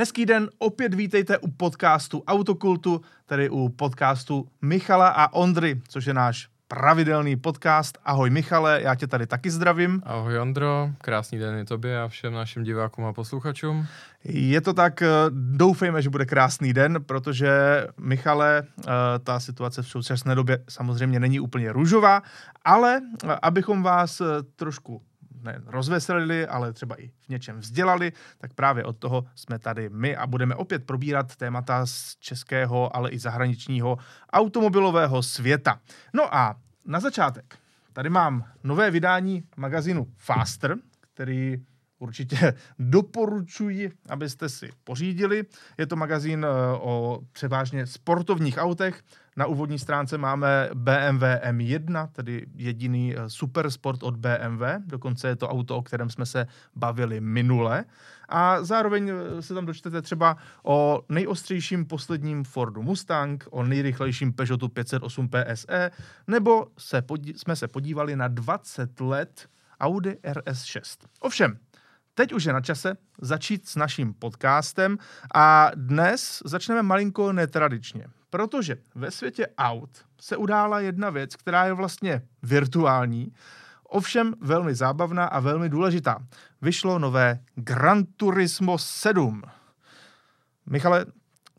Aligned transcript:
Hezký 0.00 0.26
den, 0.26 0.48
opět 0.58 0.94
vítejte 0.94 1.38
u 1.38 1.50
podcastu 1.50 2.22
Autokultu, 2.26 3.00
tedy 3.26 3.50
u 3.50 3.68
podcastu 3.68 4.48
Michala 4.62 5.08
a 5.08 5.32
Ondry, 5.32 5.80
což 5.88 6.06
je 6.06 6.14
náš 6.14 6.48
pravidelný 6.68 7.36
podcast. 7.36 7.98
Ahoj 8.04 8.30
Michale, 8.30 8.82
já 8.82 8.94
tě 8.94 9.06
tady 9.06 9.26
taky 9.26 9.50
zdravím. 9.50 10.02
Ahoj 10.04 10.38
Ondro, 10.38 10.90
krásný 10.98 11.38
den 11.38 11.58
i 11.58 11.64
tobě 11.64 12.00
a 12.00 12.08
všem 12.08 12.32
našim 12.32 12.62
divákům 12.62 13.04
a 13.04 13.12
posluchačům. 13.12 13.86
Je 14.24 14.60
to 14.60 14.72
tak, 14.72 15.02
eh, 15.02 15.08
doufejme, 15.30 16.02
že 16.02 16.10
bude 16.10 16.26
krásný 16.26 16.72
den, 16.72 16.98
protože 17.06 17.50
Michale, 17.98 18.62
eh, 18.62 18.90
ta 19.24 19.40
situace 19.40 19.82
v 19.82 19.88
současné 19.88 20.34
době 20.34 20.64
samozřejmě 20.68 21.20
není 21.20 21.40
úplně 21.40 21.72
růžová, 21.72 22.22
ale 22.64 23.00
eh, 23.24 23.36
abychom 23.42 23.82
vás 23.82 24.22
trošku 24.56 25.02
ne 25.42 25.60
rozveselili, 25.66 26.46
ale 26.46 26.72
třeba 26.72 27.00
i 27.00 27.08
v 27.08 27.28
něčem 27.28 27.58
vzdělali, 27.58 28.12
tak 28.38 28.54
právě 28.54 28.84
od 28.84 28.96
toho 28.96 29.24
jsme 29.34 29.58
tady 29.58 29.88
my 29.88 30.16
a 30.16 30.26
budeme 30.26 30.54
opět 30.54 30.86
probírat 30.86 31.36
témata 31.36 31.86
z 31.86 32.16
českého, 32.16 32.96
ale 32.96 33.10
i 33.10 33.18
zahraničního 33.18 33.98
automobilového 34.32 35.22
světa. 35.22 35.80
No 36.14 36.34
a 36.34 36.56
na 36.86 37.00
začátek, 37.00 37.58
tady 37.92 38.10
mám 38.10 38.44
nové 38.64 38.90
vydání 38.90 39.42
magazínu 39.56 40.06
Faster, 40.16 40.76
který 41.14 41.56
určitě 41.98 42.54
doporučuji, 42.78 43.92
abyste 44.08 44.48
si 44.48 44.70
pořídili. 44.84 45.44
Je 45.78 45.86
to 45.86 45.96
magazín 45.96 46.44
eh, 46.44 46.76
o 46.78 47.20
převážně 47.32 47.86
sportovních 47.86 48.58
autech. 48.58 49.02
Na 49.40 49.46
úvodní 49.46 49.78
stránce 49.78 50.18
máme 50.18 50.70
BMW 50.74 51.22
M1, 51.22 52.08
tedy 52.12 52.46
jediný 52.54 53.14
eh, 53.16 53.30
supersport 53.30 54.02
od 54.02 54.16
BMW. 54.16 54.62
Dokonce 54.86 55.28
je 55.28 55.36
to 55.36 55.48
auto, 55.48 55.76
o 55.76 55.82
kterém 55.82 56.10
jsme 56.10 56.26
se 56.26 56.46
bavili 56.76 57.20
minule. 57.20 57.84
A 58.28 58.64
zároveň 58.64 59.08
eh, 59.08 59.42
se 59.42 59.54
tam 59.54 59.66
dočtete 59.66 60.02
třeba 60.02 60.36
o 60.62 61.02
nejostřejším 61.08 61.84
posledním 61.86 62.44
Fordu 62.44 62.82
Mustang, 62.82 63.44
o 63.50 63.64
nejrychlejším 63.64 64.32
Peugeotu 64.32 64.68
508 64.68 65.28
PSE, 65.28 65.90
nebo 66.26 66.66
se 66.78 67.02
podí- 67.02 67.34
jsme 67.36 67.56
se 67.56 67.68
podívali 67.68 68.16
na 68.16 68.28
20 68.28 69.00
let 69.00 69.48
Audi 69.80 70.16
RS6. 70.22 71.06
Ovšem, 71.20 71.58
Teď 72.14 72.32
už 72.32 72.44
je 72.44 72.52
na 72.52 72.60
čase 72.60 72.96
začít 73.20 73.68
s 73.68 73.76
naším 73.76 74.14
podcastem 74.14 74.98
a 75.34 75.70
dnes 75.74 76.42
začneme 76.44 76.82
malinko 76.82 77.32
netradičně, 77.32 78.06
protože 78.30 78.76
ve 78.94 79.10
světě 79.10 79.46
aut 79.58 79.90
se 80.20 80.36
udála 80.36 80.80
jedna 80.80 81.10
věc, 81.10 81.36
která 81.36 81.64
je 81.64 81.72
vlastně 81.72 82.22
virtuální, 82.42 83.32
ovšem 83.84 84.34
velmi 84.40 84.74
zábavná 84.74 85.26
a 85.26 85.40
velmi 85.40 85.68
důležitá. 85.68 86.18
Vyšlo 86.62 86.98
nové 86.98 87.40
Gran 87.54 88.04
Turismo 88.04 88.78
7. 88.78 89.42
Michale, 90.66 91.06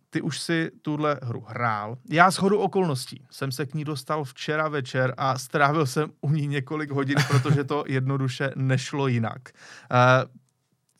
ty 0.09 0.21
už 0.21 0.39
si 0.39 0.71
tuhle 0.81 1.19
hru 1.23 1.45
hrál. 1.47 1.97
Já 2.09 2.31
z 2.31 2.37
hodu 2.37 2.59
okolností 2.59 3.25
jsem 3.31 3.51
se 3.51 3.65
k 3.65 3.73
ní 3.73 3.83
dostal 3.83 4.23
včera 4.23 4.67
večer 4.67 5.13
a 5.17 5.37
strávil 5.37 5.85
jsem 5.85 6.11
u 6.21 6.29
ní 6.29 6.47
několik 6.47 6.91
hodin, 6.91 7.17
protože 7.27 7.63
to 7.63 7.83
jednoduše 7.87 8.51
nešlo 8.55 9.07
jinak. 9.07 9.41
Uh, 9.91 10.31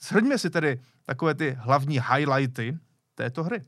Shrňme 0.01 0.37
si 0.37 0.49
tedy 0.49 0.79
takové 1.05 1.33
ty 1.33 1.57
hlavní 1.59 1.99
highlighty 2.13 2.77
této 3.15 3.43
hry. 3.43 3.61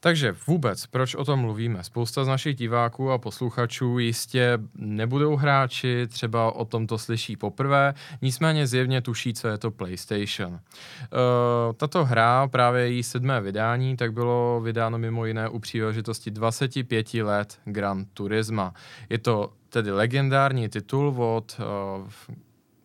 Takže 0.00 0.34
vůbec, 0.46 0.86
proč 0.86 1.14
o 1.14 1.24
tom 1.24 1.40
mluvíme? 1.40 1.84
Spousta 1.84 2.24
z 2.24 2.28
našich 2.28 2.56
diváků 2.56 3.10
a 3.10 3.18
posluchačů 3.18 3.98
jistě 3.98 4.58
nebudou 4.74 5.36
hráči, 5.36 6.06
třeba 6.06 6.52
o 6.52 6.64
tom 6.64 6.86
to 6.86 6.98
slyší 6.98 7.36
poprvé, 7.36 7.94
nicméně 8.22 8.66
zjevně 8.66 9.02
tuší, 9.02 9.34
co 9.34 9.48
je 9.48 9.58
to 9.58 9.70
PlayStation. 9.70 10.52
Uh, 10.52 10.58
tato 11.76 12.04
hra, 12.04 12.48
právě 12.48 12.82
její 12.82 13.02
sedmé 13.02 13.40
vydání, 13.40 13.96
tak 13.96 14.12
bylo 14.12 14.60
vydáno 14.64 14.98
mimo 14.98 15.26
jiné 15.26 15.48
u 15.48 15.58
příležitosti 15.58 16.30
25 16.30 17.14
let 17.14 17.58
Gran 17.64 18.04
Turisma. 18.14 18.74
Je 19.08 19.18
to 19.18 19.52
tedy 19.68 19.90
legendární 19.90 20.68
titul 20.68 21.22
od 21.22 21.60
uh, 21.60 22.08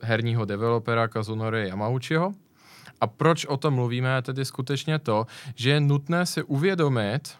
herního 0.01 0.45
developera 0.45 1.07
Kazunori 1.07 1.67
Yamauchiho, 1.67 2.33
a 3.01 3.07
proč 3.07 3.45
o 3.45 3.57
tom 3.57 3.73
mluvíme, 3.73 4.21
tedy 4.21 4.45
skutečně 4.45 4.99
to, 4.99 5.25
že 5.55 5.69
je 5.69 5.79
nutné 5.79 6.25
si 6.25 6.43
uvědomit 6.43 7.37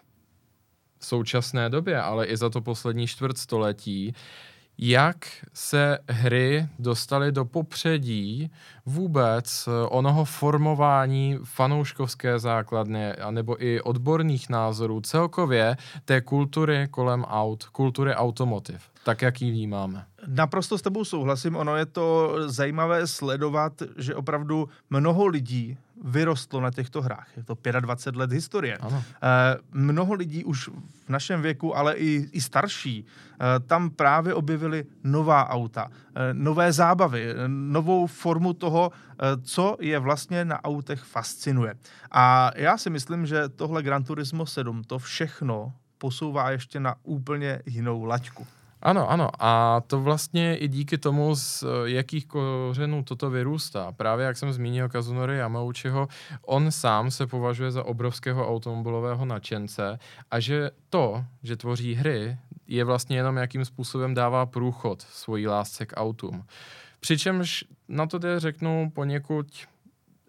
v 0.98 1.06
současné 1.06 1.70
době, 1.70 2.00
ale 2.00 2.26
i 2.26 2.36
za 2.36 2.50
to 2.50 2.60
poslední 2.60 3.06
čtvrtstoletí, 3.06 4.14
jak 4.78 5.26
se 5.52 5.98
hry 6.08 6.68
dostaly 6.78 7.32
do 7.32 7.44
popředí 7.44 8.50
vůbec 8.86 9.68
eh, 9.68 9.86
onoho 9.88 10.24
formování 10.24 11.38
fanouškovské 11.44 12.38
základny, 12.38 13.12
anebo 13.12 13.64
i 13.64 13.80
odborných 13.80 14.48
názorů 14.48 15.00
celkově 15.00 15.76
té 16.04 16.20
kultury 16.20 16.88
kolem 16.90 17.24
aut, 17.24 17.64
kultury 17.64 18.14
automotiv, 18.14 18.82
tak 19.04 19.22
jak 19.22 19.42
ji 19.42 19.50
vnímáme. 19.50 20.06
Naprosto 20.28 20.78
s 20.78 20.82
tebou 20.82 21.04
souhlasím, 21.04 21.56
ono 21.56 21.76
je 21.76 21.86
to 21.86 22.36
zajímavé 22.46 23.06
sledovat, 23.06 23.72
že 23.96 24.14
opravdu 24.14 24.68
mnoho 24.90 25.26
lidí 25.26 25.78
vyrostlo 26.04 26.60
na 26.60 26.70
těchto 26.70 27.02
hrách. 27.02 27.28
Je 27.36 27.44
to 27.44 27.56
25 27.80 28.18
let 28.18 28.32
historie. 28.32 28.76
Ano. 28.76 29.02
E, 29.22 29.56
mnoho 29.72 30.14
lidí 30.14 30.44
už 30.44 30.68
v 31.06 31.08
našem 31.08 31.42
věku, 31.42 31.76
ale 31.76 31.94
i, 31.94 32.28
i 32.32 32.40
starší, 32.40 33.04
e, 33.04 33.60
tam 33.60 33.90
právě 33.90 34.34
objevili 34.34 34.84
nová 35.04 35.48
auta, 35.48 35.88
e, 36.14 36.34
nové 36.34 36.72
zábavy, 36.72 37.34
novou 37.46 38.06
formu 38.06 38.52
toho, 38.52 38.92
e, 38.92 39.40
co 39.42 39.76
je 39.80 39.98
vlastně 39.98 40.44
na 40.44 40.64
autech 40.64 41.02
fascinuje. 41.02 41.74
A 42.10 42.50
já 42.56 42.78
si 42.78 42.90
myslím, 42.90 43.26
že 43.26 43.48
tohle 43.48 43.82
Gran 43.82 44.04
Turismo 44.04 44.46
7 44.46 44.84
to 44.84 44.98
všechno 44.98 45.72
posouvá 45.98 46.50
ještě 46.50 46.80
na 46.80 46.94
úplně 47.02 47.62
jinou 47.66 48.04
laťku. 48.04 48.46
Ano, 48.84 49.10
ano. 49.10 49.28
A 49.38 49.80
to 49.86 50.00
vlastně 50.00 50.56
i 50.56 50.68
díky 50.68 50.98
tomu, 50.98 51.36
z 51.36 51.64
jakých 51.84 52.26
kořenů 52.26 53.04
toto 53.04 53.30
vyrůstá. 53.30 53.92
Právě 53.92 54.26
jak 54.26 54.36
jsem 54.36 54.52
zmínil 54.52 54.88
Kazunori 54.88 55.36
Yamauchiho, 55.36 56.08
on 56.46 56.70
sám 56.70 57.10
se 57.10 57.26
považuje 57.26 57.70
za 57.70 57.84
obrovského 57.84 58.48
automobilového 58.48 59.24
nadšence 59.24 59.98
a 60.30 60.40
že 60.40 60.70
to, 60.90 61.24
že 61.42 61.56
tvoří 61.56 61.94
hry, 61.94 62.38
je 62.66 62.84
vlastně 62.84 63.16
jenom 63.16 63.36
jakým 63.36 63.64
způsobem 63.64 64.14
dává 64.14 64.46
průchod 64.46 65.02
svojí 65.02 65.46
lásce 65.46 65.86
k 65.86 65.96
autům. 65.96 66.44
Přičemž 67.00 67.64
na 67.88 68.06
to 68.06 68.18
jde 68.18 68.40
řeknu 68.40 68.90
poněkud 68.94 69.46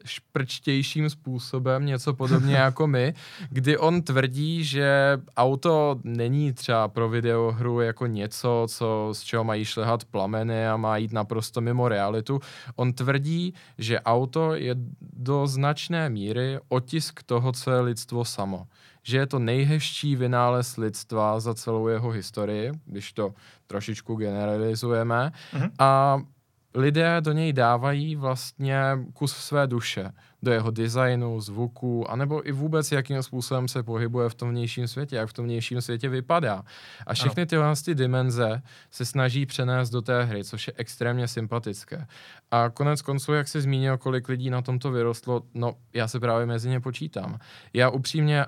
šprčtějším 0.05 1.09
způsobem, 1.09 1.85
něco 1.85 2.13
podobně 2.13 2.55
jako 2.55 2.87
my, 2.87 3.13
kdy 3.49 3.77
on 3.77 4.01
tvrdí, 4.01 4.63
že 4.63 5.17
auto 5.37 5.99
není 6.03 6.53
třeba 6.53 6.87
pro 6.87 7.09
videohru 7.09 7.81
jako 7.81 8.05
něco, 8.07 8.67
co, 8.69 9.09
z 9.13 9.21
čeho 9.21 9.43
mají 9.43 9.65
šlehat 9.65 10.05
plameny 10.05 10.67
a 10.67 10.77
má 10.77 10.97
jít 10.97 11.13
naprosto 11.13 11.61
mimo 11.61 11.87
realitu. 11.87 12.39
On 12.75 12.93
tvrdí, 12.93 13.53
že 13.77 13.99
auto 13.99 14.53
je 14.53 14.75
do 15.01 15.47
značné 15.47 16.09
míry 16.09 16.59
otisk 16.69 17.23
toho, 17.23 17.51
co 17.51 17.71
je 17.71 17.79
lidstvo 17.79 18.25
samo 18.25 18.67
že 19.05 19.17
je 19.17 19.27
to 19.27 19.39
nejhezčí 19.39 20.15
vynález 20.15 20.77
lidstva 20.77 21.39
za 21.39 21.53
celou 21.53 21.87
jeho 21.87 22.09
historii, 22.09 22.71
když 22.85 23.13
to 23.13 23.33
trošičku 23.67 24.15
generalizujeme. 24.15 25.31
Mm-hmm. 25.53 25.71
A 25.79 26.19
lidé 26.75 27.21
do 27.21 27.31
něj 27.31 27.53
dávají 27.53 28.15
vlastně 28.15 28.81
kus 29.13 29.33
své 29.33 29.67
duše, 29.67 30.11
do 30.43 30.51
jeho 30.51 30.71
designu, 30.71 31.41
zvuku, 31.41 32.11
anebo 32.11 32.47
i 32.47 32.51
vůbec, 32.51 32.91
jakým 32.91 33.23
způsobem 33.23 33.67
se 33.67 33.83
pohybuje 33.83 34.29
v 34.29 34.35
tom 34.35 34.49
vnějším 34.49 34.87
světě, 34.87 35.15
jak 35.15 35.29
v 35.29 35.33
tom 35.33 35.45
vnějším 35.45 35.81
světě 35.81 36.09
vypadá. 36.09 36.63
A 37.07 37.13
všechny 37.13 37.45
tyhle 37.45 37.73
ty 37.85 37.95
dimenze 37.95 38.61
se 38.91 39.05
snaží 39.05 39.45
přenést 39.45 39.89
do 39.89 40.01
té 40.01 40.23
hry, 40.23 40.43
což 40.43 40.67
je 40.67 40.73
extrémně 40.77 41.27
sympatické. 41.27 42.07
A 42.51 42.69
konec 42.69 43.01
konců, 43.01 43.33
jak 43.33 43.47
jsi 43.47 43.61
zmínil, 43.61 43.97
kolik 43.97 44.29
lidí 44.29 44.49
na 44.49 44.61
tomto 44.61 44.91
vyrostlo, 44.91 45.41
no 45.53 45.75
já 45.93 46.07
se 46.07 46.19
právě 46.19 46.45
mezi 46.45 46.69
ně 46.69 46.79
počítám. 46.79 47.39
Já 47.73 47.89
upřímně 47.89 48.45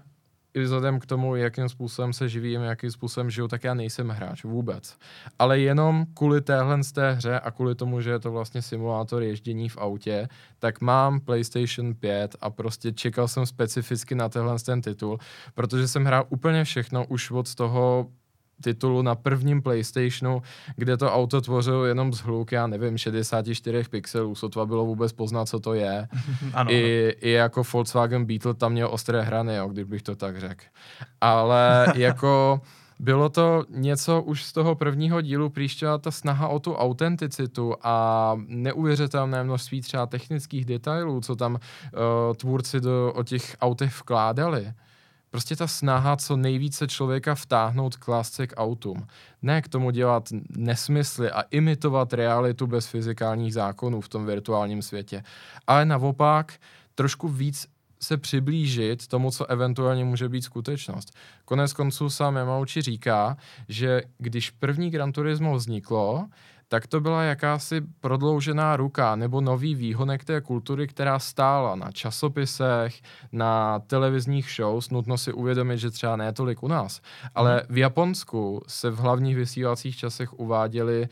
i 0.58 0.64
vzhledem 0.64 1.00
k 1.00 1.06
tomu, 1.06 1.36
jakým 1.36 1.70
způsobem 1.70 2.14
se 2.14 2.30
živím, 2.30 2.62
jakým 2.62 2.92
způsobem 2.92 3.30
žiju, 3.30 3.48
tak 3.48 3.64
já 3.64 3.74
nejsem 3.74 4.10
hráč 4.10 4.44
vůbec. 4.44 4.98
Ale 5.40 5.60
jenom 5.60 6.06
kvůli 6.14 6.42
téhle 6.42 6.84
z 6.84 6.92
té 6.92 7.12
hře 7.12 7.40
a 7.40 7.52
kvůli 7.52 7.76
tomu, 7.76 8.02
že 8.02 8.10
je 8.10 8.20
to 8.20 8.32
vlastně 8.32 8.62
simulátor 8.62 9.24
ježdění 9.24 9.70
v 9.70 9.78
autě, 9.78 10.28
tak 10.60 10.82
mám 10.82 11.20
PlayStation 11.20 11.96
5 11.96 12.36
a 12.42 12.50
prostě 12.50 12.92
čekal 12.92 13.28
jsem 13.28 13.46
specificky 13.46 14.16
na 14.16 14.30
tenhle 14.30 14.60
ten 14.60 14.82
titul, 14.82 15.18
protože 15.54 15.88
jsem 15.88 16.06
hrál 16.06 16.26
úplně 16.30 16.64
všechno 16.64 17.06
už 17.06 17.32
od 17.32 17.56
toho 17.56 18.08
titulu 18.62 19.02
na 19.02 19.16
prvním 19.16 19.62
PlayStationu, 19.62 20.42
kde 20.76 20.98
to 20.98 21.14
auto 21.14 21.42
tvořilo 21.42 21.86
jenom 21.86 22.14
z 22.14 22.20
hluk, 22.20 22.52
já 22.52 22.68
nevím, 22.68 22.98
64 22.98 23.84
pixelů, 23.90 24.36
sotva 24.36 24.66
bylo 24.66 24.86
vůbec 24.86 25.14
poznat, 25.14 25.46
co 25.46 25.60
to 25.60 25.74
je. 25.74 26.08
ano, 26.54 26.72
I, 26.72 27.16
I 27.22 27.32
jako 27.32 27.64
Volkswagen 27.74 28.26
Beetle 28.26 28.54
tam 28.54 28.72
měl 28.72 28.90
ostré 28.92 29.22
hrany, 29.22 29.56
jo, 29.56 29.68
když 29.68 29.86
bych 29.86 30.02
to 30.02 30.16
tak 30.16 30.40
řekl. 30.40 30.64
Ale 31.22 31.88
jako 31.96 32.62
bylo 33.00 33.30
to 33.30 33.66
něco 33.70 34.22
už 34.22 34.44
z 34.44 34.54
toho 34.54 34.76
prvního 34.76 35.22
dílu 35.22 35.50
příštěla 35.50 35.98
ta 35.98 36.12
snaha 36.12 36.48
o 36.48 36.60
tu 36.60 36.76
autenticitu 36.76 37.76
a 37.84 38.36
neuvěřitelné 38.48 39.44
množství 39.44 39.82
třeba 39.82 40.06
technických 40.06 40.66
detailů, 40.66 41.22
co 41.22 41.36
tam 41.36 41.54
uh, 41.54 41.60
tvůrci 42.36 42.82
do, 42.82 43.14
o 43.16 43.24
těch 43.24 43.58
autech 43.62 44.00
vkládali. 44.00 44.74
Prostě 45.38 45.56
ta 45.56 45.68
snaha 45.68 46.16
co 46.16 46.38
nejvíce 46.38 46.88
člověka 46.88 47.36
vtáhnout 47.36 47.96
k 47.96 48.08
lásce 48.08 48.48
k 48.48 48.54
autům. 48.58 49.08
Ne 49.42 49.62
k 49.62 49.68
tomu 49.68 49.92
dělat 49.92 50.30
nesmysly 50.50 51.32
a 51.32 51.42
imitovat 51.42 52.14
realitu 52.14 52.68
bez 52.68 52.88
fyzikálních 52.88 53.54
zákonů 53.54 54.02
v 54.02 54.10
tom 54.10 54.26
virtuálním 54.26 54.82
světě. 54.82 55.24
Ale 55.68 55.86
naopak 55.86 56.54
trošku 56.96 57.28
víc 57.28 57.68
se 58.00 58.18
přiblížit 58.18 59.08
tomu, 59.08 59.32
co 59.32 59.46
eventuálně 59.46 60.06
může 60.06 60.30
být 60.30 60.42
skutečnost. 60.42 61.16
Konec 61.46 61.74
konců 61.74 62.10
sám 62.10 62.36
Yamauchi 62.36 62.82
říká, 62.82 63.38
že 63.70 64.02
když 64.18 64.50
první 64.50 64.90
Gran 64.90 65.12
Turismo 65.12 65.56
vzniklo, 65.56 66.28
tak 66.68 66.88
to 66.88 67.02
byla 67.02 67.24
jakási 67.24 67.82
prodloužená 68.00 68.78
ruka 68.78 69.16
nebo 69.16 69.42
nový 69.42 69.76
výhonek 69.76 70.26
té 70.26 70.42
kultury, 70.42 70.88
která 70.88 71.20
stála 71.20 71.76
na 71.76 71.92
časopisech, 71.92 73.02
na 73.32 73.80
televizních 73.80 74.52
shows. 74.56 74.90
Nutno 74.90 75.18
si 75.18 75.34
uvědomit, 75.34 75.78
že 75.78 75.92
třeba 75.92 76.16
ne 76.16 76.34
tolik 76.34 76.64
u 76.64 76.68
nás, 76.68 77.02
ale 77.36 77.56
mhm. 77.56 77.76
v 77.76 77.78
Japonsku 77.78 78.62
se 78.68 78.90
v 78.90 78.98
hlavních 78.98 79.36
vysílacích 79.36 79.98
časech 79.98 80.34
uváděly 80.34 81.08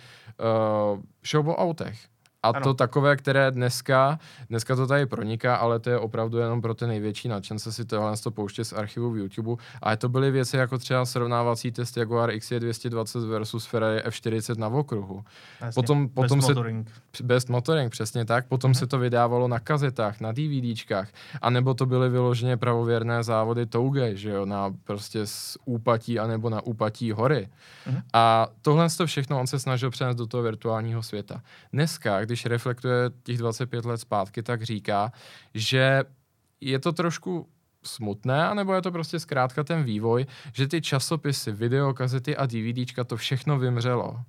uh, 0.93 0.99
show 1.23 1.49
o 1.49 1.55
autech 1.55 2.14
a 2.45 2.49
ano. 2.49 2.63
to 2.63 2.73
takové, 2.73 3.15
které 3.15 3.51
dneska, 3.51 4.19
dneska 4.49 4.75
to 4.75 4.87
tady 4.87 5.05
proniká, 5.05 5.55
ale 5.55 5.79
to 5.79 5.89
je 5.89 5.99
opravdu 5.99 6.37
jenom 6.37 6.61
pro 6.61 6.73
ty 6.73 6.87
největší 6.87 7.27
nadšence 7.27 7.71
si 7.71 7.85
tohle 7.85 8.17
to 8.17 8.31
pouště 8.31 8.65
z 8.65 8.73
archivu 8.73 9.11
v 9.11 9.17
YouTube. 9.17 9.63
A 9.81 9.95
to 9.95 10.09
byly 10.09 10.31
věci 10.31 10.57
jako 10.57 10.77
třeba 10.77 11.05
srovnávací 11.05 11.71
test 11.71 11.97
Jaguar 11.97 12.29
XJ220 12.29 13.27
versus 13.27 13.65
Ferrari 13.65 13.99
F40 13.99 14.57
na 14.57 14.67
okruhu. 14.67 15.23
Jasně. 15.61 15.81
Potom, 15.81 16.09
potom 16.09 16.37
best 16.37 16.47
se, 16.47 16.53
motoring. 16.53 16.91
Best 17.23 17.49
motoring, 17.49 17.91
přesně 17.91 18.25
tak. 18.25 18.47
Potom 18.47 18.71
mm-hmm. 18.71 18.79
se 18.79 18.87
to 18.87 18.99
vydávalo 18.99 19.47
na 19.47 19.59
kazetách, 19.59 20.19
na 20.21 20.31
DVDčkách. 20.31 21.09
A 21.41 21.49
nebo 21.49 21.73
to 21.73 21.85
byly 21.85 22.09
vyloženě 22.09 22.57
pravověrné 22.57 23.23
závody 23.23 23.65
Touge, 23.65 24.15
že 24.15 24.29
jo, 24.29 24.45
na 24.45 24.73
prostě 24.83 25.27
z 25.27 25.57
úpatí 25.65 26.19
anebo 26.19 26.49
na 26.49 26.61
úpatí 26.61 27.11
hory. 27.11 27.49
Mm-hmm. 27.87 28.01
A 28.13 28.47
tohle 28.61 28.89
to 28.97 29.05
všechno 29.05 29.39
on 29.39 29.47
se 29.47 29.59
snažil 29.59 29.89
přenést 29.89 30.15
do 30.15 30.27
toho 30.27 30.43
virtuálního 30.43 31.03
světa. 31.03 31.41
Dneska, 31.73 32.25
když 32.25 32.34
když 32.35 32.45
reflektuje 32.45 33.09
těch 33.23 33.37
25 33.37 33.85
let 33.85 33.97
zpátky, 33.97 34.43
tak 34.43 34.63
říká, 34.63 35.11
že 35.53 36.03
je 36.61 36.79
to 36.79 36.91
trošku 36.91 37.47
smutné, 37.83 38.47
anebo 38.47 38.73
je 38.73 38.81
to 38.81 38.91
prostě 38.91 39.19
zkrátka 39.19 39.63
ten 39.63 39.83
vývoj, 39.83 40.25
že 40.53 40.67
ty 40.67 40.81
časopisy, 40.81 41.51
videokazety 41.51 42.37
a 42.37 42.45
DVDčka 42.45 43.03
to 43.03 43.17
všechno 43.17 43.59
vymřelo. 43.59 44.19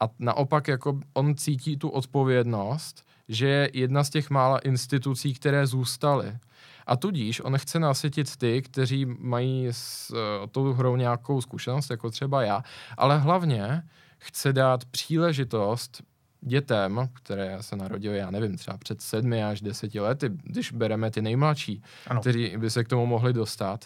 A 0.00 0.08
naopak 0.18 0.68
jako 0.68 1.00
on 1.14 1.34
cítí 1.34 1.76
tu 1.76 1.88
odpovědnost, 1.88 3.06
že 3.28 3.46
je 3.46 3.70
jedna 3.72 4.04
z 4.04 4.10
těch 4.10 4.30
mála 4.30 4.58
institucí, 4.58 5.34
které 5.34 5.66
zůstaly. 5.66 6.38
A 6.86 6.96
tudíž 6.96 7.40
on 7.40 7.58
chce 7.58 7.78
nasytit 7.78 8.36
ty, 8.36 8.62
kteří 8.62 9.06
mají 9.18 9.68
s 9.70 10.10
uh, 10.10 10.46
tou 10.50 10.72
hrou 10.72 10.96
nějakou 10.96 11.40
zkušenost, 11.40 11.90
jako 11.90 12.10
třeba 12.10 12.42
já, 12.42 12.62
ale 12.96 13.18
hlavně 13.18 13.82
chce 14.18 14.52
dát 14.52 14.84
příležitost 14.84 16.02
dětem, 16.42 17.08
které 17.12 17.58
se 17.60 17.76
narodily, 17.76 18.18
já 18.18 18.30
nevím, 18.30 18.56
třeba 18.56 18.78
před 18.78 19.00
sedmi 19.00 19.44
až 19.44 19.60
deseti 19.60 20.00
lety, 20.00 20.30
když 20.44 20.72
bereme 20.72 21.10
ty 21.10 21.22
nejmladší, 21.22 21.82
ano. 22.06 22.20
kteří 22.20 22.56
by 22.56 22.70
se 22.70 22.84
k 22.84 22.88
tomu 22.88 23.06
mohli 23.06 23.32
dostat, 23.32 23.84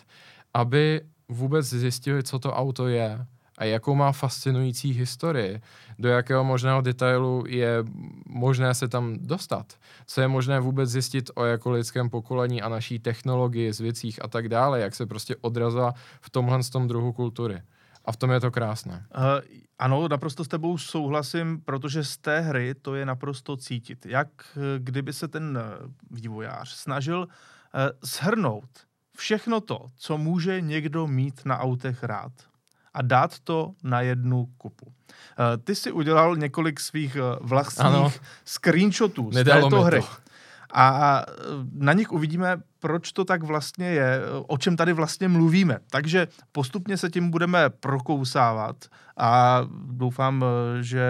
aby 0.54 1.00
vůbec 1.28 1.66
zjistili, 1.66 2.22
co 2.22 2.38
to 2.38 2.52
auto 2.52 2.88
je 2.88 3.26
a 3.58 3.64
jakou 3.64 3.94
má 3.94 4.12
fascinující 4.12 4.92
historii, 4.92 5.60
do 5.98 6.08
jakého 6.08 6.44
možného 6.44 6.80
detailu 6.80 7.44
je 7.48 7.84
možné 8.26 8.74
se 8.74 8.88
tam 8.88 9.16
dostat, 9.20 9.74
co 10.06 10.20
je 10.20 10.28
možné 10.28 10.60
vůbec 10.60 10.90
zjistit 10.90 11.30
o 11.34 11.44
jako 11.44 11.70
lidském 11.70 12.10
pokolení 12.10 12.62
a 12.62 12.68
naší 12.68 12.98
technologii, 12.98 13.72
věcích 13.80 14.24
a 14.24 14.28
tak 14.28 14.48
dále, 14.48 14.80
jak 14.80 14.94
se 14.94 15.06
prostě 15.06 15.36
odrazila 15.40 15.94
v 16.20 16.30
tomhle 16.30 16.58
tom 16.72 16.88
druhu 16.88 17.12
kultury. 17.12 17.62
A 18.06 18.12
v 18.12 18.16
tom 18.16 18.30
je 18.30 18.40
to 18.40 18.50
krásné. 18.50 19.06
Uh, 19.16 19.22
ano, 19.78 20.08
naprosto 20.08 20.44
s 20.44 20.48
tebou 20.48 20.78
souhlasím, 20.78 21.60
protože 21.60 22.04
z 22.04 22.16
té 22.16 22.40
hry 22.40 22.74
to 22.74 22.94
je 22.94 23.06
naprosto 23.06 23.56
cítit. 23.56 24.06
Jak 24.06 24.28
eh, 24.56 24.78
kdyby 24.78 25.12
se 25.12 25.28
ten 25.28 25.58
eh, 25.58 25.88
vývojář 26.10 26.68
snažil 26.68 27.18
uh, 27.20 27.26
shrnout 28.04 28.70
všechno 29.16 29.60
to, 29.60 29.86
co 29.96 30.18
může 30.18 30.60
někdo 30.60 31.06
mít 31.06 31.40
na 31.44 31.58
autech 31.58 32.02
rád 32.02 32.32
a 32.94 33.02
dát 33.02 33.38
to 33.38 33.72
na 33.82 34.00
jednu 34.00 34.46
kupu. 34.58 34.86
Uh, 34.86 34.92
ty 35.64 35.74
si 35.74 35.92
udělal 35.92 36.36
několik 36.36 36.80
svých 36.80 37.16
uh, 37.16 37.48
vlastních 37.48 37.86
ano. 37.86 38.12
screenshotů 38.44 39.32
z 39.32 39.34
Nedalo 39.34 39.70
této 39.70 39.82
hry. 39.82 40.00
To. 40.00 40.06
A 40.72 41.24
na 41.72 41.92
nich 41.92 42.12
uvidíme, 42.12 42.56
proč 42.86 43.12
to 43.12 43.24
tak 43.24 43.42
vlastně 43.42 43.86
je, 43.86 44.20
o 44.46 44.58
čem 44.58 44.76
tady 44.76 44.92
vlastně 44.92 45.28
mluvíme. 45.28 45.78
Takže 45.90 46.28
postupně 46.52 46.96
se 46.96 47.10
tím 47.10 47.30
budeme 47.30 47.70
prokousávat 47.70 48.76
a 49.16 49.60
doufám, 49.90 50.44
že 50.80 51.06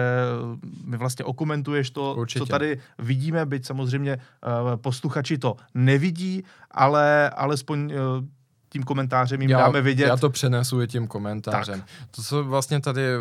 mi 0.85 0.97
vlastně 0.97 1.25
okomentuješ 1.25 1.89
to, 1.89 2.15
Určitě. 2.15 2.39
co 2.39 2.45
tady 2.45 2.79
vidíme, 2.99 3.45
byť 3.45 3.65
samozřejmě 3.65 4.11
eh, 4.11 4.77
posluchači 4.77 5.37
to 5.37 5.55
nevidí, 5.73 6.43
ale 6.71 7.29
alespoň 7.29 7.91
eh, 7.91 7.97
tím 8.69 8.83
komentářem 8.83 9.41
jim 9.41 9.49
já, 9.49 9.57
dáme 9.57 9.81
vidět. 9.81 10.07
Já 10.07 10.17
to 10.17 10.29
přenesu 10.29 10.81
i 10.81 10.87
tím 10.87 11.07
komentářem. 11.07 11.79
Tak. 11.79 11.89
To, 12.11 12.23
co 12.23 12.43
vlastně 12.43 12.81
tady, 12.81 13.01
eh, 13.01 13.17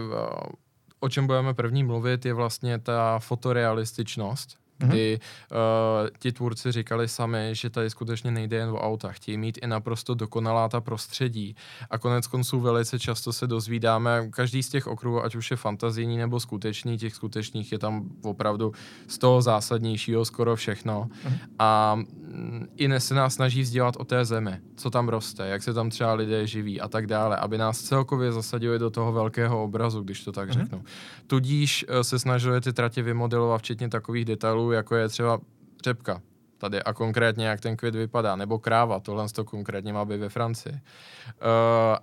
o 1.01 1.09
čem 1.09 1.27
budeme 1.27 1.55
první 1.55 1.85
mluvit, 1.85 2.25
je 2.25 2.35
vlastně 2.35 2.79
ta 2.79 3.19
fotorealističnost. 3.19 4.66
Kdy 4.79 5.19
mm-hmm. 5.21 6.03
uh, 6.03 6.09
ti 6.19 6.33
tvůrci 6.33 6.73
říkali 6.73 7.09
sami, 7.09 7.51
že 7.53 7.71
tady 7.71 7.91
skutečně 7.91 8.31
nejde 8.31 8.57
jen 8.57 8.69
o 8.69 8.81
auta, 8.81 9.13
chtějí 9.13 9.39
mít 9.39 9.59
i 9.63 9.67
naprosto 9.67 10.15
dokonalá 10.15 10.69
ta 10.69 10.81
prostředí. 10.81 11.57
A 11.91 11.99
konec 11.99 12.27
konců 12.27 12.61
velice 12.61 12.99
často 12.99 13.33
se 13.33 13.47
dozvídáme, 13.47 14.29
každý 14.31 14.63
z 14.63 14.69
těch 14.69 14.87
okruhů, 14.87 15.25
ať 15.25 15.35
už 15.35 15.51
je 15.51 15.57
fantazijní 15.57 16.17
nebo 16.17 16.41
skutečný, 16.41 16.99
těch 16.99 17.15
skutečných 17.15 17.73
je 17.73 17.79
tam 17.79 18.05
opravdu 18.23 18.73
z 19.09 19.19
toho 19.19 19.43
zásadnějšího 19.43 20.25
skoro 20.25 20.57
všechno. 20.57 21.05
Mm-hmm. 21.05 21.39
A 21.59 21.95
mm, 21.95 22.67
i 22.77 23.01
se 23.01 23.15
nás 23.15 23.35
snaží 23.35 23.63
vzdělat 23.63 23.97
o 23.97 24.05
té 24.05 24.25
zemi, 24.25 24.61
co 24.77 24.91
tam 24.91 25.09
roste, 25.09 25.49
jak 25.49 25.63
se 25.63 25.75
tam 25.75 25.91
třeba 25.91 26.15
lidé 26.15 26.47
živí 26.47 26.81
a 26.81 26.89
tak 26.89 27.07
dále, 27.07 27.37
aby 27.37 27.59
nás 27.59 27.81
celkově 27.81 28.33
zasadili 28.33 28.79
do 28.79 28.91
toho 28.91 29.13
velkého 29.13 29.65
obrazu, 29.65 30.03
když 30.03 30.25
to 30.25 30.33
tak 30.33 30.51
mm-hmm. 30.51 30.61
řeknu. 30.61 30.85
Tudíž 31.27 31.85
uh, 31.89 32.01
se 32.01 32.19
snažili 32.19 32.61
ty 32.61 32.73
tratě 32.73 33.03
vymodelovat, 33.03 33.61
včetně 33.61 33.89
takových 33.89 34.25
detailů, 34.25 34.66
jako 34.73 34.97
je 34.97 35.09
třeba 35.09 35.41
řepka 35.85 36.23
tady 36.59 36.83
a 36.83 36.93
konkrétně, 36.93 37.47
jak 37.47 37.61
ten 37.61 37.77
květ 37.77 37.95
vypadá, 37.95 38.37
nebo 38.37 38.59
kráva, 38.59 39.01
tohle 39.01 39.29
to 39.29 39.45
konkrétně 39.45 39.93
má 39.93 40.05
být 40.05 40.17
ve 40.17 40.29
Francii. 40.29 40.73
Uh, 40.73 40.81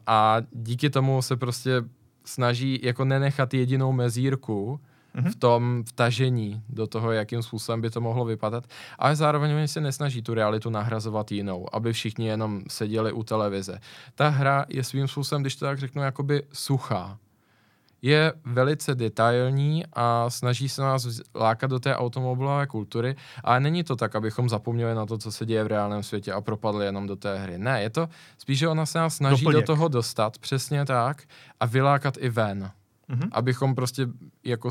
a 0.08 0.38
díky 0.52 0.90
tomu 0.90 1.22
se 1.22 1.38
prostě 1.38 1.72
snaží 2.26 2.80
jako 2.84 3.06
nenechat 3.06 3.54
jedinou 3.54 3.92
mezírku 3.92 4.80
mm-hmm. 5.16 5.32
v 5.32 5.36
tom 5.36 5.84
vtažení 5.88 6.64
do 6.70 6.88
toho, 6.88 7.12
jakým 7.12 7.44
způsobem 7.44 7.82
by 7.82 7.90
to 7.90 8.02
mohlo 8.02 8.26
vypadat, 8.26 8.64
ale 9.00 9.16
zároveň 9.16 9.54
oni 9.56 9.68
se 9.68 9.82
nesnaží 9.82 10.22
tu 10.22 10.34
realitu 10.34 10.70
nahrazovat 10.70 11.32
jinou, 11.32 11.76
aby 11.76 11.94
všichni 11.94 12.28
jenom 12.28 12.64
seděli 12.68 13.12
u 13.12 13.24
televize. 13.24 13.80
Ta 14.16 14.30
hra 14.30 14.66
je 14.70 14.84
svým 14.84 15.08
způsobem, 15.08 15.42
když 15.42 15.56
to 15.56 15.66
tak 15.66 15.80
řeknu, 15.80 16.02
jakoby 16.02 16.44
suchá 16.54 17.18
je 18.04 18.34
velice 18.46 18.96
detailní 18.96 19.84
a 19.94 20.30
snaží 20.30 20.70
se 20.70 20.82
nás 20.82 21.08
lákat 21.36 21.70
do 21.70 21.80
té 21.80 21.96
automobilové 21.96 22.68
kultury, 22.68 23.16
ale 23.44 23.60
není 23.60 23.84
to 23.84 23.96
tak, 23.96 24.16
abychom 24.16 24.50
zapomněli 24.50 24.96
na 24.96 25.06
to, 25.06 25.18
co 25.18 25.32
se 25.32 25.46
děje 25.46 25.64
v 25.64 25.68
reálném 25.68 26.04
světě 26.04 26.32
a 26.32 26.42
propadli 26.42 26.86
jenom 26.86 27.08
do 27.08 27.16
té 27.16 27.38
hry. 27.40 27.58
Ne, 27.58 27.82
je 27.82 27.90
to 27.90 28.10
spíš, 28.38 28.60
že 28.60 28.68
ona 28.68 28.86
se 28.86 29.00
nás 29.00 29.16
snaží 29.16 29.44
Doplněk. 29.46 29.62
do 29.62 29.74
toho 29.74 29.88
dostat, 29.88 30.38
přesně 30.38 30.86
tak, 30.86 31.24
a 31.60 31.66
vylákat 31.66 32.18
i 32.20 32.30
ven. 32.30 32.72
Mm-hmm. 33.10 33.30
Abychom 33.32 33.76
prostě, 33.76 34.08
jako, 34.44 34.70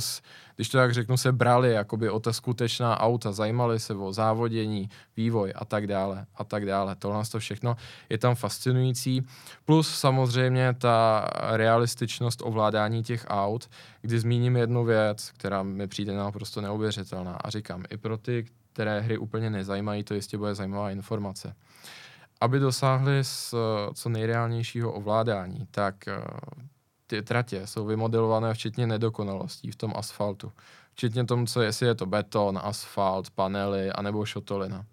když 0.56 0.68
to 0.68 0.78
tak 0.78 0.92
řeknu, 0.92 1.16
se 1.16 1.32
brali 1.32 1.72
jakoby 1.72 2.10
o 2.10 2.20
ta 2.20 2.32
skutečná 2.32 3.00
auta, 3.00 3.32
zajímali 3.32 3.80
se 3.80 3.94
o 3.94 4.12
závodění, 4.12 4.88
vývoj 5.16 5.52
a 5.56 5.64
tak 5.64 5.86
dále 5.86 6.26
a 6.34 6.44
tak 6.44 6.66
dále. 6.66 6.96
Tohle 6.96 7.24
to 7.32 7.38
všechno 7.38 7.76
je 8.08 8.18
tam 8.18 8.34
fascinující. 8.34 9.22
Plus 9.64 9.98
samozřejmě 9.98 10.74
ta 10.74 11.28
realističnost 11.50 12.42
ovládání 12.44 13.02
těch 13.02 13.26
aut, 13.28 13.70
kdy 14.00 14.20
zmíním 14.20 14.56
jednu 14.56 14.84
věc, 14.84 15.30
která 15.30 15.62
mi 15.62 15.88
přijde 15.88 16.12
naprosto 16.12 16.60
neuvěřitelná 16.60 17.32
a 17.34 17.50
říkám, 17.50 17.84
i 17.90 17.96
pro 17.96 18.16
ty, 18.16 18.44
které 18.72 19.00
hry 19.00 19.18
úplně 19.18 19.50
nezajímají, 19.50 20.04
to 20.04 20.14
jistě 20.14 20.38
bude 20.38 20.54
zajímavá 20.54 20.90
informace. 20.90 21.54
Aby 22.40 22.58
dosáhli 22.58 23.24
z 23.24 23.54
co 23.94 24.08
nejreálnějšího 24.08 24.92
ovládání, 24.92 25.66
tak 25.70 25.94
ty 27.16 27.22
tratě 27.22 27.66
jsou 27.66 27.86
vymodelované 27.86 28.54
včetně 28.54 28.86
nedokonalostí 28.86 29.70
v 29.70 29.76
tom 29.76 29.92
asfaltu. 29.96 30.52
Včetně 30.92 31.24
tomu, 31.24 31.46
co 31.46 31.62
jestli 31.62 31.86
je 31.86 31.94
to 31.94 32.06
beton, 32.06 32.60
asfalt, 32.62 33.30
panely, 33.30 33.92
anebo 33.92 34.24
šotolina. 34.24 34.84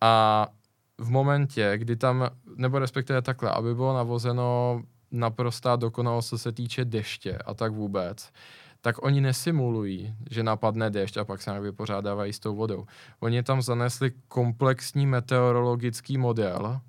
A 0.00 0.46
v 0.98 1.10
momentě, 1.10 1.72
kdy 1.76 1.96
tam, 1.96 2.30
nebo 2.56 2.78
respektive 2.78 3.22
takhle, 3.22 3.50
aby 3.50 3.74
bylo 3.74 3.94
navozeno 3.94 4.82
naprostá 5.10 5.76
dokonalost, 5.76 6.28
co 6.28 6.38
se 6.38 6.52
týče 6.52 6.84
deště 6.84 7.38
a 7.38 7.54
tak 7.54 7.72
vůbec, 7.72 8.30
tak 8.80 9.02
oni 9.02 9.20
nesimulují, 9.20 10.14
že 10.30 10.42
napadne 10.42 10.90
déšť 10.90 11.16
a 11.16 11.24
pak 11.24 11.42
se 11.42 11.50
nějak 11.50 11.62
vypořádávají 11.62 12.32
s 12.32 12.38
tou 12.38 12.54
vodou. 12.54 12.86
Oni 13.20 13.42
tam 13.42 13.62
zanesli 13.62 14.12
komplexní 14.28 15.06
meteorologický 15.06 16.18
model, 16.18 16.80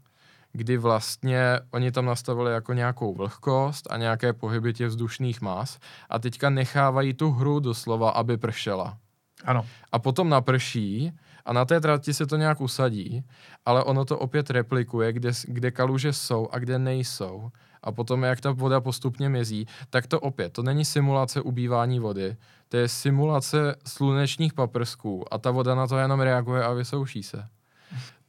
kdy 0.54 0.78
vlastně 0.78 1.60
oni 1.72 1.92
tam 1.92 2.06
nastavili 2.06 2.52
jako 2.52 2.74
nějakou 2.74 3.14
vlhkost 3.14 3.88
a 3.92 3.98
nějaké 3.98 4.34
pohyby 4.34 4.74
těch 4.74 4.88
vzdušných 4.88 5.42
mas 5.42 5.80
a 6.10 6.20
teďka 6.20 6.50
nechávají 6.50 7.14
tu 7.14 7.32
hru 7.32 7.60
doslova, 7.60 8.10
aby 8.10 8.38
pršela. 8.38 8.98
Ano. 9.46 9.66
A 9.92 10.00
potom 10.00 10.30
naprší 10.30 11.12
a 11.46 11.54
na 11.54 11.66
té 11.66 11.82
trati 11.82 12.14
se 12.14 12.26
to 12.26 12.38
nějak 12.38 12.62
usadí, 12.62 13.24
ale 13.66 13.84
ono 13.84 14.06
to 14.06 14.20
opět 14.20 14.50
replikuje, 14.50 15.14
kde, 15.14 15.32
kde 15.48 15.72
kaluže 15.72 16.14
jsou 16.14 16.48
a 16.52 16.60
kde 16.60 16.80
nejsou. 16.80 17.50
A 17.84 17.92
potom, 17.92 18.24
jak 18.24 18.42
ta 18.42 18.52
voda 18.52 18.82
postupně 18.82 19.30
mizí, 19.30 19.68
tak 19.90 20.08
to 20.08 20.20
opět, 20.20 20.54
to 20.54 20.64
není 20.64 20.86
simulace 20.86 21.42
ubývání 21.42 22.00
vody, 22.00 22.36
to 22.70 22.78
je 22.78 22.88
simulace 22.88 23.76
slunečních 23.86 24.54
paprsků 24.54 25.34
a 25.34 25.38
ta 25.38 25.52
voda 25.52 25.76
na 25.76 25.88
to 25.88 25.98
jenom 25.98 26.20
reaguje 26.20 26.64
a 26.64 26.74
vysouší 26.74 27.24
se. 27.24 27.48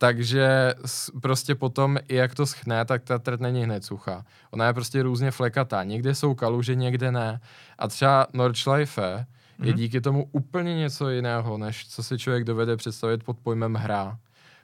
Takže 0.05 0.75
prostě 1.23 1.55
potom, 1.55 1.99
i 2.09 2.15
jak 2.15 2.35
to 2.35 2.47
schne, 2.47 2.85
tak 2.85 3.03
ta 3.05 3.19
trať 3.19 3.41
není 3.41 3.65
hned 3.65 3.85
suchá. 3.85 4.25
Ona 4.51 4.67
je 4.67 4.73
prostě 4.73 5.03
různě 5.03 5.31
flekatá. 5.31 5.85
Někde 5.85 6.15
jsou 6.15 6.35
kaluže, 6.35 6.75
někde 6.75 7.13
ne. 7.13 7.41
A 7.79 7.89
třeba 7.89 8.27
Nordschleife 8.33 9.27
je 9.63 9.73
mm-hmm. 9.73 9.77
díky 9.77 10.01
tomu 10.01 10.29
úplně 10.33 10.75
něco 10.77 11.11
jiného, 11.11 11.59
než 11.59 11.89
co 11.89 12.03
si 12.03 12.19
člověk 12.19 12.45
dovede 12.45 12.77
představit 12.77 13.25
pod 13.25 13.39
pojmem 13.39 13.75
hra. 13.75 14.19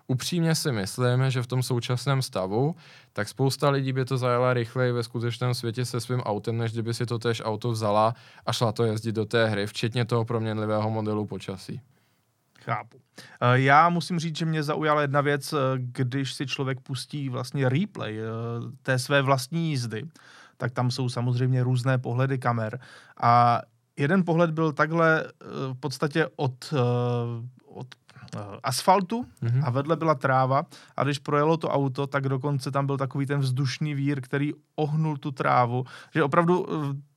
Upřímně 0.07 0.55
si 0.55 0.73
myslím, 0.73 1.31
že 1.31 1.43
v 1.43 1.47
tom 1.47 1.63
současném 1.63 2.23
stavu, 2.23 2.77
tak 3.13 3.29
spousta 3.29 3.71
lidí 3.71 3.93
by 3.93 4.05
to 4.05 4.19
zajela 4.19 4.55
rychleji 4.55 4.93
ve 4.93 5.03
skutečném 5.03 5.55
světě 5.55 5.85
se 5.85 6.01
svým 6.01 6.21
autem, 6.21 6.59
než 6.59 6.73
kdyby 6.73 6.95
si 6.95 7.07
to 7.07 7.19
tež 7.19 7.43
auto 7.45 7.71
vzala 7.71 8.15
a 8.47 8.53
šla 8.53 8.73
to 8.73 8.85
jezdit 8.85 9.13
do 9.13 9.25
té 9.25 9.47
hry, 9.47 9.67
včetně 9.67 10.05
toho 10.05 10.25
proměnlivého 10.25 10.91
modelu 10.91 11.27
počasí. 11.27 11.81
Chápu. 12.65 13.01
Eh, 13.41 13.61
já 13.61 13.89
musím 13.89 14.19
říct, 14.19 14.37
že 14.37 14.45
mě 14.45 14.63
zaujala 14.63 15.03
jedna 15.03 15.21
věc, 15.21 15.53
eh, 15.53 15.57
když 15.77 16.35
si 16.35 16.47
člověk 16.47 16.81
pustí 16.81 17.29
vlastně 17.29 17.69
replay 17.69 18.19
eh, 18.19 18.23
té 18.83 18.99
své 18.99 19.23
vlastní 19.23 19.71
jízdy, 19.71 20.09
tak 20.57 20.73
tam 20.73 20.91
jsou 20.91 21.09
samozřejmě 21.09 21.63
různé 21.63 21.99
pohledy 21.99 22.39
kamer 22.39 22.81
a 23.23 23.63
jeden 23.97 24.25
pohled 24.25 24.51
byl 24.51 24.73
takhle 24.73 25.25
v 25.73 25.75
podstatě 25.81 26.27
od, 26.37 26.75
od 27.67 27.87
asfaltu 28.63 29.27
mm-hmm. 29.43 29.63
a 29.65 29.71
vedle 29.71 29.97
byla 29.97 30.15
tráva 30.15 30.63
a 30.97 31.05
když 31.05 31.19
projelo 31.19 31.57
to 31.57 31.69
auto, 31.69 32.07
tak 32.07 32.29
dokonce 32.29 32.71
tam 32.71 32.87
byl 32.87 32.97
takový 32.97 33.27
ten 33.27 33.41
vzdušný 33.41 33.95
vír, 33.95 34.21
který 34.21 34.53
ohnul 34.75 35.17
tu 35.17 35.31
trávu, 35.31 35.85
že 36.15 36.25
opravdu 36.25 36.67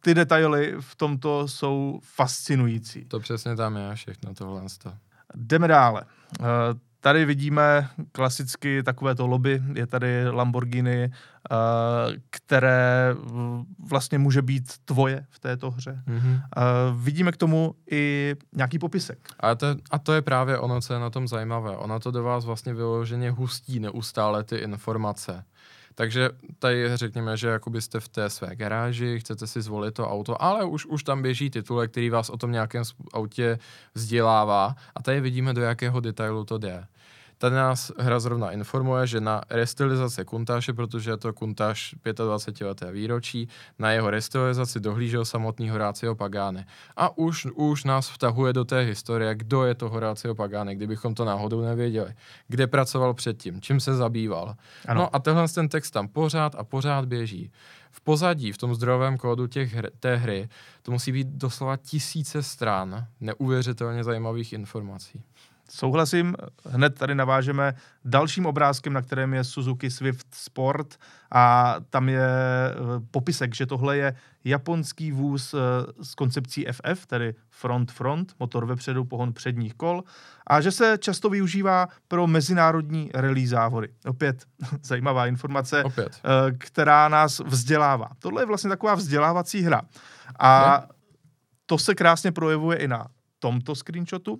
ty 0.01 0.13
detaily 0.13 0.75
v 0.79 0.95
tomto 0.95 1.47
jsou 1.47 1.99
fascinující. 2.03 3.05
To 3.05 3.19
přesně 3.19 3.55
tam 3.55 3.77
je 3.77 3.95
všechno 3.95 4.33
tohle. 4.33 4.61
Jdeme 5.35 5.67
dále. 5.67 6.03
Eh, 6.39 6.43
tady 6.99 7.25
vidíme 7.25 7.89
klasicky 8.11 8.83
takovéto 8.83 9.27
lobby, 9.27 9.63
je 9.73 9.87
tady 9.87 10.29
Lamborghini, 10.29 11.03
eh, 11.03 11.55
které 12.29 13.15
vlastně 13.89 14.19
může 14.19 14.41
být 14.41 14.73
tvoje 14.85 15.25
v 15.29 15.39
této 15.39 15.71
hře. 15.71 16.03
Mm-hmm. 16.07 16.41
Vidíme 16.95 17.31
k 17.31 17.37
tomu 17.37 17.75
i 17.91 18.35
nějaký 18.53 18.79
popisek. 18.79 19.29
A 19.39 19.55
to, 19.55 19.67
a 19.91 19.99
to 19.99 20.13
je 20.13 20.21
právě 20.21 20.57
ono, 20.57 20.81
co 20.81 20.93
je 20.93 20.99
na 20.99 21.09
tom 21.09 21.27
zajímavé. 21.27 21.77
Ona 21.77 21.99
to 21.99 22.11
do 22.11 22.23
vás 22.23 22.45
vlastně 22.45 22.73
vyloženě 22.73 23.31
hustí 23.31 23.79
neustále 23.79 24.43
ty 24.43 24.55
informace. 24.55 25.43
Takže 25.95 26.29
tady 26.59 26.97
řekněme, 26.97 27.37
že 27.37 27.47
jako 27.47 27.69
byste 27.69 27.99
v 27.99 28.07
té 28.07 28.29
své 28.29 28.55
garáži, 28.55 29.19
chcete 29.19 29.47
si 29.47 29.61
zvolit 29.61 29.93
to 29.93 30.09
auto, 30.09 30.41
ale 30.41 30.65
už, 30.65 30.85
už 30.85 31.03
tam 31.03 31.21
běží 31.21 31.49
titulek, 31.49 31.91
který 31.91 32.09
vás 32.09 32.29
o 32.29 32.37
tom 32.37 32.51
nějakém 32.51 32.83
autě 33.13 33.59
vzdělává 33.93 34.75
a 34.95 35.03
tady 35.03 35.21
vidíme, 35.21 35.53
do 35.53 35.61
jakého 35.61 35.99
detailu 35.99 36.45
to 36.45 36.57
jde. 36.57 36.87
Tady 37.37 37.55
nás 37.55 37.91
hra 37.97 38.19
zrovna 38.19 38.51
informuje, 38.51 39.07
že 39.07 39.21
na 39.21 39.41
restylizace 39.49 40.25
Kuntáše, 40.25 40.73
protože 40.73 41.11
je 41.11 41.17
to 41.17 41.33
Kuntáš 41.33 41.95
25. 42.27 42.67
leté 42.67 42.91
výročí, 42.91 43.47
na 43.79 43.91
jeho 43.91 44.09
restylizaci 44.09 44.79
dohlížel 44.79 45.25
samotný 45.25 45.69
Horácio 45.69 46.15
Pagány. 46.15 46.65
A 46.95 47.17
už, 47.17 47.45
už 47.45 47.83
nás 47.83 48.09
vtahuje 48.09 48.53
do 48.53 48.65
té 48.65 48.81
historie, 48.81 49.35
kdo 49.35 49.65
je 49.65 49.75
to 49.75 49.89
Horácio 49.89 50.35
Pagány, 50.35 50.75
kdybychom 50.75 51.15
to 51.15 51.25
náhodou 51.25 51.61
nevěděli. 51.61 52.13
Kde 52.47 52.67
pracoval 52.67 53.13
předtím, 53.13 53.61
čím 53.61 53.79
se 53.79 53.95
zabýval. 53.95 54.55
Ano. 54.87 55.01
No 55.01 55.15
a 55.15 55.19
tenhle 55.19 55.47
ten 55.47 55.69
text 55.69 55.91
tam 55.91 56.07
pořád 56.07 56.55
a 56.55 56.63
pořád 56.63 57.05
běží. 57.05 57.51
V 57.91 58.01
pozadí, 58.01 58.51
v 58.51 58.57
tom 58.57 58.75
zdrojovém 58.75 59.17
kódu 59.17 59.47
těch 59.47 59.73
hr, 59.73 59.89
té 59.99 60.15
hry, 60.15 60.49
to 60.81 60.91
musí 60.91 61.11
být 61.11 61.27
doslova 61.27 61.77
tisíce 61.77 62.43
stran 62.43 63.07
neuvěřitelně 63.19 64.03
zajímavých 64.03 64.53
informací. 64.53 65.23
Souhlasím, 65.75 66.35
hned 66.65 66.99
tady 66.99 67.15
navážeme 67.15 67.73
dalším 68.05 68.45
obrázkem, 68.45 68.93
na 68.93 69.01
kterém 69.01 69.33
je 69.33 69.43
Suzuki 69.43 69.91
Swift 69.91 70.27
Sport 70.35 70.95
a 71.31 71.75
tam 71.89 72.09
je 72.09 72.21
eh, 72.21 72.73
popisek, 73.11 73.55
že 73.55 73.65
tohle 73.65 73.97
je 73.97 74.15
japonský 74.43 75.11
vůz 75.11 75.53
eh, 75.53 75.57
s 76.03 76.15
koncepcí 76.15 76.65
FF, 76.71 77.05
tedy 77.05 77.35
front-front, 77.49 78.33
motor 78.39 78.65
vepředu, 78.65 79.05
pohon 79.05 79.33
předních 79.33 79.73
kol 79.73 80.03
a 80.47 80.61
že 80.61 80.71
se 80.71 80.97
často 80.97 81.29
využívá 81.29 81.87
pro 82.07 82.27
mezinárodní 82.27 83.09
rally 83.13 83.47
závody. 83.47 83.87
Opět 84.05 84.45
zajímavá 84.83 85.27
informace, 85.27 85.83
Opět. 85.83 86.19
Eh, 86.25 86.51
která 86.51 87.09
nás 87.09 87.39
vzdělává. 87.39 88.09
Tohle 88.19 88.41
je 88.41 88.45
vlastně 88.45 88.69
taková 88.69 88.95
vzdělávací 88.95 89.61
hra 89.61 89.81
a 90.39 90.77
ne? 90.81 90.87
to 91.65 91.77
se 91.77 91.95
krásně 91.95 92.31
projevuje 92.31 92.77
i 92.77 92.87
na 92.87 93.07
tomto 93.43 93.75
screenshotu, 93.75 94.39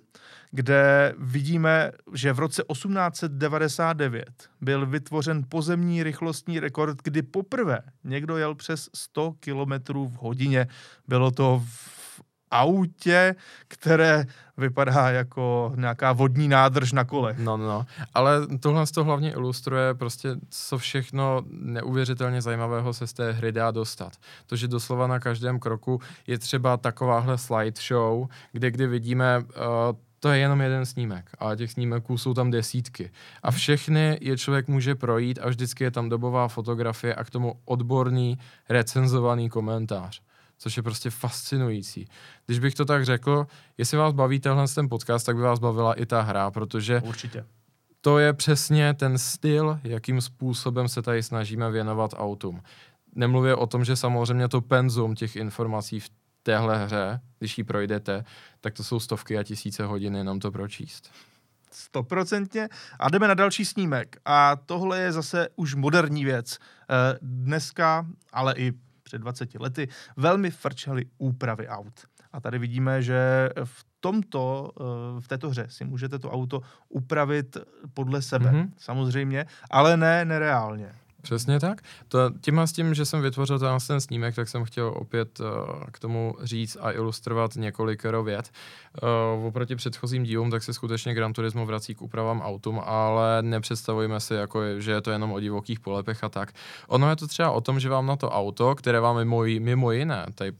kde 0.50 1.14
vidíme, 1.18 1.92
že 2.14 2.32
v 2.32 2.38
roce 2.38 2.62
1899 2.72 4.48
byl 4.60 4.86
vytvořen 4.86 5.44
pozemní 5.48 6.02
rychlostní 6.02 6.60
rekord, 6.60 6.98
kdy 7.02 7.22
poprvé 7.22 7.78
někdo 8.04 8.36
jel 8.36 8.54
přes 8.54 8.88
100 8.94 9.34
km 9.40 9.72
v 9.92 10.16
hodině. 10.16 10.66
Bylo 11.08 11.30
to 11.30 11.62
v 11.66 12.03
autě, 12.50 13.34
které 13.68 14.26
vypadá 14.56 15.10
jako 15.10 15.72
nějaká 15.76 16.12
vodní 16.12 16.48
nádrž 16.48 16.92
na 16.92 17.04
kole. 17.04 17.34
No, 17.38 17.56
no, 17.56 17.66
no. 17.68 17.86
Ale 18.14 18.46
tohle 18.60 18.86
to 18.86 19.04
hlavně 19.04 19.32
ilustruje 19.32 19.94
prostě, 19.94 20.36
co 20.50 20.78
všechno 20.78 21.42
neuvěřitelně 21.50 22.42
zajímavého 22.42 22.94
se 22.94 23.06
z 23.06 23.12
té 23.12 23.32
hry 23.32 23.52
dá 23.52 23.70
dostat. 23.70 24.12
To, 24.46 24.56
že 24.56 24.68
doslova 24.68 25.06
na 25.06 25.20
každém 25.20 25.58
kroku 25.58 26.00
je 26.26 26.38
třeba 26.38 26.76
takováhle 26.76 27.38
slideshow, 27.38 28.26
kde 28.52 28.70
kdy 28.70 28.86
vidíme 28.86 29.38
uh, 29.38 29.44
to 30.20 30.32
je 30.32 30.38
jenom 30.38 30.60
jeden 30.60 30.86
snímek, 30.86 31.30
ale 31.38 31.56
těch 31.56 31.70
snímeků 31.70 32.18
jsou 32.18 32.34
tam 32.34 32.50
desítky. 32.50 33.10
A 33.42 33.50
všechny 33.50 34.18
je 34.20 34.38
člověk 34.38 34.68
může 34.68 34.94
projít 34.94 35.38
a 35.42 35.48
vždycky 35.48 35.84
je 35.84 35.90
tam 35.90 36.08
dobová 36.08 36.48
fotografie 36.48 37.14
a 37.14 37.24
k 37.24 37.30
tomu 37.30 37.60
odborný 37.64 38.38
recenzovaný 38.68 39.50
komentář 39.50 40.22
což 40.58 40.76
je 40.76 40.82
prostě 40.82 41.10
fascinující. 41.10 42.08
Když 42.46 42.58
bych 42.58 42.74
to 42.74 42.84
tak 42.84 43.04
řekl, 43.04 43.46
jestli 43.78 43.98
vás 43.98 44.12
baví 44.12 44.40
tenhle 44.40 44.68
ten 44.68 44.88
podcast, 44.88 45.26
tak 45.26 45.36
by 45.36 45.42
vás 45.42 45.58
bavila 45.58 45.94
i 45.94 46.06
ta 46.06 46.20
hra, 46.20 46.50
protože 46.50 47.00
Určitě. 47.04 47.44
to 48.00 48.18
je 48.18 48.32
přesně 48.32 48.94
ten 48.94 49.18
styl, 49.18 49.80
jakým 49.84 50.20
způsobem 50.20 50.88
se 50.88 51.02
tady 51.02 51.22
snažíme 51.22 51.70
věnovat 51.70 52.14
autům. 52.16 52.62
Nemluvě 53.14 53.54
o 53.54 53.66
tom, 53.66 53.84
že 53.84 53.96
samozřejmě 53.96 54.48
to 54.48 54.60
penzum 54.60 55.14
těch 55.14 55.36
informací 55.36 56.00
v 56.00 56.10
téhle 56.42 56.84
hře, 56.84 57.20
když 57.38 57.58
ji 57.58 57.64
projdete, 57.64 58.24
tak 58.60 58.74
to 58.74 58.84
jsou 58.84 59.00
stovky 59.00 59.38
a 59.38 59.42
tisíce 59.42 59.84
hodin 59.84 60.16
jenom 60.16 60.40
to 60.40 60.50
pročíst. 60.52 61.10
Stoprocentně. 61.70 62.68
A 62.98 63.10
jdeme 63.10 63.28
na 63.28 63.34
další 63.34 63.64
snímek. 63.64 64.16
A 64.24 64.56
tohle 64.66 65.00
je 65.00 65.12
zase 65.12 65.48
už 65.56 65.74
moderní 65.74 66.24
věc. 66.24 66.58
Eh, 66.58 67.18
dneska, 67.22 68.06
ale 68.32 68.54
i 68.56 68.72
před 69.14 69.22
20 69.22 69.54
lety, 69.54 69.88
velmi 70.16 70.50
frčely 70.50 71.04
úpravy 71.18 71.68
aut. 71.68 72.00
A 72.32 72.40
tady 72.40 72.58
vidíme, 72.58 73.02
že 73.02 73.48
v 73.64 73.84
tomto, 74.00 74.70
eh, 74.80 75.20
v 75.20 75.28
této 75.28 75.50
hře 75.50 75.66
si 75.68 75.84
můžete 75.84 76.18
to 76.18 76.30
auto 76.30 76.60
upravit 76.88 77.56
podle 77.94 78.22
sebe, 78.22 78.50
mm-hmm. 78.50 78.70
samozřejmě, 78.76 79.46
ale 79.70 79.96
ne 79.96 80.24
nereálně. 80.24 80.92
Přesně 81.24 81.60
tak. 81.60 81.82
To, 82.08 82.18
tím 82.40 82.58
a 82.58 82.66
s 82.66 82.72
tím, 82.72 82.94
že 82.94 83.04
jsem 83.04 83.22
vytvořil 83.22 83.58
ten, 83.58 84.00
snímek, 84.00 84.34
tak 84.34 84.48
jsem 84.48 84.64
chtěl 84.64 84.92
opět 84.96 85.40
uh, 85.40 85.46
k 85.92 85.98
tomu 85.98 86.34
říct 86.42 86.76
a 86.80 86.92
ilustrovat 86.92 87.56
několik 87.56 88.02
věd. 88.22 88.50
Uh, 89.38 89.46
oproti 89.46 89.76
předchozím 89.76 90.22
dílům, 90.22 90.50
tak 90.50 90.62
se 90.62 90.74
skutečně 90.74 91.14
Gran 91.14 91.32
Turismo 91.32 91.66
vrací 91.66 91.94
k 91.94 92.02
úpravám 92.02 92.40
autům, 92.40 92.80
ale 92.84 93.42
nepředstavujeme 93.42 94.20
si, 94.20 94.34
jako, 94.34 94.60
že 94.78 94.92
je 94.92 95.00
to 95.00 95.10
jenom 95.10 95.32
o 95.32 95.40
divokých 95.40 95.80
polepech 95.80 96.24
a 96.24 96.28
tak. 96.28 96.52
Ono 96.88 97.10
je 97.10 97.16
to 97.16 97.26
třeba 97.26 97.50
o 97.50 97.60
tom, 97.60 97.80
že 97.80 97.88
vám 97.88 98.06
na 98.06 98.16
to 98.16 98.30
auto, 98.30 98.74
které 98.74 99.00
vám 99.00 99.16
mimo, 99.16 99.42
mimo 99.58 99.92
jiné, 99.92 100.26
tady 100.34 100.52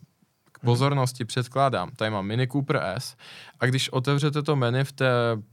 pozornosti 0.65 1.25
předkládám. 1.25 1.91
Tady 1.97 2.11
mám 2.11 2.27
Mini 2.27 2.49
Cooper 2.49 2.81
S 2.97 3.17
a 3.61 3.67
když 3.67 3.89
otevřete 3.89 4.43
to 4.43 4.57
menu 4.57 4.85
v 4.85 4.93
té, 4.93 5.11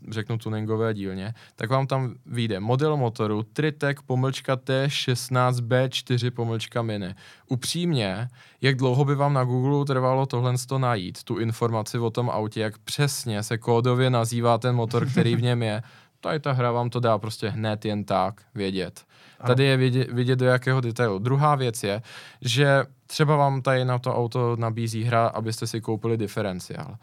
řeknu, 0.10 0.38
tuningové 0.38 0.94
dílně, 0.94 1.34
tak 1.56 1.70
vám 1.70 1.88
tam 1.88 2.14
vyjde 2.26 2.60
model 2.60 2.98
motoru 2.98 3.44
Tritec 3.44 3.98
pomlčka 4.06 4.56
T16B4 4.56 6.32
pomlčka 6.32 6.82
Mini. 6.82 7.16
Upřímně, 7.50 8.28
jak 8.62 8.76
dlouho 8.76 9.06
by 9.06 9.16
vám 9.16 9.34
na 9.34 9.44
Google 9.44 9.86
trvalo 9.86 10.26
tohle 10.26 10.54
to 10.68 10.80
najít, 10.80 11.24
tu 11.24 11.38
informaci 11.38 12.00
o 12.00 12.10
tom 12.10 12.30
autě, 12.30 12.62
jak 12.62 12.78
přesně 12.78 13.44
se 13.44 13.58
kódově 13.58 14.10
nazývá 14.10 14.58
ten 14.58 14.76
motor, 14.76 15.06
který 15.06 15.36
v 15.36 15.42
něm 15.42 15.64
je, 15.64 15.82
tady 16.22 16.40
ta 16.40 16.52
hra 16.52 16.72
vám 16.72 16.90
to 16.90 17.00
dá 17.00 17.18
prostě 17.18 17.50
hned 17.50 17.86
jen 17.86 18.04
tak 18.04 18.42
vědět. 18.56 19.06
Tady 19.48 19.64
je 19.64 19.78
vidět, 19.78 20.12
vidět 20.12 20.40
do 20.40 20.46
jakého 20.46 20.82
detailu. 20.82 21.20
Druhá 21.20 21.56
věc 21.56 21.84
je, 21.84 22.02
že 22.42 22.84
třeba 23.12 23.36
vám 23.36 23.62
tady 23.62 23.86
na 23.86 24.00
to 24.00 24.16
auto 24.16 24.56
nabízí 24.56 25.04
hra, 25.04 25.28
abyste 25.28 25.68
si 25.68 25.82
koupili 25.82 26.18
diferenciál. 26.18 26.98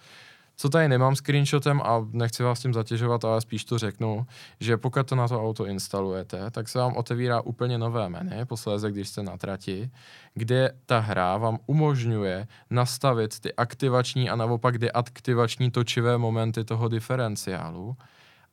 Co 0.57 0.69
tady 0.69 0.89
nemám 0.89 1.17
screenshotem 1.17 1.81
a 1.85 2.07
nechci 2.13 2.43
vás 2.43 2.61
tím 2.61 2.75
zatěžovat, 2.75 3.25
ale 3.25 3.41
spíš 3.41 3.65
to 3.65 3.79
řeknu, 3.79 4.27
že 4.61 4.77
pokud 4.77 5.07
to 5.07 5.15
na 5.15 5.29
to 5.29 5.43
auto 5.43 5.67
instalujete, 5.67 6.51
tak 6.51 6.69
se 6.69 6.79
vám 6.79 6.97
otevírá 6.97 7.41
úplně 7.41 7.79
nové 7.79 8.09
menu, 8.09 8.47
posléze, 8.47 8.91
když 8.91 9.09
jste 9.09 9.23
na 9.23 9.37
trati, 9.37 9.91
kde 10.35 10.73
ta 10.87 10.99
hra 10.99 11.37
vám 11.37 11.59
umožňuje 11.67 12.47
nastavit 12.71 13.41
ty 13.41 13.55
aktivační 13.55 14.31
a 14.31 14.37
naopak 14.37 14.79
deaktivační 14.79 15.71
točivé 15.71 16.19
momenty 16.19 16.65
toho 16.65 16.89
diferenciálu 16.89 17.97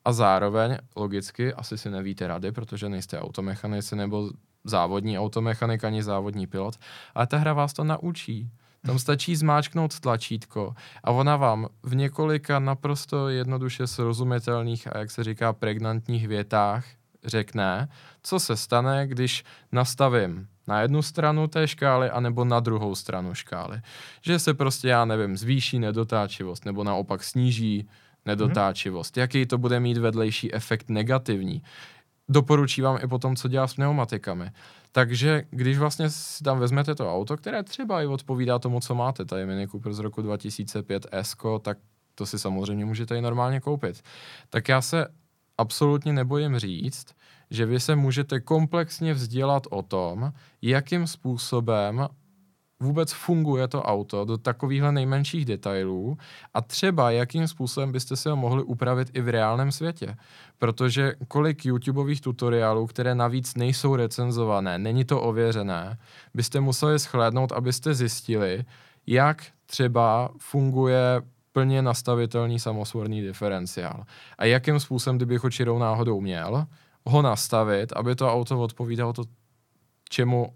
a 0.05 0.13
zároveň, 0.13 0.77
logicky, 0.95 1.53
asi 1.53 1.77
si 1.77 1.89
nevíte 1.89 2.27
rady, 2.27 2.51
protože 2.51 2.89
nejste 2.89 3.19
automechanici 3.19 3.95
nebo 3.95 4.29
závodní 4.65 5.19
automechanik 5.19 5.83
ani 5.83 6.03
závodní 6.03 6.47
pilot, 6.47 6.75
ale 7.15 7.27
ta 7.27 7.37
hra 7.37 7.53
vás 7.53 7.73
to 7.73 7.83
naučí. 7.83 8.49
Tam 8.85 8.99
stačí 8.99 9.35
zmáčknout 9.35 9.99
tlačítko 9.99 10.75
a 11.03 11.11
ona 11.11 11.35
vám 11.35 11.67
v 11.83 11.95
několika 11.95 12.59
naprosto 12.59 13.29
jednoduše 13.29 13.87
srozumitelných 13.87 14.95
a 14.95 14.97
jak 14.97 15.11
se 15.11 15.23
říká 15.23 15.53
pregnantních 15.53 16.27
větách 16.27 16.85
řekne, 17.23 17.89
co 18.23 18.39
se 18.39 18.57
stane, 18.57 19.07
když 19.07 19.43
nastavím 19.71 20.47
na 20.67 20.81
jednu 20.81 21.01
stranu 21.01 21.47
té 21.47 21.67
škály 21.67 22.09
anebo 22.09 22.45
na 22.45 22.59
druhou 22.59 22.95
stranu 22.95 23.33
škály. 23.33 23.81
Že 24.21 24.39
se 24.39 24.53
prostě, 24.53 24.87
já 24.87 25.05
nevím, 25.05 25.37
zvýší 25.37 25.79
nedotáčivost 25.79 26.65
nebo 26.65 26.83
naopak 26.83 27.23
sníží 27.23 27.89
nedotáčivost, 28.25 29.15
mm-hmm. 29.15 29.19
jaký 29.19 29.45
to 29.45 29.57
bude 29.57 29.79
mít 29.79 29.97
vedlejší 29.97 30.53
efekt 30.53 30.89
negativní. 30.89 31.61
Doporučí 32.29 32.81
vám 32.81 32.99
i 33.03 33.07
potom, 33.07 33.35
co 33.35 33.47
dělá 33.47 33.67
s 33.67 33.73
pneumatikami. 33.73 34.51
Takže 34.91 35.43
když 35.49 35.77
vlastně 35.77 36.09
si 36.09 36.43
tam 36.43 36.59
vezmete 36.59 36.95
to 36.95 37.13
auto, 37.15 37.37
které 37.37 37.63
třeba 37.63 38.01
i 38.01 38.05
odpovídá 38.05 38.59
tomu, 38.59 38.79
co 38.79 38.95
máte, 38.95 39.25
tady 39.25 39.45
Mini 39.45 39.67
Cooper 39.67 39.93
z 39.93 39.99
roku 39.99 40.21
2005 40.21 41.07
S, 41.11 41.35
tak 41.61 41.77
to 42.15 42.25
si 42.25 42.39
samozřejmě 42.39 42.85
můžete 42.85 43.17
i 43.17 43.21
normálně 43.21 43.59
koupit. 43.59 44.01
Tak 44.49 44.69
já 44.69 44.81
se 44.81 45.07
absolutně 45.57 46.13
nebojím 46.13 46.59
říct, 46.59 47.05
že 47.49 47.65
vy 47.65 47.79
se 47.79 47.95
můžete 47.95 48.39
komplexně 48.39 49.13
vzdělat 49.13 49.63
o 49.69 49.81
tom, 49.81 50.33
jakým 50.61 51.07
způsobem 51.07 52.07
vůbec 52.79 53.13
funguje 53.13 53.67
to 53.67 53.83
auto 53.83 54.25
do 54.25 54.37
takovýchhle 54.37 54.91
nejmenších 54.91 55.45
detailů 55.45 56.17
a 56.53 56.61
třeba 56.61 57.11
jakým 57.11 57.47
způsobem 57.47 57.91
byste 57.91 58.15
si 58.15 58.29
ho 58.29 58.35
mohli 58.35 58.63
upravit 58.63 59.09
i 59.13 59.21
v 59.21 59.29
reálném 59.29 59.71
světě. 59.71 60.15
Protože 60.57 61.13
kolik 61.27 61.65
YouTubeových 61.65 62.21
tutoriálů, 62.21 62.87
které 62.87 63.15
navíc 63.15 63.55
nejsou 63.55 63.95
recenzované, 63.95 64.77
není 64.77 65.05
to 65.05 65.21
ověřené, 65.21 65.97
byste 66.33 66.59
museli 66.59 66.99
schlédnout, 66.99 67.51
abyste 67.51 67.93
zjistili, 67.93 68.65
jak 69.07 69.43
třeba 69.65 70.29
funguje 70.37 71.21
plně 71.51 71.81
nastavitelný 71.81 72.59
samosvorný 72.59 73.21
diferenciál. 73.21 74.03
A 74.37 74.45
jakým 74.45 74.79
způsobem, 74.79 75.17
kdybych 75.17 75.43
ho 75.43 75.49
čirou 75.49 75.79
náhodou 75.79 76.21
měl, 76.21 76.65
ho 77.05 77.21
nastavit, 77.21 77.93
aby 77.95 78.15
to 78.15 78.33
auto 78.33 78.61
odpovídalo 78.61 79.13
to, 79.13 79.23
čemu 80.09 80.53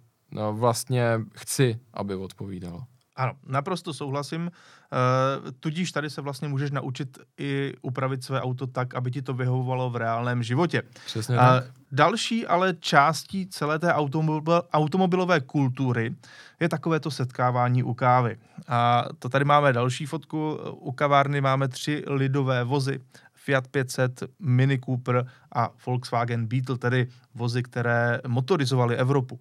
vlastně 0.51 1.19
chci, 1.35 1.79
aby 1.93 2.15
odpovídalo. 2.15 2.83
Ano, 3.15 3.33
naprosto 3.47 3.93
souhlasím. 3.93 4.41
Uh, 4.41 5.51
tudíž 5.59 5.91
tady 5.91 6.09
se 6.09 6.21
vlastně 6.21 6.47
můžeš 6.47 6.71
naučit 6.71 7.17
i 7.37 7.73
upravit 7.81 8.23
své 8.23 8.41
auto 8.41 8.67
tak, 8.67 8.95
aby 8.95 9.11
ti 9.11 9.21
to 9.21 9.33
vyhovovalo 9.33 9.89
v 9.89 9.95
reálném 9.95 10.43
životě. 10.43 10.83
Přesně 11.05 11.35
uh, 11.35 11.41
tak. 11.41 11.63
Další 11.91 12.47
ale 12.47 12.73
částí 12.79 13.47
celé 13.47 13.79
té 13.79 13.93
automobil, 13.93 14.63
automobilové 14.73 15.39
kultury 15.39 16.15
je 16.59 16.69
takovéto 16.69 17.11
setkávání 17.11 17.83
u 17.83 17.93
kávy. 17.93 18.37
A 18.67 19.05
to 19.19 19.29
tady 19.29 19.45
máme 19.45 19.73
další 19.73 20.05
fotku. 20.05 20.59
U 20.71 20.91
kavárny 20.91 21.41
máme 21.41 21.67
tři 21.67 22.03
lidové 22.07 22.63
vozy. 22.63 22.99
Fiat 23.45 23.67
500, 23.67 24.23
Mini 24.39 24.79
Cooper 24.79 25.25
a 25.55 25.69
Volkswagen 25.85 26.47
Beetle, 26.47 26.77
tedy 26.77 27.07
vozy, 27.35 27.63
které 27.63 28.21
motorizovaly 28.27 28.97
Evropu. 28.97 29.39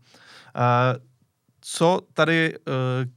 Eh, 0.56 1.08
co 1.60 2.00
tady 2.12 2.54
eh, 2.54 2.60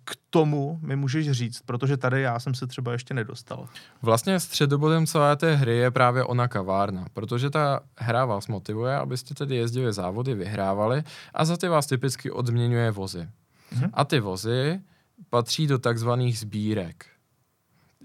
k 0.03 0.15
tomu 0.29 0.79
mi 0.81 0.95
můžeš 0.95 1.31
říct, 1.31 1.61
protože 1.65 1.97
tady 1.97 2.21
já 2.21 2.39
jsem 2.39 2.53
se 2.53 2.67
třeba 2.67 2.91
ještě 2.91 3.13
nedostal. 3.13 3.67
Vlastně 4.01 4.39
středobodem 4.39 5.05
celé 5.05 5.35
té 5.35 5.55
hry 5.55 5.77
je 5.77 5.91
právě 5.91 6.23
ona 6.23 6.47
kavárna, 6.47 7.05
protože 7.13 7.49
ta 7.49 7.79
hra 7.97 8.25
vás 8.25 8.47
motivuje, 8.47 8.95
abyste 8.95 9.33
tedy 9.33 9.55
jezdili 9.55 9.93
závody, 9.93 10.33
vyhrávali 10.33 11.03
a 11.33 11.45
za 11.45 11.57
ty 11.57 11.67
vás 11.67 11.85
typicky 11.85 12.31
odměňuje 12.31 12.91
vozy. 12.91 13.29
Mhm. 13.71 13.89
A 13.93 14.05
ty 14.05 14.19
vozy 14.19 14.81
patří 15.29 15.67
do 15.67 15.79
takzvaných 15.79 16.39
sbírek. 16.39 17.05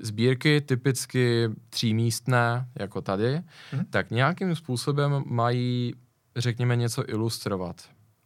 Sbírky 0.01 0.61
typicky 0.61 1.49
třímístné, 1.71 2.67
jako 2.79 3.01
tady, 3.01 3.41
mhm. 3.73 3.85
tak 3.91 4.11
nějakým 4.11 4.55
způsobem 4.55 5.23
mají, 5.27 5.95
řekněme, 6.37 6.77
něco 6.77 7.11
ilustrovat. 7.11 7.77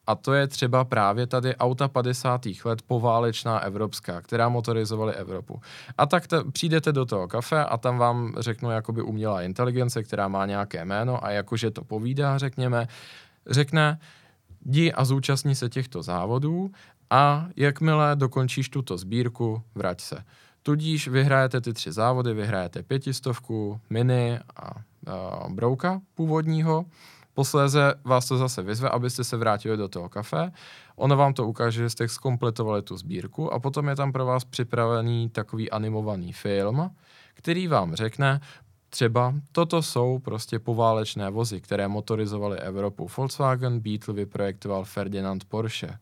A 0.06 0.14
to 0.14 0.32
je 0.32 0.46
třeba 0.46 0.84
právě 0.84 1.26
tady 1.26 1.56
auta 1.56 1.88
50. 1.88 2.40
let 2.64 2.82
poválečná 2.82 3.58
evropská, 3.58 4.20
která 4.20 4.48
motorizovaly 4.48 5.14
Evropu. 5.14 5.60
A 5.98 6.06
tak 6.06 6.26
t- 6.26 6.44
přijdete 6.52 6.92
do 6.92 7.06
toho 7.06 7.28
kafe 7.28 7.64
a 7.64 7.76
tam 7.76 7.98
vám 7.98 8.34
řeknu 8.38 8.70
jakoby 8.70 9.02
umělá 9.02 9.42
inteligence, 9.42 10.02
která 10.02 10.28
má 10.28 10.46
nějaké 10.46 10.84
jméno 10.84 11.24
a 11.24 11.30
jakože 11.30 11.70
to 11.70 11.84
povídá, 11.84 12.38
řekněme, 12.38 12.88
řekne, 13.46 13.98
jdi 14.64 14.92
a 14.92 15.04
zúčastní 15.04 15.54
se 15.54 15.68
těchto 15.68 16.02
závodů 16.02 16.70
a 17.10 17.48
jakmile 17.56 18.16
dokončíš 18.16 18.68
tuto 18.68 18.98
sbírku, 18.98 19.62
vrať 19.74 20.00
se. 20.00 20.24
Tudíž 20.62 21.08
vyhrajete 21.08 21.60
ty 21.60 21.72
tři 21.72 21.92
závody, 21.92 22.34
vyhrajete 22.34 22.82
pětistovku, 22.82 23.80
mini 23.90 24.38
a, 24.56 24.62
a 24.66 25.48
brouka 25.48 26.00
původního 26.14 26.84
Posléze 27.34 27.94
vás 28.04 28.28
to 28.28 28.36
zase 28.36 28.62
vyzve, 28.62 28.88
abyste 28.88 29.24
se 29.24 29.36
vrátili 29.36 29.76
do 29.76 29.88
toho 29.88 30.08
kafe. 30.08 30.52
Ono 30.96 31.16
vám 31.16 31.34
to 31.34 31.46
ukáže, 31.46 31.82
že 31.82 31.90
jste 31.90 32.08
zkompletovali 32.08 32.82
tu 32.82 32.96
sbírku 32.96 33.52
a 33.52 33.58
potom 33.58 33.88
je 33.88 33.96
tam 33.96 34.12
pro 34.12 34.26
vás 34.26 34.44
připravený 34.44 35.28
takový 35.28 35.70
animovaný 35.70 36.32
film, 36.32 36.90
který 37.34 37.66
vám 37.66 37.94
řekne, 37.94 38.40
Třeba 38.92 39.34
toto 39.52 39.82
jsou 39.82 40.18
prostě 40.18 40.58
poválečné 40.58 41.30
vozy, 41.30 41.60
které 41.60 41.88
motorizovaly 41.88 42.58
Evropu. 42.58 43.08
Volkswagen 43.16 43.80
Beetle 43.80 44.14
vyprojektoval 44.14 44.84
Ferdinand 44.84 45.44
Porsche. 45.44 45.98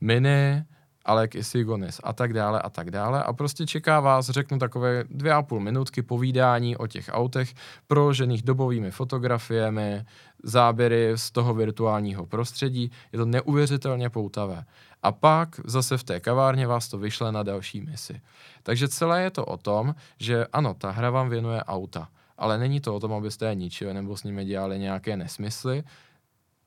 Mini 0.00 0.64
Alek 1.10 1.34
Isigonis 1.34 2.00
a 2.04 2.12
tak 2.12 2.32
dále 2.32 2.62
a 2.62 2.70
tak 2.70 2.90
dále. 2.90 3.22
A 3.22 3.32
prostě 3.32 3.66
čeká 3.66 4.00
vás, 4.00 4.30
řeknu 4.30 4.58
takové 4.58 5.04
dvě 5.10 5.32
a 5.32 5.42
půl 5.42 5.60
minutky 5.60 6.02
povídání 6.02 6.76
o 6.76 6.86
těch 6.86 7.10
autech, 7.12 7.54
proložených 7.86 8.42
dobovými 8.42 8.90
fotografiemi, 8.90 10.04
záběry 10.42 11.12
z 11.14 11.30
toho 11.30 11.54
virtuálního 11.54 12.26
prostředí. 12.26 12.90
Je 13.12 13.18
to 13.18 13.26
neuvěřitelně 13.26 14.10
poutavé. 14.10 14.64
A 15.02 15.12
pak 15.12 15.60
zase 15.64 15.98
v 15.98 16.04
té 16.04 16.20
kavárně 16.20 16.66
vás 16.66 16.88
to 16.88 16.98
vyšle 16.98 17.32
na 17.32 17.42
další 17.42 17.80
misi. 17.80 18.20
Takže 18.62 18.88
celé 18.88 19.22
je 19.22 19.30
to 19.30 19.44
o 19.44 19.56
tom, 19.56 19.94
že 20.18 20.46
ano, 20.52 20.74
ta 20.74 20.90
hra 20.90 21.10
vám 21.10 21.28
věnuje 21.28 21.64
auta, 21.64 22.08
ale 22.38 22.58
není 22.58 22.80
to 22.80 22.94
o 22.94 23.00
tom, 23.00 23.12
abyste 23.12 23.46
je 23.46 23.54
ničili 23.54 23.94
nebo 23.94 24.16
s 24.16 24.24
nimi 24.24 24.44
dělali 24.44 24.78
nějaké 24.78 25.16
nesmysly, 25.16 25.82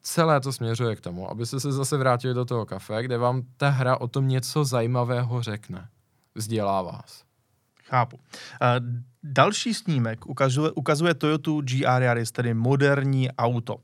celé 0.04 0.40
to 0.40 0.52
směřuje 0.54 0.96
k 0.96 1.02
tomu, 1.02 1.32
abyste 1.32 1.60
se 1.60 1.72
zase 1.72 1.98
vrátili 1.98 2.34
do 2.34 2.46
toho 2.46 2.66
kafe, 2.66 3.04
kde 3.04 3.18
vám 3.18 3.42
ta 3.58 3.70
hra 3.70 3.98
o 3.98 4.08
tom 4.08 4.28
něco 4.28 4.66
zajímavého 4.66 5.42
řekne. 5.42 5.88
Vzdělá 6.36 6.82
vás. 6.82 7.24
Chápu. 7.84 8.18
Uh, 8.18 8.22
další 9.24 9.74
snímek 9.74 10.26
ukazuje, 10.26 10.72
ukazuje 10.72 11.14
Toyota 11.14 11.52
GR 11.62 12.02
Yaris, 12.02 12.32
tedy 12.32 12.54
moderní 12.54 13.32
auto. 13.32 13.76
Uh, 13.76 13.82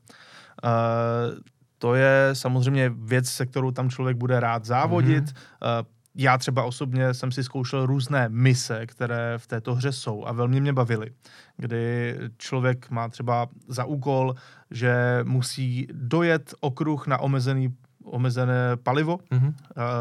to 1.78 1.96
je 1.96 2.30
samozřejmě 2.34 2.92
věc, 2.96 3.30
se 3.30 3.46
kterou 3.46 3.72
tam 3.72 3.90
člověk 3.90 4.18
bude 4.18 4.40
rád 4.40 4.66
závodit. 4.66 5.24
Mm-hmm. 5.26 5.80
Uh, 5.80 5.88
já 6.22 6.38
třeba 6.38 6.64
osobně 6.64 7.14
jsem 7.14 7.32
si 7.32 7.44
zkoušel 7.44 7.86
různé 7.86 8.30
mise, 8.30 8.86
které 8.86 9.34
v 9.38 9.48
této 9.48 9.76
hře 9.76 9.92
jsou 9.92 10.26
a 10.26 10.32
velmi 10.32 10.62
mě 10.62 10.74
bavily. 10.74 11.12
Kdy 11.58 12.16
člověk 12.38 12.90
má 12.90 13.10
třeba 13.10 13.48
za 13.68 13.86
úkol, 13.86 14.36
že 14.72 15.20
musí 15.24 15.88
dojet 15.92 16.54
okruh 16.60 17.08
na 17.08 17.18
omezený, 17.18 17.76
omezené 18.04 18.78
palivo. 18.84 19.18
Mm-hmm. 19.18 19.54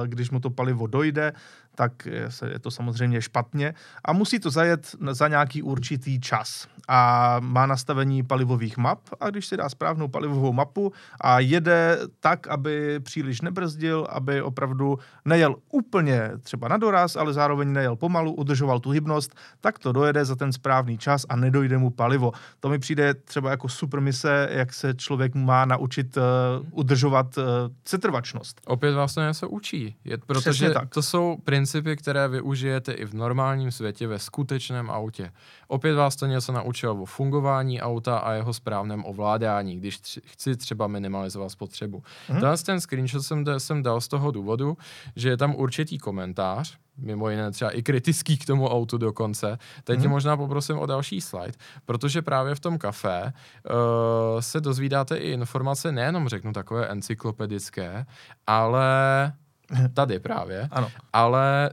Když 0.07 0.31
mu 0.31 0.41
to 0.41 0.51
palivo 0.51 0.87
dojde, 0.87 1.33
tak 1.75 2.07
je, 2.07 2.29
je 2.47 2.59
to 2.59 2.71
samozřejmě 2.71 3.23
špatně 3.23 3.75
a 4.05 4.13
musí 4.13 4.39
to 4.39 4.51
zajet 4.51 4.95
za 5.11 5.29
nějaký 5.29 5.63
určitý 5.63 6.21
čas 6.21 6.69
a 6.89 7.37
má 7.41 7.67
nastavení 7.67 8.23
palivových 8.23 8.77
map 8.77 8.99
a 9.21 9.31
když 9.31 9.47
si 9.47 9.57
dá 9.57 9.69
správnou 9.69 10.09
palivovou 10.09 10.53
mapu 10.53 10.93
a 11.21 11.41
jede 11.41 11.99
tak, 12.21 12.47
aby 12.47 13.01
příliš 13.01 13.41
nebrzdil, 13.41 14.07
aby 14.11 14.43
opravdu 14.43 14.99
nejel 15.25 15.57
úplně 15.71 16.31
třeba 16.41 16.69
na 16.69 16.77
doraz, 16.77 17.17
ale 17.17 17.33
zároveň 17.33 17.73
nejel 17.73 17.97
pomalu, 17.97 18.33
udržoval 18.33 18.81
tu 18.81 18.91
hybnost, 18.91 19.35
tak 19.61 19.79
to 19.79 19.93
dojede 19.93 20.25
za 20.25 20.37
ten 20.37 20.53
správný 20.53 20.99
čas 20.99 21.27
a 21.29 21.37
nedojde 21.37 21.79
mu 21.79 21.91
palivo. 21.91 22.33
To 22.61 22.69
mi 22.69 22.79
přijde 22.79 23.15
třeba 23.15 23.51
jako 23.51 23.69
super 23.69 24.01
mise, 24.01 24.49
jak 24.51 24.73
se 24.73 24.95
člověk 24.95 25.35
má 25.35 25.65
naučit 25.65 26.17
uh, 26.17 26.23
udržovat 26.71 27.39
uh, 27.39 27.45
setrvačnost. 27.85 28.61
Opět 28.67 28.93
vás 28.93 29.15
to 29.15 29.21
něco 29.21 29.49
učí, 29.49 29.97
je, 30.05 30.19
protože 30.19 30.71
tak. 30.71 30.89
to 30.89 31.03
jsou 31.03 31.37
principy, 31.45 31.97
které 31.97 32.29
využijete 32.29 32.93
i 32.93 33.05
v 33.05 33.15
normálním 33.15 33.71
světě 33.71 34.07
ve 34.07 34.19
skutečném 34.19 34.91
autě. 34.91 35.31
Opět 35.69 35.95
vás 35.95 36.17
to 36.17 36.27
něco 36.27 36.53
naučilo 36.87 37.03
o 37.03 37.05
fungování 37.05 37.81
auta 37.81 38.19
a 38.19 38.33
jeho 38.33 38.53
správném 38.53 39.05
ovládání, 39.05 39.77
když 39.77 40.01
tři, 40.01 40.21
chci 40.25 40.57
třeba 40.57 40.87
minimalizovat 40.87 41.51
spotřebu. 41.51 42.03
Hmm. 42.29 42.41
Tenhle 42.41 42.59
ten 42.59 42.81
screenshot 42.81 43.23
jsem, 43.23 43.45
jsem 43.59 43.83
dal 43.83 44.01
z 44.01 44.09
toho 44.09 44.31
důvodu, 44.31 44.77
že 45.17 45.29
je 45.29 45.37
tam 45.37 45.55
určitý 45.55 45.99
komentář, 45.99 46.79
mimo 46.97 47.31
jiné 47.31 47.51
třeba 47.51 47.71
i 47.71 47.83
kritický 47.83 48.39
k 48.39 48.47
tomu 48.47 48.69
autu 48.69 48.99
dokonce. 48.99 49.59
Teď 49.85 50.01
hmm. 50.01 50.11
možná 50.11 50.37
poprosím 50.37 50.79
o 50.79 50.87
další 50.87 51.21
slide, 51.21 51.59
protože 51.85 52.23
právě 52.23 52.55
v 52.55 52.61
tom 52.61 52.79
kafe 52.79 53.23
uh, 53.23 54.41
se 54.41 54.61
dozvídáte 54.61 55.17
i 55.17 55.33
informace, 55.33 55.93
nejenom 55.93 56.29
řeknu 56.29 56.53
takové 56.53 56.87
encyklopedické, 56.89 58.07
ale 58.47 59.33
tady 59.95 60.19
právě, 60.19 60.69
ano. 60.71 60.91
ale 61.13 61.71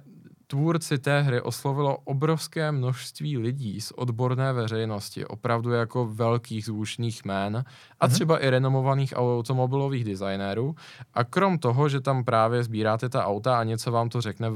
tvůrci 0.56 0.98
té 0.98 1.22
hry 1.22 1.42
oslovilo 1.42 1.98
obrovské 1.98 2.72
množství 2.72 3.38
lidí 3.38 3.82
z 3.82 3.92
odborné 3.92 4.54
veřejnosti, 4.54 5.26
opravdu 5.26 5.72
jako 5.72 6.08
velkých 6.08 6.66
zvučných 6.66 7.26
jmén 7.26 7.64
a 8.00 8.06
mhm. 8.06 8.14
třeba 8.14 8.40
i 8.40 8.50
renomovaných 8.50 9.14
automobilových 9.16 10.04
designérů. 10.04 10.76
A 11.14 11.24
krom 11.24 11.58
toho, 11.58 11.90
že 11.90 12.02
tam 12.02 12.24
právě 12.24 12.64
sbíráte 12.64 13.10
ta 13.10 13.26
auta 13.26 13.60
a 13.60 13.64
něco 13.64 13.92
vám 13.92 14.10
to 14.10 14.22
řekne 14.22 14.48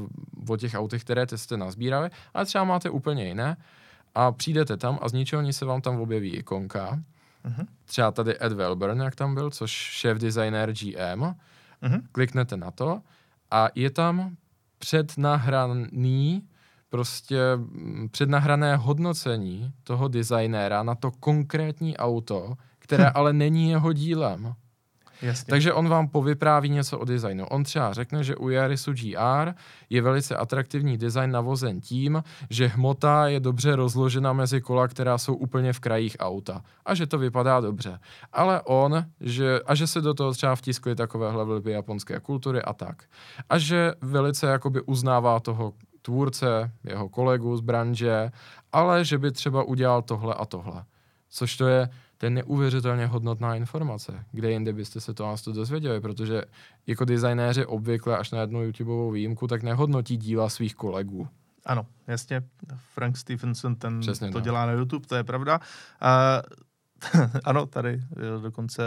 o 0.48 0.56
těch 0.56 0.74
autech, 0.74 1.04
které 1.04 1.26
jste 1.36 1.56
nazbírali, 1.56 2.10
ale 2.34 2.44
třeba 2.44 2.64
máte 2.64 2.90
úplně 2.90 3.28
jiné 3.28 3.56
a 4.14 4.32
přijdete 4.32 4.76
tam 4.76 4.98
a 5.02 5.08
z 5.08 5.12
ničeho 5.12 5.42
nic 5.42 5.56
se 5.56 5.64
vám 5.64 5.80
tam 5.80 6.00
objeví 6.00 6.30
ikonka. 6.36 6.98
Uh-huh. 7.44 7.66
Třeba 7.84 8.10
tady 8.10 8.36
Ed 8.44 8.52
Welburn, 8.52 9.00
jak 9.00 9.14
tam 9.14 9.34
byl, 9.34 9.50
což 9.50 9.70
šéf 9.70 10.18
designer 10.18 10.72
GM. 10.72 11.20
Uh-huh. 11.82 12.02
Kliknete 12.12 12.56
na 12.56 12.70
to 12.70 13.00
a 13.50 13.68
je 13.74 13.90
tam 13.90 14.36
přednahraný 14.80 16.42
prostě 16.88 17.38
mm, 17.56 18.08
přednahrané 18.12 18.76
hodnocení 18.76 19.72
toho 19.84 20.08
designéra 20.08 20.82
na 20.82 20.94
to 20.94 21.10
konkrétní 21.10 21.96
auto, 21.96 22.54
které 22.78 23.04
hm. 23.04 23.12
ale 23.14 23.32
není 23.32 23.70
jeho 23.70 23.92
dílem. 23.92 24.54
Jasně. 25.22 25.50
Takže 25.50 25.72
on 25.72 25.88
vám 25.88 26.08
povypráví 26.08 26.68
něco 26.68 26.98
o 26.98 27.04
designu. 27.04 27.46
On 27.46 27.64
třeba 27.64 27.92
řekne, 27.92 28.24
že 28.24 28.36
u 28.36 28.48
Yarisu 28.48 28.92
GR 28.92 29.52
je 29.90 30.02
velice 30.02 30.36
atraktivní 30.36 30.98
design 30.98 31.30
navozen 31.30 31.80
tím, 31.80 32.22
že 32.50 32.66
hmota 32.66 33.28
je 33.28 33.40
dobře 33.40 33.76
rozložena 33.76 34.32
mezi 34.32 34.60
kola, 34.60 34.88
která 34.88 35.18
jsou 35.18 35.34
úplně 35.34 35.72
v 35.72 35.80
krajích 35.80 36.16
auta. 36.20 36.62
A 36.86 36.94
že 36.94 37.06
to 37.06 37.18
vypadá 37.18 37.60
dobře. 37.60 37.98
Ale 38.32 38.62
on, 38.62 39.04
že, 39.20 39.60
a 39.66 39.74
že 39.74 39.86
se 39.86 40.00
do 40.00 40.14
toho 40.14 40.32
třeba 40.32 40.56
vtiskly 40.56 40.94
takovéhle 40.94 41.44
vlivy 41.44 41.72
japonské 41.72 42.20
kultury 42.20 42.62
a 42.62 42.72
tak. 42.72 43.04
A 43.48 43.58
že 43.58 43.92
velice 44.00 44.46
jakoby 44.46 44.80
uznává 44.80 45.40
toho 45.40 45.72
tvůrce, 46.02 46.72
jeho 46.84 47.08
kolegu 47.08 47.56
z 47.56 47.60
branže, 47.60 48.30
ale 48.72 49.04
že 49.04 49.18
by 49.18 49.32
třeba 49.32 49.62
udělal 49.62 50.02
tohle 50.02 50.34
a 50.34 50.44
tohle. 50.44 50.84
Což 51.30 51.56
to 51.56 51.68
je 51.68 51.88
to 52.20 52.26
je 52.26 52.30
neuvěřitelně 52.30 53.06
hodnotná 53.06 53.54
informace. 53.54 54.24
Kde 54.32 54.50
jinde 54.50 54.72
byste 54.72 55.00
se 55.00 55.14
to 55.14 55.36
to 55.44 55.52
dozvěděli, 55.52 56.00
protože 56.00 56.42
jako 56.86 57.04
designéři 57.04 57.66
obvykle 57.66 58.18
až 58.18 58.30
na 58.30 58.40
jednu 58.40 58.62
YouTubeovou 58.62 59.10
výjimku, 59.10 59.46
tak 59.46 59.62
nehodnotí 59.62 60.16
díla 60.16 60.48
svých 60.48 60.74
kolegů. 60.74 61.28
Ano, 61.66 61.86
jasně. 62.06 62.42
Frank 62.94 63.16
Stevenson 63.16 63.76
ten 63.76 64.00
Přesně 64.00 64.30
to 64.30 64.38
no. 64.38 64.44
dělá 64.44 64.66
na 64.66 64.72
YouTube, 64.72 65.06
to 65.06 65.16
je 65.16 65.24
pravda. 65.24 65.58
Uh, 65.58 66.60
ano, 67.44 67.66
tady 67.66 68.02
dokonce 68.42 68.82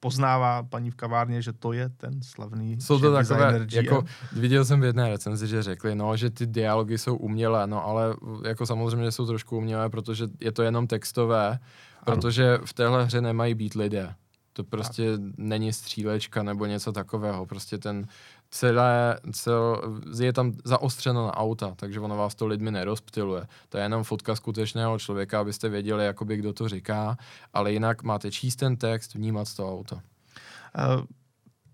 poznává 0.00 0.62
paní 0.62 0.90
v 0.90 0.94
kavárně, 0.94 1.42
že 1.42 1.52
to 1.52 1.72
je 1.72 1.88
ten 1.88 2.22
slavný 2.22 2.80
Jsou 2.80 2.98
to 2.98 3.12
takové, 3.12 3.66
jako 3.72 4.04
viděl 4.32 4.64
jsem 4.64 4.80
v 4.80 4.84
jedné 4.84 5.08
recenzi, 5.08 5.46
že 5.46 5.62
řekli, 5.62 5.94
no, 5.94 6.16
že 6.16 6.30
ty 6.30 6.46
dialogy 6.46 6.98
jsou 6.98 7.16
umělé, 7.16 7.66
no, 7.66 7.84
ale 7.84 8.14
jako 8.44 8.66
samozřejmě 8.66 9.12
jsou 9.12 9.26
trošku 9.26 9.56
umělé, 9.56 9.90
protože 9.90 10.28
je 10.40 10.52
to 10.52 10.62
jenom 10.62 10.86
textové, 10.86 11.58
Protože 12.04 12.58
v 12.64 12.72
téhle 12.72 13.04
hře 13.04 13.20
nemají 13.20 13.54
být 13.54 13.74
lidé. 13.74 14.14
To 14.52 14.64
prostě 14.64 15.12
tak. 15.12 15.20
není 15.36 15.72
střílečka 15.72 16.42
nebo 16.42 16.66
něco 16.66 16.92
takového. 16.92 17.46
Prostě 17.46 17.78
ten 17.78 18.06
celé, 18.50 19.18
cel, 19.32 19.82
je 20.20 20.32
tam 20.32 20.52
zaostřeno 20.64 21.26
na 21.26 21.36
auta, 21.36 21.74
takže 21.76 22.00
ono 22.00 22.16
vás 22.16 22.34
to 22.34 22.46
lidmi 22.46 22.70
nerozptiluje. 22.70 23.46
To 23.68 23.78
je 23.78 23.84
jenom 23.84 24.04
fotka 24.04 24.36
skutečného 24.36 24.98
člověka, 24.98 25.40
abyste 25.40 25.68
věděli, 25.68 26.04
jakoby 26.04 26.36
kdo 26.36 26.52
to 26.52 26.68
říká, 26.68 27.16
ale 27.54 27.72
jinak 27.72 28.02
máte 28.02 28.30
číst 28.30 28.56
ten 28.56 28.76
text, 28.76 29.14
vnímat 29.14 29.54
to 29.54 29.72
auto. 29.72 29.94
Uh, 29.94 30.00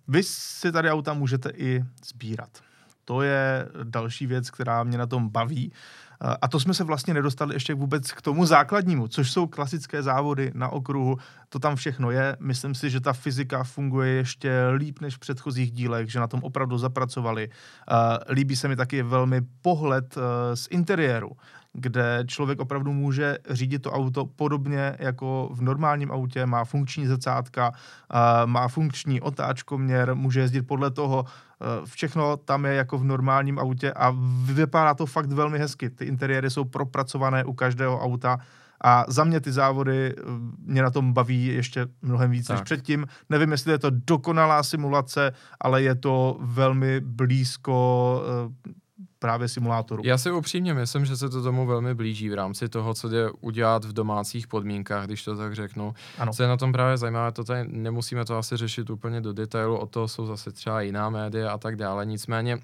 vy 0.09 0.23
si 0.23 0.73
tady 0.73 0.91
auta 0.91 1.15
můžete 1.15 1.51
i 1.51 1.85
sbírat. 2.07 2.51
To 3.05 3.23
je 3.23 3.69
další 3.83 4.27
věc, 4.27 4.51
která 4.51 4.85
mě 4.85 4.99
na 4.99 5.07
tom 5.07 5.29
baví. 5.29 5.73
A 6.43 6.49
to 6.49 6.61
jsme 6.61 6.75
se 6.75 6.85
vlastně 6.85 7.15
nedostali 7.15 7.55
ještě 7.55 7.75
vůbec 7.75 8.13
k 8.13 8.23
tomu 8.23 8.47
základnímu, 8.47 9.09
což 9.09 9.31
jsou 9.31 9.47
klasické 9.47 10.03
závody 10.03 10.53
na 10.55 10.69
okruhu. 10.69 11.19
To 11.49 11.59
tam 11.59 11.77
všechno 11.77 12.11
je. 12.11 12.37
Myslím 12.41 12.75
si, 12.75 12.91
že 12.91 13.01
ta 13.01 13.13
fyzika 13.13 13.65
funguje 13.65 14.11
ještě 14.11 14.53
líp 14.77 15.01
než 15.01 15.17
v 15.17 15.19
předchozích 15.19 15.73
dílech, 15.73 16.13
že 16.13 16.21
na 16.21 16.27
tom 16.27 16.41
opravdu 16.43 16.79
zapracovali. 16.79 17.51
Líbí 18.29 18.57
se 18.57 18.69
mi 18.69 18.77
taky 18.77 19.03
velmi 19.03 19.41
pohled 19.63 20.17
e, 20.17 20.57
z 20.57 20.69
interiéru 20.71 21.31
kde 21.75 22.25
člověk 22.27 22.61
opravdu 22.61 22.93
může 22.93 23.39
řídit 23.51 23.79
to 23.79 23.93
auto 23.93 24.27
podobně 24.27 24.97
jako 24.99 25.49
v 25.53 25.63
normálním 25.63 26.11
autě, 26.11 26.47
má 26.47 26.65
funkční 26.65 27.07
zrcátka, 27.07 27.73
má 28.47 28.69
funkční 28.69 29.21
otáčkoměr, 29.21 30.15
může 30.15 30.41
jezdit 30.41 30.63
podle 30.63 30.91
toho, 30.91 31.25
e, 31.25 31.87
všechno 31.87 32.37
tam 32.37 32.65
je 32.65 32.75
jako 32.75 32.99
v 32.99 33.05
normálním 33.05 33.59
autě 33.59 33.93
a 33.93 34.15
vypadá 34.45 34.95
to 34.95 35.07
fakt 35.07 35.33
velmi 35.33 35.59
hezky. 35.59 35.91
Ty 35.91 36.05
interiéry 36.05 36.51
jsou 36.51 36.65
propracované 36.65 37.45
u 37.45 37.53
každého 37.53 38.01
auta 38.01 38.39
a 38.85 39.05
za 39.09 39.25
mě 39.25 39.41
ty 39.41 39.53
závody 39.53 40.07
e, 40.07 40.23
mě 40.67 40.83
na 40.83 40.91
tom 40.91 41.13
baví 41.13 41.47
ještě 41.47 41.87
mnohem 42.03 42.31
víc 42.31 42.47
tak. 42.47 42.55
než 42.55 42.63
předtím. 42.63 43.07
Nevím, 43.31 43.53
jestli 43.53 43.73
je 43.73 43.79
to 43.79 43.91
dokonalá 43.91 44.63
simulace, 44.63 45.33
ale 45.61 45.83
je 45.83 45.95
to 45.95 46.39
velmi 46.41 47.01
blízko 47.01 48.23
právě 49.25 49.49
simulátoru. 49.49 50.03
Já 50.05 50.19
si 50.19 50.31
upřímně 50.31 50.75
myslím, 50.75 51.05
že 51.05 51.17
se 51.17 51.29
to 51.29 51.43
tomu 51.43 51.67
velmi 51.67 51.95
blíží 51.95 52.29
v 52.29 52.35
rámci 52.35 52.69
toho, 52.69 52.95
co 52.95 53.09
jde 53.09 53.31
udělat 53.41 53.85
v 53.85 53.93
domácích 53.93 54.47
podmínkách, 54.47 55.07
když 55.07 55.25
to 55.25 55.37
tak 55.37 55.55
řeknu. 55.55 55.95
Ano. 56.19 56.33
Co 56.33 56.43
je 56.43 56.49
na 56.49 56.57
tom 56.57 56.73
právě 56.73 56.97
zajímavé, 56.97 57.33
to 57.33 57.45
tady 57.45 57.69
nemusíme 57.69 58.25
to 58.25 58.39
asi 58.39 58.57
řešit 58.57 58.91
úplně 58.91 59.21
do 59.21 59.33
detailu, 59.33 59.77
o 59.77 59.87
toho 59.87 60.09
jsou 60.09 60.27
zase 60.27 60.53
třeba 60.53 60.81
jiná 60.81 61.11
média 61.11 61.53
a 61.53 61.59
tak 61.59 61.77
dále. 61.77 62.07
Nicméně 62.07 62.59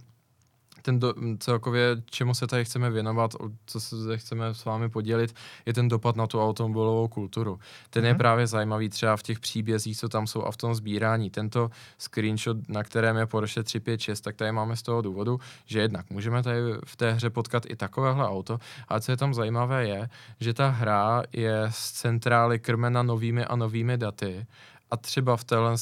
ten 0.82 0.98
do, 0.98 1.14
celkově, 1.38 2.02
čemu 2.10 2.34
se 2.34 2.46
tady 2.46 2.64
chceme 2.64 2.90
věnovat, 2.90 3.34
co 3.66 3.80
se 3.80 4.18
chceme 4.18 4.54
s 4.54 4.64
vámi 4.64 4.88
podělit, 4.88 5.34
je 5.66 5.72
ten 5.72 5.88
dopad 5.88 6.16
na 6.16 6.26
tu 6.26 6.42
automobilovou 6.42 7.08
kulturu. 7.08 7.58
Ten 7.90 8.02
mm-hmm. 8.02 8.06
je 8.06 8.12
mhm. 8.12 8.18
právě 8.18 8.46
zajímavý 8.46 8.88
třeba 8.88 9.16
v 9.16 9.22
těch 9.22 9.40
příbězích, 9.40 9.98
co 9.98 10.08
tam 10.08 10.26
jsou 10.26 10.42
a 10.42 10.50
v 10.50 10.56
tom 10.56 10.74
sbírání. 10.74 11.30
Tento 11.30 11.70
screenshot, 11.98 12.68
na 12.68 12.82
kterém 12.84 13.16
je 13.16 13.26
Porsche 13.26 13.62
356, 13.62 14.20
tak 14.20 14.36
tady 14.36 14.52
máme 14.52 14.76
z 14.76 14.82
toho 14.82 15.02
důvodu, 15.02 15.40
že 15.66 15.80
jednak 15.80 16.10
můžeme 16.10 16.42
tady 16.42 16.60
v 16.84 16.96
té 16.96 17.12
hře 17.12 17.30
potkat 17.30 17.62
i 17.68 17.76
takovéhle 17.76 18.28
auto, 18.28 18.58
ale 18.88 19.00
co 19.00 19.12
je 19.12 19.16
tam 19.16 19.34
zajímavé 19.34 19.88
je, 19.88 20.08
že 20.40 20.54
ta 20.54 20.68
hra 20.68 21.22
je 21.32 21.66
z 21.70 21.92
centrály 21.92 22.58
krmena 22.58 23.02
novými 23.02 23.44
a 23.44 23.56
novými 23.56 23.98
daty 23.98 24.46
a 24.90 24.96
třeba 24.96 25.36
v 25.36 25.44
téhle 25.44 25.74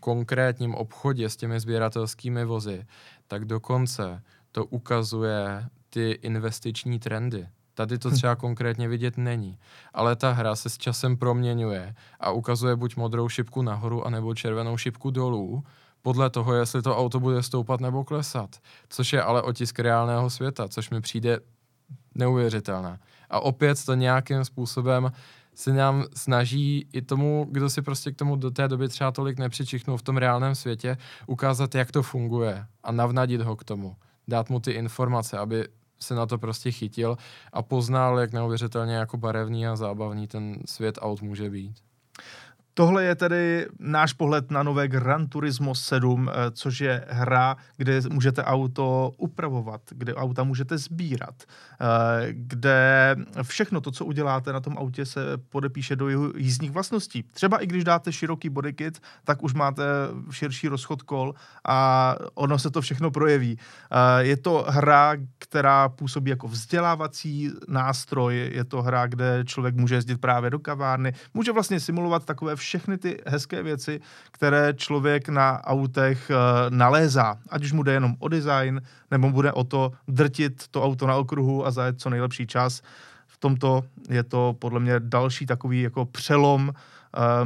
konkrétním 0.00 0.74
obchodě 0.74 1.30
s 1.30 1.36
těmi 1.36 1.60
sběratelskými 1.60 2.44
vozy 2.44 2.86
tak 3.28 3.44
dokonce 3.44 4.22
to 4.52 4.64
ukazuje 4.64 5.68
ty 5.90 6.10
investiční 6.10 6.98
trendy. 6.98 7.48
Tady 7.74 7.98
to 7.98 8.10
hm. 8.10 8.14
třeba 8.14 8.36
konkrétně 8.36 8.88
vidět 8.88 9.16
není, 9.16 9.58
ale 9.94 10.16
ta 10.16 10.32
hra 10.32 10.56
se 10.56 10.68
s 10.68 10.78
časem 10.78 11.16
proměňuje 11.16 11.94
a 12.20 12.30
ukazuje 12.30 12.76
buď 12.76 12.96
modrou 12.96 13.28
šipku 13.28 13.62
nahoru, 13.62 14.06
anebo 14.06 14.34
červenou 14.34 14.76
šipku 14.76 15.10
dolů, 15.10 15.64
podle 16.02 16.30
toho, 16.30 16.54
jestli 16.54 16.82
to 16.82 16.96
auto 16.96 17.20
bude 17.20 17.42
stoupat 17.42 17.80
nebo 17.80 18.04
klesat. 18.04 18.56
Což 18.88 19.12
je 19.12 19.22
ale 19.22 19.42
otisk 19.42 19.78
reálného 19.78 20.30
světa, 20.30 20.68
což 20.68 20.90
mi 20.90 21.00
přijde 21.00 21.40
neuvěřitelné. 22.14 22.98
A 23.30 23.40
opět 23.40 23.84
to 23.84 23.94
nějakým 23.94 24.44
způsobem 24.44 25.12
se 25.56 25.72
nám 25.72 26.04
snaží 26.14 26.88
i 26.92 27.02
tomu, 27.02 27.46
kdo 27.50 27.70
si 27.70 27.82
prostě 27.82 28.12
k 28.12 28.16
tomu 28.16 28.36
do 28.36 28.50
té 28.50 28.68
doby 28.68 28.88
třeba 28.88 29.12
tolik 29.12 29.38
nepřičichnul 29.38 29.96
v 29.96 30.02
tom 30.02 30.16
reálném 30.16 30.54
světě, 30.54 30.96
ukázat, 31.26 31.74
jak 31.74 31.92
to 31.92 32.02
funguje 32.02 32.66
a 32.82 32.92
navnadit 32.92 33.40
ho 33.40 33.56
k 33.56 33.64
tomu. 33.64 33.96
dát 34.28 34.50
mu 34.50 34.60
ty 34.60 34.72
informace, 34.72 35.38
aby 35.38 35.68
se 36.00 36.14
na 36.14 36.26
to 36.26 36.38
prostě 36.38 36.72
chytil 36.72 37.16
a 37.52 37.62
poznal, 37.62 38.18
jak 38.18 38.32
neuvěřitelně 38.32 38.94
jako 38.94 39.16
barevný 39.16 39.66
a 39.66 39.76
zábavný 39.76 40.26
ten 40.26 40.58
svět 40.66 40.98
aut 41.02 41.22
může 41.22 41.50
být. 41.50 41.76
Tohle 42.78 43.04
je 43.04 43.14
tedy 43.14 43.66
náš 43.78 44.12
pohled 44.12 44.50
na 44.50 44.62
nové 44.62 44.88
Gran 44.88 45.26
Turismo 45.26 45.74
7, 45.74 46.28
eh, 46.28 46.50
což 46.50 46.80
je 46.80 47.04
hra, 47.08 47.56
kde 47.76 48.00
můžete 48.10 48.44
auto 48.44 49.12
upravovat, 49.16 49.80
kde 49.90 50.14
auta 50.14 50.44
můžete 50.44 50.78
sbírat, 50.78 51.34
eh, 51.42 52.26
kde 52.30 53.16
všechno 53.42 53.80
to, 53.80 53.90
co 53.90 54.04
uděláte 54.04 54.52
na 54.52 54.60
tom 54.60 54.78
autě, 54.78 55.06
se 55.06 55.20
podepíše 55.36 55.96
do 55.96 56.08
jeho 56.08 56.32
jízdních 56.36 56.70
vlastností. 56.70 57.22
Třeba 57.22 57.58
i 57.58 57.66
když 57.66 57.84
dáte 57.84 58.12
široký 58.12 58.48
bodykit, 58.48 58.98
tak 59.24 59.42
už 59.42 59.54
máte 59.54 59.84
širší 60.30 60.68
rozchod 60.68 61.02
kol 61.02 61.34
a 61.64 62.14
ono 62.34 62.58
se 62.58 62.70
to 62.70 62.80
všechno 62.80 63.10
projeví. 63.10 63.58
Eh, 63.58 64.24
je 64.24 64.36
to 64.36 64.64
hra, 64.68 65.16
která 65.38 65.88
působí 65.88 66.30
jako 66.30 66.48
vzdělávací 66.48 67.50
nástroj, 67.68 68.50
je 68.54 68.64
to 68.64 68.82
hra, 68.82 69.06
kde 69.06 69.44
člověk 69.44 69.74
může 69.74 69.94
jezdit 69.94 70.20
právě 70.20 70.50
do 70.50 70.58
kavárny, 70.58 71.12
může 71.34 71.52
vlastně 71.52 71.80
simulovat 71.80 72.24
takové 72.24 72.56
všechny 72.66 72.98
ty 72.98 73.18
hezké 73.26 73.62
věci, 73.62 74.00
které 74.30 74.74
člověk 74.74 75.28
na 75.28 75.64
autech 75.64 76.30
uh, 76.30 76.36
nalézá. 76.76 77.38
Ať 77.48 77.64
už 77.64 77.72
mu 77.72 77.82
jde 77.82 77.92
jenom 77.92 78.14
o 78.18 78.28
design, 78.28 78.82
nebo 79.10 79.30
bude 79.30 79.52
o 79.52 79.64
to 79.64 79.92
drtit 80.08 80.68
to 80.68 80.84
auto 80.84 81.06
na 81.06 81.16
okruhu 81.16 81.66
a 81.66 81.70
zajet 81.70 82.00
co 82.00 82.10
nejlepší 82.10 82.46
čas. 82.46 82.82
V 83.26 83.38
tomto 83.38 83.84
je 84.08 84.22
to 84.22 84.56
podle 84.58 84.80
mě 84.80 85.00
další 85.00 85.46
takový 85.46 85.82
jako 85.82 86.04
přelom 86.04 86.68
uh, 86.68 86.74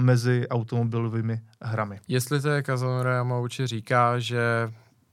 mezi 0.02 0.48
automobilovými 0.48 1.40
hrami. 1.62 2.00
Jestli 2.08 2.40
to 2.40 2.48
je 2.48 2.62
Kazunori 2.62 3.10
Yamauchi 3.10 3.66
říká, 3.66 4.18
že 4.18 4.72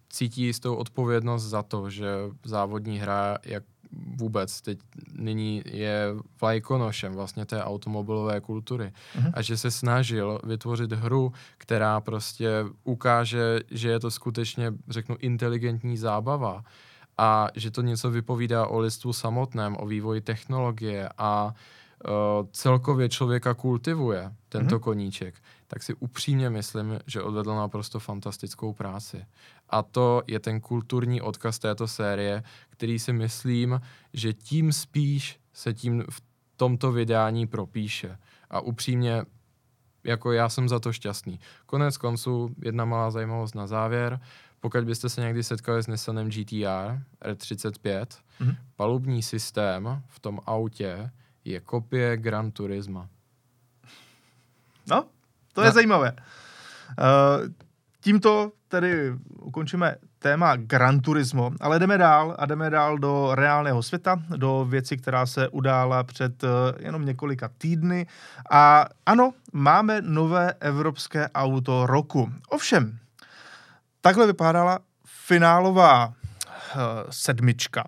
cítí 0.09 0.43
jistou 0.43 0.75
odpovědnost 0.75 1.43
za 1.43 1.63
to, 1.63 1.89
že 1.89 2.07
závodní 2.43 2.99
hra, 2.99 3.37
jak 3.45 3.63
vůbec 3.91 4.61
teď 4.61 4.79
nyní 5.17 5.63
je 5.65 6.07
vlajkonošem 6.41 7.13
vlastně 7.13 7.45
té 7.45 7.63
automobilové 7.63 8.41
kultury 8.41 8.85
mm-hmm. 8.85 9.31
a 9.33 9.41
že 9.41 9.57
se 9.57 9.71
snažil 9.71 10.39
vytvořit 10.43 10.91
hru, 10.91 11.33
která 11.57 12.01
prostě 12.01 12.49
ukáže, 12.83 13.59
že 13.71 13.89
je 13.89 13.99
to 13.99 14.11
skutečně, 14.11 14.73
řeknu, 14.89 15.15
inteligentní 15.19 15.97
zábava 15.97 16.63
a 17.17 17.47
že 17.55 17.71
to 17.71 17.81
něco 17.81 18.11
vypovídá 18.11 18.67
o 18.67 18.79
listu 18.79 19.13
samotném, 19.13 19.75
o 19.79 19.85
vývoji 19.85 20.21
technologie 20.21 21.09
a 21.17 21.45
uh, 21.45 21.51
celkově 22.51 23.09
člověka 23.09 23.53
kultivuje 23.53 24.31
tento 24.49 24.75
mm-hmm. 24.75 24.79
koníček, 24.79 25.35
tak 25.67 25.83
si 25.83 25.93
upřímně 25.93 26.49
myslím, 26.49 26.99
že 27.05 27.21
odvedl 27.21 27.55
naprosto 27.55 27.99
fantastickou 27.99 28.73
práci. 28.73 29.25
A 29.69 29.83
to 29.83 30.23
je 30.27 30.39
ten 30.39 30.61
kulturní 30.61 31.21
odkaz 31.21 31.59
této 31.59 31.87
série, 31.87 32.43
který 32.69 32.99
si 32.99 33.13
myslím, 33.13 33.81
že 34.13 34.33
tím 34.33 34.73
spíš 34.73 35.39
se 35.53 35.73
tím 35.73 36.03
v 36.09 36.21
tomto 36.55 36.91
vydání 36.91 37.47
propíše. 37.47 38.17
A 38.49 38.59
upřímně, 38.59 39.23
jako 40.03 40.31
já 40.31 40.49
jsem 40.49 40.69
za 40.69 40.79
to 40.79 40.93
šťastný. 40.93 41.39
Konec 41.65 41.97
konců, 41.97 42.55
jedna 42.63 42.85
malá 42.85 43.11
zajímavost 43.11 43.55
na 43.55 43.67
závěr. 43.67 44.19
Pokud 44.59 44.83
byste 44.83 45.09
se 45.09 45.21
někdy 45.21 45.43
setkali 45.43 45.83
s 45.83 45.87
Nissanem 45.87 46.29
GTR 46.29 47.01
R35, 47.21 48.05
mm-hmm. 48.05 48.55
palubní 48.75 49.23
systém 49.23 50.01
v 50.07 50.19
tom 50.19 50.39
autě 50.45 51.11
je 51.47 51.59
kopie 51.59 52.17
Gran 52.17 52.51
Turisma. 52.51 53.07
No, 54.89 55.05
to 55.53 55.61
je 55.61 55.67
no. 55.67 55.73
zajímavé. 55.73 56.11
Uh, 56.11 57.49
tímto 58.01 58.51
tedy 58.67 59.13
ukončíme 59.41 59.95
téma 60.19 60.55
Gran 60.55 60.99
Turismo, 60.99 61.51
ale 61.59 61.79
jdeme 61.79 61.97
dál 61.97 62.35
a 62.39 62.45
jdeme 62.45 62.69
dál 62.69 62.97
do 62.97 63.35
reálného 63.35 63.83
světa, 63.83 64.21
do 64.37 64.65
věci, 64.69 64.97
která 64.97 65.25
se 65.25 65.47
udála 65.47 66.03
před 66.03 66.43
uh, 66.43 66.49
jenom 66.79 67.05
několika 67.05 67.49
týdny. 67.57 68.07
A 68.51 68.85
ano, 69.05 69.33
máme 69.53 70.01
nové 70.01 70.53
evropské 70.59 71.29
auto 71.29 71.85
roku. 71.85 72.31
Ovšem, 72.49 72.97
takhle 74.01 74.27
vypadala 74.27 74.79
finálová 75.05 76.07
uh, 76.07 76.13
sedmička. 77.09 77.87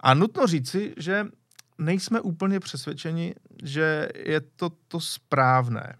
A 0.00 0.14
nutno 0.14 0.46
říci, 0.46 0.94
že 0.96 1.26
nejsme 1.78 2.20
úplně 2.20 2.60
přesvědčeni, 2.60 3.34
že 3.62 4.08
je 4.14 4.40
to 4.40 4.70
to 4.88 5.00
správné. 5.00 5.96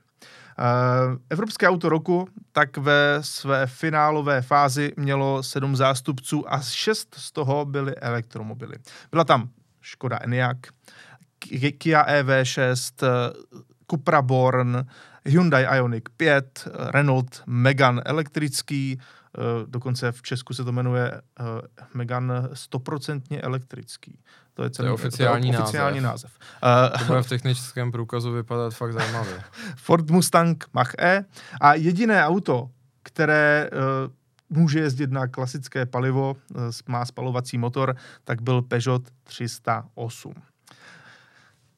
Eh, 0.59 1.19
Evropské 1.31 1.69
auto 1.69 1.89
roku 1.89 2.29
tak 2.53 2.77
ve 2.77 3.19
své 3.21 3.67
finálové 3.67 4.43
fázi 4.43 4.93
mělo 4.97 5.43
sedm 5.43 5.77
zástupců 5.77 6.53
a 6.53 6.61
šest 6.61 7.15
z 7.19 7.33
toho 7.33 7.65
byly 7.65 7.97
elektromobily. 7.97 8.77
Byla 9.11 9.25
tam 9.25 9.49
Škoda 9.81 10.19
Enyaq, 10.23 10.59
Kia 11.79 12.03
EV6, 12.03 13.07
Cupra 13.91 14.23
Born, 14.23 14.87
Hyundai 15.25 15.77
Ioniq 15.77 16.09
5, 16.17 16.69
Renault 16.91 17.43
Megane 17.47 18.03
elektrický, 18.03 19.01
dokonce 19.67 20.13
v 20.13 20.23
Česku 20.23 20.55
se 20.55 20.65
to 20.65 20.73
jmenuje 20.73 21.13
eh, 21.13 21.45
Megane 21.95 22.49
stoprocentně 22.53 23.41
elektrický. 23.41 24.19
To 24.55 24.63
je, 24.63 24.71
celý, 24.71 24.87
to 24.87 24.91
je 24.91 24.95
oficiální, 24.95 25.51
to 25.51 25.57
je 25.57 25.63
oficiální 25.63 26.01
název. 26.01 26.39
název. 26.63 26.99
To 26.99 27.05
bude 27.05 27.23
v 27.23 27.29
technickém 27.29 27.93
průkazu 27.93 28.33
vypadat 28.33 28.75
fakt 28.75 28.93
zajímavě. 28.93 29.43
Ford 29.77 30.11
Mustang 30.11 30.65
Mach-E 30.73 31.25
a 31.61 31.75
jediné 31.75 32.27
auto, 32.27 32.71
které 33.03 33.71
uh, 33.73 34.59
může 34.59 34.81
jezdit 34.81 35.11
na 35.11 35.27
klasické 35.27 35.87
palivo, 35.87 36.37
má 36.89 37.05
spalovací 37.05 37.59
motor, 37.59 37.97
tak 38.25 38.43
byl 38.43 38.63
Peugeot 38.63 39.03
308. 39.25 40.35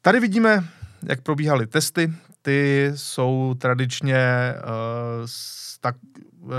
Tady 0.03 0.21
vidíme, 0.21 0.65
jak 1.03 1.21
probíhaly 1.21 1.67
testy. 1.67 2.13
Ty 2.43 2.91
jsou 2.95 3.55
tradičně 3.59 4.55
uh, 4.57 5.27
tak 5.81 5.97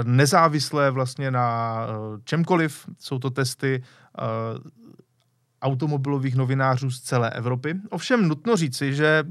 nezávislé 0.04 0.92
vlastně 0.92 1.32
na 1.32 1.78
uh, 1.86 2.20
čemkoliv. 2.24 2.90
Jsou 3.00 3.20
to 3.20 3.30
testy 3.30 3.84
uh, 4.20 4.26
automobilových 5.62 6.36
novinářů 6.36 6.92
z 6.92 7.02
celé 7.02 7.30
Evropy. 7.30 7.76
Ovšem 7.90 8.28
nutno 8.28 8.56
říci, 8.56 8.94
že 8.94 9.24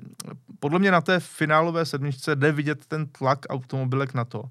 podle 0.61 0.79
mě 0.79 0.90
na 0.90 1.01
té 1.01 1.21
finálové 1.21 1.85
sedmičce 1.85 2.37
jde 2.37 2.53
vidět 2.53 2.87
ten 2.87 3.07
tlak 3.07 3.38
automobilek 3.49 4.14
na 4.14 4.25
to, 4.25 4.45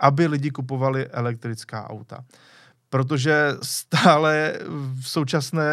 aby 0.00 0.26
lidi 0.26 0.50
kupovali 0.50 1.08
elektrická 1.08 1.90
auta. 1.90 2.24
Protože 2.90 3.52
stále 3.62 4.58
v 5.00 5.08
současné 5.08 5.66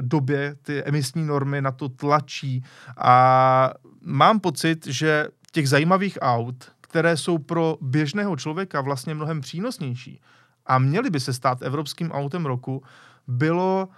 době 0.00 0.56
ty 0.62 0.82
emisní 0.84 1.26
normy 1.26 1.62
na 1.62 1.70
to 1.70 1.88
tlačí 1.88 2.64
a 2.96 3.70
mám 4.04 4.40
pocit, 4.40 4.86
že 4.86 5.28
těch 5.52 5.68
zajímavých 5.68 6.18
aut, 6.20 6.72
které 6.92 7.16
jsou 7.16 7.38
pro 7.38 7.78
běžného 7.80 8.36
člověka 8.36 8.80
vlastně 8.80 9.14
mnohem 9.14 9.40
přínosnější 9.40 10.20
a 10.66 10.78
měly 10.78 11.10
by 11.10 11.20
se 11.20 11.32
stát 11.32 11.62
evropským 11.62 12.12
autem 12.12 12.46
roku, 12.46 12.82
bylo 13.26 13.88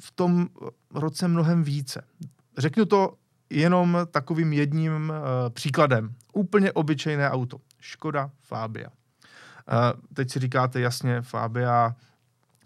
v 0.00 0.10
tom 0.10 0.48
roce 0.94 1.28
mnohem 1.28 1.62
více. 1.62 2.04
Řeknu 2.58 2.84
to 2.84 3.14
jenom 3.50 3.98
takovým 4.10 4.52
jedním 4.52 5.10
uh, 5.10 5.16
příkladem. 5.50 6.14
Úplně 6.32 6.72
obyčejné 6.72 7.30
auto. 7.30 7.58
Škoda 7.80 8.30
Fabia. 8.38 8.88
Uh, 8.88 10.00
teď 10.14 10.30
si 10.30 10.38
říkáte 10.38 10.80
jasně, 10.80 11.22
Fabia 11.22 11.94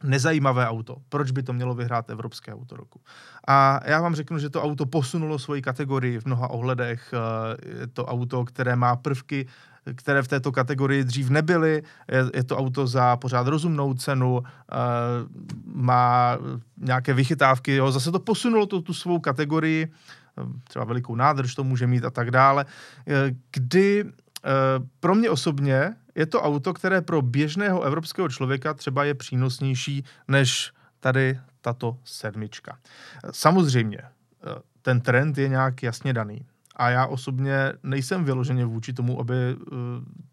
nezajímavé 0.03 0.69
auto. 0.69 0.97
Proč 1.09 1.31
by 1.31 1.43
to 1.43 1.53
mělo 1.53 1.75
vyhrát 1.75 2.11
Evropské 2.11 2.55
auto 2.55 2.77
roku? 2.77 3.01
A 3.47 3.81
já 3.85 4.01
vám 4.01 4.15
řeknu, 4.15 4.39
že 4.39 4.51
to 4.51 4.63
auto 4.63 4.87
posunulo 4.87 5.39
svoji 5.39 5.63
kategorii 5.63 6.21
v 6.21 6.27
mnoha 6.27 6.51
ohledech. 6.51 7.15
Uh, 7.15 7.81
je 7.81 7.87
to 7.87 8.07
auto, 8.07 8.45
které 8.45 8.77
má 8.77 8.97
prvky 8.97 9.47
které 9.95 10.23
v 10.23 10.29
této 10.29 10.53
kategorii 10.53 11.05
dřív 11.05 11.31
nebyly. 11.31 11.83
Je, 12.35 12.45
to 12.45 12.57
auto 12.57 12.87
za 12.87 13.17
pořád 13.17 13.47
rozumnou 13.47 13.95
cenu, 13.95 14.39
uh, 14.39 14.45
má 15.65 16.39
nějaké 16.77 17.15
vychytávky, 17.15 17.75
jo. 17.75 17.93
zase 17.93 18.11
to 18.11 18.21
posunulo 18.21 18.67
to, 18.67 18.83
tu 18.83 18.95
svou 18.95 19.19
kategorii, 19.19 19.93
eh, 20.39 20.43
třeba 20.65 20.85
velikou 20.85 21.15
nádrž 21.15 21.55
to 21.55 21.65
může 21.65 21.87
mít 21.87 22.05
a 22.05 22.11
tak 22.11 22.31
dále, 22.31 22.65
eh, 23.09 23.31
kdy 23.53 24.05
pro 25.01 25.15
mě 25.15 25.31
osobně 25.31 25.95
je 26.15 26.27
to 26.27 26.43
auto, 26.43 26.75
které 26.75 27.01
pro 27.01 27.23
běžného 27.23 27.83
evropského 27.83 28.29
člověka 28.29 28.75
třeba 28.75 29.05
je 29.05 29.15
přínosnější 29.15 30.05
než 30.29 30.73
tady 31.01 31.41
tato 31.61 31.97
sedmička. 32.05 32.79
Samozřejmě, 33.31 33.99
ten 34.83 35.01
trend 35.01 35.39
je 35.39 35.49
nějak 35.49 35.83
jasně 35.83 36.13
daný. 36.13 36.47
A 36.77 36.91
já 36.91 37.07
osobně 37.07 37.73
nejsem 37.83 38.25
vyloženě 38.25 38.65
vůči 38.65 38.93
tomu, 38.93 39.21
aby 39.21 39.35
uh, 39.55 39.77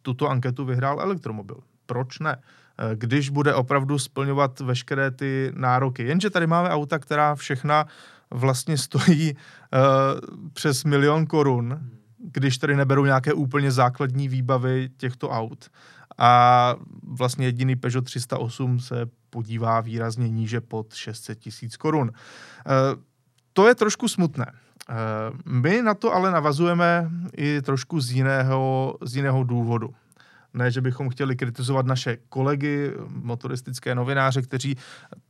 tuto 0.01 0.29
anketu 0.29 0.65
vyhrál 0.65 1.01
elektromobil. 1.01 1.57
Proč 1.85 2.19
ne? 2.19 2.35
Uh, 2.35 2.91
když 2.95 3.29
bude 3.29 3.53
opravdu 3.53 3.99
splňovat 3.99 4.59
veškeré 4.59 5.11
ty 5.11 5.51
nároky. 5.55 6.03
Jenže 6.03 6.29
tady 6.29 6.47
máme 6.47 6.69
auta, 6.69 6.99
která 6.99 7.35
všechna 7.35 7.85
vlastně 8.31 8.77
stojí 8.77 9.33
uh, 9.33 10.39
přes 10.53 10.83
milion 10.83 11.25
korun, 11.25 11.89
když 12.19 12.57
tady 12.57 12.75
neberou 12.75 13.05
nějaké 13.05 13.33
úplně 13.33 13.71
základní 13.71 14.27
výbavy 14.27 14.89
těchto 14.97 15.29
aut. 15.29 15.69
A 16.17 16.75
vlastně 17.03 17.45
jediný 17.45 17.75
Peugeot 17.75 18.05
308 18.05 18.79
se 18.79 19.05
podívá 19.29 19.81
výrazně 19.81 20.29
níže 20.29 20.61
pod 20.61 20.93
600 20.93 21.39
tisíc 21.39 21.77
korun. 21.77 22.11
To 23.53 23.67
je 23.67 23.75
trošku 23.75 24.07
smutné. 24.07 24.51
My 25.45 25.81
na 25.81 25.93
to 25.93 26.13
ale 26.15 26.31
navazujeme 26.31 27.09
i 27.37 27.61
trošku 27.61 28.01
z 28.01 28.11
jiného, 28.11 28.95
z 29.01 29.15
jiného 29.15 29.43
důvodu. 29.43 29.93
Ne, 30.53 30.71
že 30.71 30.81
bychom 30.81 31.09
chtěli 31.09 31.35
kritizovat 31.35 31.85
naše 31.85 32.17
kolegy, 32.29 32.93
motoristické 33.07 33.95
novináře, 33.95 34.41
kteří 34.41 34.77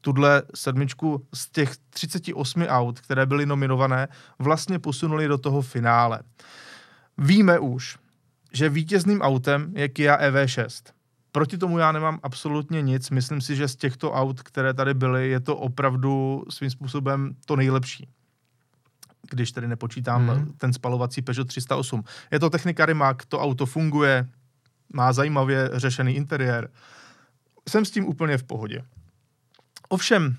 tuhle 0.02 0.44
sedmičku 0.56 1.26
z 1.34 1.50
těch 1.50 1.72
38 1.90 2.64
aut, 2.64 3.00
které 3.00 3.26
byly 3.26 3.46
nominované, 3.46 4.08
vlastně 4.40 4.80
posunuli 4.80 5.28
do 5.28 5.38
toho 5.38 5.62
finále. 5.62 6.20
Víme 7.20 7.60
už, 7.60 7.98
že 8.54 8.70
vítězným 8.70 9.22
autem 9.22 9.74
je 9.76 9.90
Kia 9.90 10.18
EV6. 10.30 10.94
Proti 11.32 11.58
tomu 11.58 11.78
já 11.78 11.92
nemám 11.92 12.20
absolutně 12.24 12.82
nic. 12.82 13.10
Myslím 13.10 13.42
si, 13.42 13.56
že 13.56 13.68
z 13.68 13.76
těchto 13.76 14.12
aut, 14.12 14.42
které 14.42 14.74
tady 14.74 14.94
byly, 14.94 15.30
je 15.30 15.40
to 15.40 15.58
opravdu 15.58 16.44
svým 16.50 16.70
způsobem 16.70 17.36
to 17.46 17.56
nejlepší 17.56 18.08
když 19.30 19.52
tedy 19.52 19.68
nepočítám 19.68 20.26
mm. 20.26 20.54
ten 20.58 20.74
spalovací 20.74 21.22
Peugeot 21.22 21.48
308. 21.48 22.04
Je 22.32 22.40
to 22.40 22.50
technika 22.50 22.86
Rimac, 22.86 23.18
to 23.28 23.40
auto 23.40 23.66
funguje, 23.66 24.28
má 24.94 25.14
zajímavě 25.14 25.70
řešený 25.74 26.16
interiér. 26.16 26.70
Jsem 27.70 27.86
s 27.86 27.92
tím 27.92 28.08
úplně 28.08 28.38
v 28.38 28.44
pohodě. 28.44 28.82
Ovšem, 29.90 30.36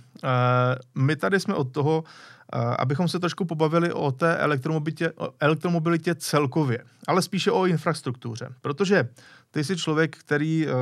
my 0.95 1.17
tady 1.17 1.41
jsme 1.41 1.55
od 1.55 1.73
toho, 1.73 2.05
eh, 2.53 2.59
abychom 2.59 3.09
se 3.09 3.21
trošku 3.21 3.45
pobavili 3.45 3.93
o 3.93 4.13
té 4.13 4.37
elektromobilitě, 4.37 5.13
o 5.17 5.31
elektromobilitě 5.41 6.15
celkově, 6.15 6.85
ale 7.09 7.23
spíše 7.23 7.51
o 7.51 7.67
infrastruktuře, 7.67 8.49
protože 8.61 9.09
ty 9.51 9.65
jsi 9.65 9.77
člověk, 9.77 10.17
který 10.17 10.67
eh, 10.67 10.73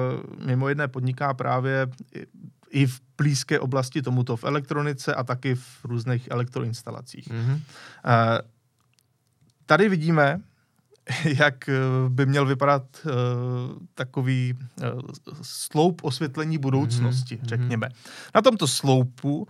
mimo 0.46 0.68
jedné 0.68 0.88
podniká 0.88 1.35
právě 1.35 1.87
i 2.70 2.87
v 2.87 3.01
blízké 3.16 3.61
oblasti 3.61 4.03
tomuto, 4.03 4.37
v 4.37 4.44
elektronice 4.44 5.14
a 5.14 5.24
taky 5.24 5.55
v 5.55 5.85
různých 5.85 6.29
elektroinstalacích. 6.31 7.29
Mm-hmm. 7.29 7.61
Tady 9.66 9.88
vidíme, 9.88 10.40
jak 11.38 11.68
eh, 11.68 11.74
by 12.08 12.26
měl 12.26 12.46
vypadat 12.46 12.82
uh, 13.04 13.12
takový 13.94 14.54
uh, 14.54 14.86
sloup 15.42 16.04
osvětlení 16.04 16.58
budoucnosti, 16.58 17.36
mm-hmm. 17.36 17.48
řekněme. 17.48 17.88
Na 18.34 18.42
tomto 18.42 18.66
sloupu 18.66 19.36
uh, 19.38 19.46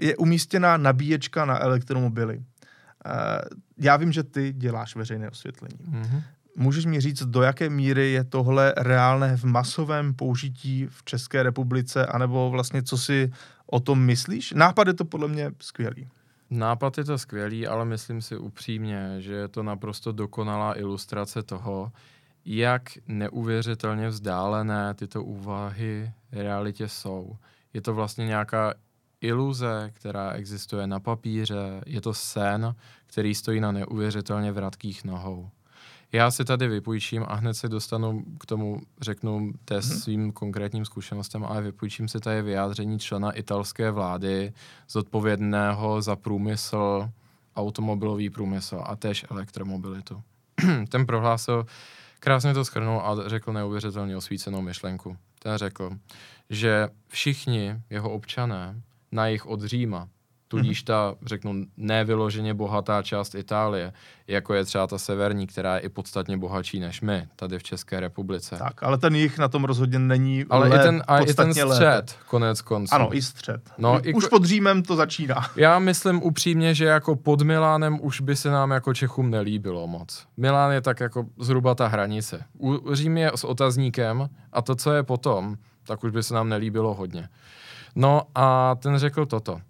je 0.00 0.16
umístěna 0.16 0.76
nabíječka 0.76 1.44
na 1.44 1.62
elektromobily. 1.62 2.36
Uh, 2.36 2.42
já 3.78 3.96
vím, 3.96 4.12
že 4.12 4.22
ty 4.22 4.52
děláš 4.52 4.96
veřejné 4.96 5.30
osvětlení. 5.30 5.78
Mm-hmm. 5.90 6.22
Můžeš 6.56 6.86
mi 6.86 7.00
říct, 7.00 7.22
do 7.22 7.42
jaké 7.42 7.70
míry 7.70 8.12
je 8.12 8.24
tohle 8.24 8.74
reálné 8.76 9.36
v 9.36 9.44
masovém 9.44 10.14
použití 10.14 10.86
v 10.90 11.04
České 11.04 11.42
republice, 11.42 12.06
anebo 12.06 12.50
vlastně 12.50 12.82
co 12.82 12.98
si 12.98 13.32
o 13.66 13.80
tom 13.80 14.00
myslíš? 14.00 14.52
Nápad 14.52 14.86
je 14.86 14.94
to 14.94 15.04
podle 15.04 15.28
mě 15.28 15.50
skvělý. 15.60 16.08
Nápad 16.50 16.98
je 16.98 17.04
to 17.04 17.18
skvělý, 17.18 17.66
ale 17.66 17.84
myslím 17.84 18.22
si 18.22 18.36
upřímně, 18.36 19.16
že 19.18 19.32
je 19.32 19.48
to 19.48 19.62
naprosto 19.62 20.12
dokonalá 20.12 20.78
ilustrace 20.78 21.42
toho, 21.42 21.92
jak 22.44 22.82
neuvěřitelně 23.06 24.08
vzdálené 24.08 24.94
tyto 24.94 25.24
úvahy 25.24 26.12
realitě 26.32 26.88
jsou. 26.88 27.36
Je 27.72 27.80
to 27.80 27.94
vlastně 27.94 28.26
nějaká 28.26 28.74
iluze, 29.20 29.90
která 29.94 30.32
existuje 30.32 30.86
na 30.86 31.00
papíře, 31.00 31.80
je 31.86 32.00
to 32.00 32.14
sen, 32.14 32.74
který 33.06 33.34
stojí 33.34 33.60
na 33.60 33.72
neuvěřitelně 33.72 34.52
vratkých 34.52 35.04
nohou. 35.04 35.50
Já 36.12 36.30
si 36.30 36.44
tady 36.44 36.68
vypůjčím 36.68 37.24
a 37.28 37.34
hned 37.34 37.54
se 37.54 37.68
dostanu 37.68 38.24
k 38.40 38.46
tomu, 38.46 38.80
řeknu 39.00 39.52
té 39.64 39.74
hmm. 39.74 39.82
svým 39.82 40.32
konkrétním 40.32 40.84
zkušenostem, 40.84 41.44
ale 41.44 41.62
vypůjčím 41.62 42.08
si 42.08 42.20
tady 42.20 42.42
vyjádření 42.42 42.98
člena 42.98 43.32
italské 43.32 43.90
vlády, 43.90 44.52
zodpovědného 44.88 46.02
za 46.02 46.16
průmysl, 46.16 47.10
automobilový 47.56 48.30
průmysl 48.30 48.82
a 48.84 48.96
též 48.96 49.26
elektromobilitu. 49.30 50.22
Ten 50.88 51.06
prohlásil, 51.06 51.66
krásně 52.20 52.54
to 52.54 52.64
schrnul 52.64 53.00
a 53.00 53.28
řekl 53.28 53.52
neuvěřitelně 53.52 54.16
osvícenou 54.16 54.62
myšlenku. 54.62 55.16
Ten 55.38 55.56
řekl, 55.56 55.90
že 56.50 56.88
všichni 57.08 57.82
jeho 57.90 58.10
občané 58.10 58.82
na 59.12 59.26
jich 59.26 59.46
od 59.46 59.62
Říma 59.62 60.08
tudíž 60.48 60.82
ta, 60.82 61.14
řeknu, 61.26 61.64
nevyloženě 61.76 62.54
bohatá 62.54 63.02
část 63.02 63.34
Itálie, 63.34 63.92
jako 64.26 64.54
je 64.54 64.64
třeba 64.64 64.86
ta 64.86 64.98
severní, 64.98 65.46
která 65.46 65.74
je 65.74 65.80
i 65.80 65.88
podstatně 65.88 66.36
bohatší 66.36 66.80
než 66.80 67.00
my, 67.00 67.28
tady 67.36 67.58
v 67.58 67.62
České 67.62 68.00
republice. 68.00 68.56
Tak, 68.58 68.82
ale 68.82 68.98
ten 68.98 69.14
jich 69.14 69.38
na 69.38 69.48
tom 69.48 69.64
rozhodně 69.64 69.98
není 69.98 70.44
Ale 70.50 70.68
let, 70.68 70.80
i 70.80 70.82
ten, 70.82 71.02
a 71.06 71.18
i 71.18 71.34
ten 71.34 71.54
střed, 71.54 71.66
lépe. 71.66 72.12
konec 72.26 72.60
konců. 72.62 72.94
Ano, 72.94 73.16
i 73.16 73.22
střed. 73.22 73.70
No, 73.78 74.00
už 74.14 74.24
i, 74.24 74.28
pod 74.28 74.44
Římem 74.44 74.82
to 74.82 74.96
začíná. 74.96 75.46
Já 75.56 75.78
myslím 75.78 76.22
upřímně, 76.22 76.74
že 76.74 76.84
jako 76.84 77.16
pod 77.16 77.42
Milánem 77.42 77.98
už 78.02 78.20
by 78.20 78.36
se 78.36 78.50
nám 78.50 78.70
jako 78.70 78.94
Čechům 78.94 79.30
nelíbilo 79.30 79.86
moc. 79.86 80.26
Milán 80.36 80.72
je 80.72 80.80
tak 80.80 81.00
jako 81.00 81.26
zhruba 81.38 81.74
ta 81.74 81.86
hranice. 81.86 82.44
U 82.58 82.94
Řím 82.94 83.16
je 83.16 83.32
s 83.34 83.44
otazníkem 83.44 84.28
a 84.52 84.62
to, 84.62 84.74
co 84.74 84.92
je 84.92 85.02
potom, 85.02 85.56
tak 85.86 86.04
už 86.04 86.10
by 86.10 86.22
se 86.22 86.34
nám 86.34 86.48
nelíbilo 86.48 86.94
hodně. 86.94 87.28
No 87.96 88.22
a 88.34 88.74
ten 88.74 88.98
řekl 88.98 89.26
toto 89.26 89.60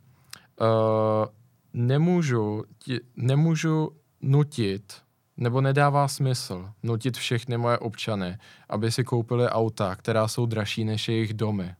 uh, 0.61 1.27
nemůžu, 1.73 2.64
ti, 2.79 3.01
nemůžu 3.16 3.90
nutit, 4.21 5.03
nebo 5.37 5.61
nedává 5.61 6.09
smysl 6.09 6.71
nutit 6.83 7.16
všechny 7.16 7.57
moje 7.57 7.79
občany, 7.79 8.38
aby 8.68 8.92
si 8.92 9.05
koupili 9.05 9.49
auta, 9.49 9.97
která 9.97 10.29
jsou 10.29 10.47
dražší 10.47 10.85
než 10.85 11.09
jejich 11.09 11.35
domy. 11.35 11.75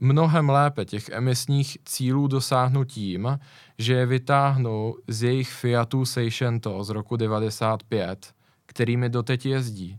Mnohem 0.00 0.50
lépe 0.50 0.84
těch 0.84 1.08
emisních 1.08 1.78
cílů 1.84 2.26
dosáhnu 2.26 2.84
tím, 2.84 3.38
že 3.78 3.94
je 3.94 4.06
vytáhnu 4.06 4.94
z 5.08 5.22
jejich 5.22 5.52
Fiatů 5.52 6.04
Seicento 6.04 6.84
z 6.84 6.90
roku 6.90 7.16
95, 7.16 8.34
kterými 8.66 9.08
doteď 9.08 9.46
jezdí. 9.46 9.98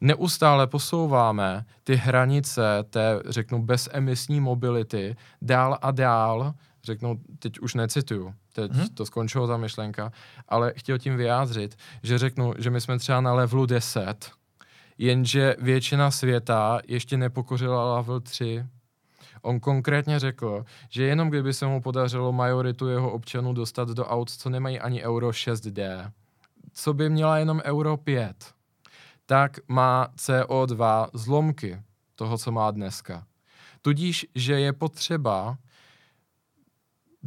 Neustále 0.00 0.66
posouváme 0.66 1.64
ty 1.84 1.94
hranice 1.94 2.62
té, 2.90 3.20
řeknu, 3.28 3.62
bezemisní 3.62 4.40
mobility 4.40 5.16
dál 5.42 5.78
a 5.82 5.90
dál, 5.90 6.54
řeknou, 6.84 7.18
teď 7.38 7.58
už 7.58 7.74
necituju, 7.74 8.34
teď 8.52 8.72
hmm. 8.72 8.88
to 8.88 9.06
skončilo 9.06 9.46
ta 9.46 9.56
myšlenka, 9.56 10.12
ale 10.48 10.72
chtěl 10.76 10.98
tím 10.98 11.16
vyjádřit, 11.16 11.76
že 12.02 12.18
řeknu, 12.18 12.54
že 12.58 12.70
my 12.70 12.80
jsme 12.80 12.98
třeba 12.98 13.20
na 13.20 13.34
levelu 13.34 13.66
10, 13.66 14.30
jenže 14.98 15.56
většina 15.58 16.10
světa 16.10 16.80
ještě 16.88 17.16
nepokořila 17.16 17.96
level 17.96 18.20
3. 18.20 18.66
On 19.42 19.60
konkrétně 19.60 20.18
řekl, 20.18 20.64
že 20.88 21.04
jenom 21.04 21.28
kdyby 21.28 21.54
se 21.54 21.66
mu 21.66 21.80
podařilo 21.82 22.32
majoritu 22.32 22.88
jeho 22.88 23.12
občanů 23.12 23.52
dostat 23.52 23.88
do 23.88 24.06
aut, 24.06 24.30
co 24.30 24.50
nemají 24.50 24.80
ani 24.80 25.02
Euro 25.04 25.30
6D, 25.30 26.10
co 26.72 26.94
by 26.94 27.10
měla 27.10 27.38
jenom 27.38 27.62
Euro 27.64 27.96
5, 27.96 28.54
tak 29.26 29.58
má 29.68 30.08
CO2 30.16 31.08
zlomky 31.12 31.82
toho, 32.14 32.38
co 32.38 32.52
má 32.52 32.70
dneska. 32.70 33.26
Tudíž, 33.82 34.26
že 34.34 34.60
je 34.60 34.72
potřeba 34.72 35.58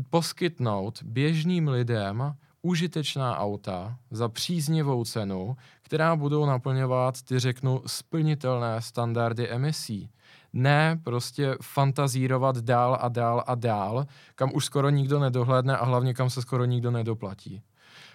poskytnout 0.09 1.03
běžným 1.03 1.67
lidem 1.67 2.35
užitečná 2.61 3.37
auta 3.37 3.97
za 4.11 4.29
příznivou 4.29 5.05
cenu, 5.05 5.57
která 5.81 6.15
budou 6.15 6.45
naplňovat 6.45 7.21
ty, 7.21 7.39
řeknu, 7.39 7.81
splnitelné 7.85 8.81
standardy 8.81 9.49
emisí. 9.49 10.09
Ne 10.53 10.99
prostě 11.03 11.55
fantazírovat 11.61 12.57
dál 12.57 12.97
a 13.01 13.09
dál 13.09 13.43
a 13.47 13.55
dál, 13.55 14.05
kam 14.35 14.51
už 14.53 14.65
skoro 14.65 14.89
nikdo 14.89 15.19
nedohledne 15.19 15.77
a 15.77 15.85
hlavně 15.85 16.13
kam 16.13 16.29
se 16.29 16.41
skoro 16.41 16.65
nikdo 16.65 16.91
nedoplatí. 16.91 17.61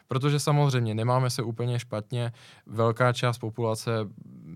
Protože 0.09 0.40
samozřejmě 0.40 0.95
nemáme 0.95 1.31
se 1.31 1.43
úplně 1.43 1.79
špatně, 1.79 2.33
velká 2.66 3.12
část 3.12 3.38
populace, 3.38 3.90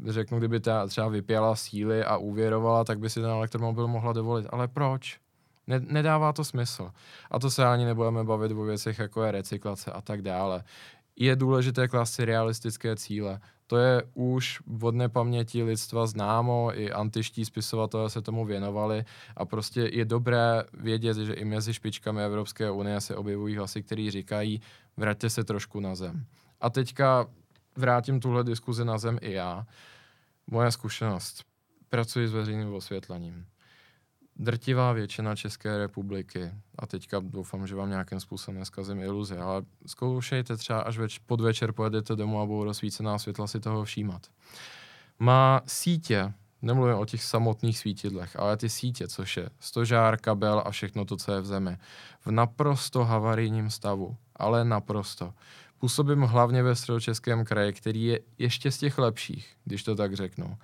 řeknu, 0.07 0.39
kdyby 0.39 0.61
ta 0.61 0.87
třeba 0.87 1.09
vypěla 1.09 1.57
síly 1.57 2.05
a 2.05 2.17
uvěrovala, 2.17 2.85
tak 2.85 2.99
by 2.99 3.11
si 3.11 3.21
ten 3.21 3.31
elektromobil 3.31 3.89
mohla 3.89 4.13
dovolit. 4.13 4.47
Ale 4.51 4.69
proč? 4.69 5.24
Ne, 5.67 5.81
nedává 5.81 6.33
to 6.33 6.45
smysl. 6.45 6.91
A 7.31 7.39
to 7.39 7.51
se 7.51 7.67
ani 7.67 7.85
nebudeme 7.85 8.25
bavit 8.25 8.53
o 8.53 8.63
věcech, 8.63 8.99
jako 8.99 9.23
je 9.23 9.33
recyklace 9.33 9.93
a 9.93 10.01
tak 10.01 10.23
dále. 10.23 10.65
Je 11.17 11.37
důležité 11.37 11.89
klást 11.89 12.13
si 12.13 12.25
realistické 12.25 12.97
cíle. 12.97 13.41
To 13.67 13.77
je 13.77 14.03
už 14.15 14.61
od 14.83 14.95
nepaměti 14.95 15.63
lidstva 15.63 16.07
známo, 16.07 16.71
i 16.75 16.93
antiští 16.93 17.45
spisovatelé 17.45 18.11
se 18.11 18.23
tomu 18.23 18.45
věnovali 18.45 19.05
a 19.37 19.45
prostě 19.45 19.81
je 19.93 20.05
dobré 20.05 20.63
vědět, 20.73 21.17
že 21.17 21.33
i 21.33 21.45
mezi 21.45 21.75
špičkami 21.75 22.25
Evropské 22.25 22.71
unie 22.71 23.01
se 23.01 23.17
objevují 23.17 23.57
hlasy, 23.57 23.83
které 23.83 24.11
říkají, 24.11 24.61
vraťte 24.97 25.31
se 25.31 25.45
trošku 25.45 25.81
na 25.81 25.95
zem. 25.95 26.27
A 26.61 26.71
teďka 26.71 27.27
vrátím 27.77 28.21
tuhle 28.21 28.45
diskuzi 28.45 28.85
na 28.85 28.99
zem 28.99 29.19
i 29.21 29.33
já. 29.33 29.67
Moje 30.47 30.71
zkušenost. 30.71 31.45
Pracuji 31.89 32.29
s 32.29 32.33
veřejným 32.33 32.75
osvětlením 32.75 33.47
drtivá 34.37 34.93
většina 34.93 35.37
České 35.37 35.79
republiky, 35.79 36.53
a 36.79 36.87
teďka 36.87 37.21
doufám, 37.21 37.67
že 37.67 37.75
vám 37.75 37.91
nějakým 37.91 38.21
způsobem 38.21 38.59
neskazím 38.59 39.01
iluzi, 39.01 39.37
ale 39.37 39.63
zkoušejte 39.87 40.57
třeba, 40.57 40.81
až 40.81 40.99
več, 40.99 41.19
podvečer 41.19 41.73
pojedete 41.73 42.17
domů 42.17 42.41
a 42.41 42.47
budou 42.47 42.65
rozsvícená 42.65 43.19
světla 43.19 43.47
si 43.47 43.61
toho 43.61 43.85
všímat. 43.85 44.27
Má 45.19 45.63
sítě 45.67 46.33
Nemluvím 46.65 46.97
o 46.97 47.05
těch 47.05 47.25
samotných 47.25 47.79
svítidlech, 47.79 48.37
ale 48.37 48.57
ty 48.57 48.71
sítě, 48.71 49.09
což 49.09 49.37
je 49.37 49.51
stožár, 49.61 50.21
kabel 50.21 50.63
a 50.67 50.71
všechno 50.71 51.05
to, 51.05 51.17
co 51.17 51.33
je 51.33 51.41
v 51.41 51.47
zemi. 51.47 51.77
V 52.21 52.31
naprosto 52.31 53.05
havarijním 53.05 53.71
stavu, 53.71 54.17
ale 54.37 54.65
naprosto. 54.65 55.35
Působím 55.85 56.21
hlavně 56.21 56.63
ve 56.63 56.75
středočeském 56.75 57.45
kraji, 57.45 57.73
který 57.73 58.05
je 58.05 58.21
ještě 58.39 58.71
z 58.71 58.79
těch 58.79 58.99
lepších, 58.99 59.57
když 59.65 59.83
to 59.83 59.95
tak 59.95 60.15
řeknu. 60.15 60.57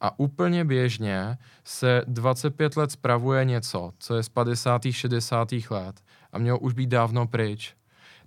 A 0.00 0.18
úplně 0.18 0.64
běžně 0.64 1.38
se 1.64 2.02
25 2.06 2.76
let 2.76 2.90
spravuje 2.90 3.44
něco, 3.44 3.92
co 3.98 4.16
je 4.16 4.22
z 4.22 4.28
50. 4.28 4.82
60. 4.90 5.48
let 5.70 6.00
a 6.32 6.38
mělo 6.38 6.58
už 6.58 6.72
být 6.72 6.86
dávno 6.86 7.26
pryč. 7.26 7.74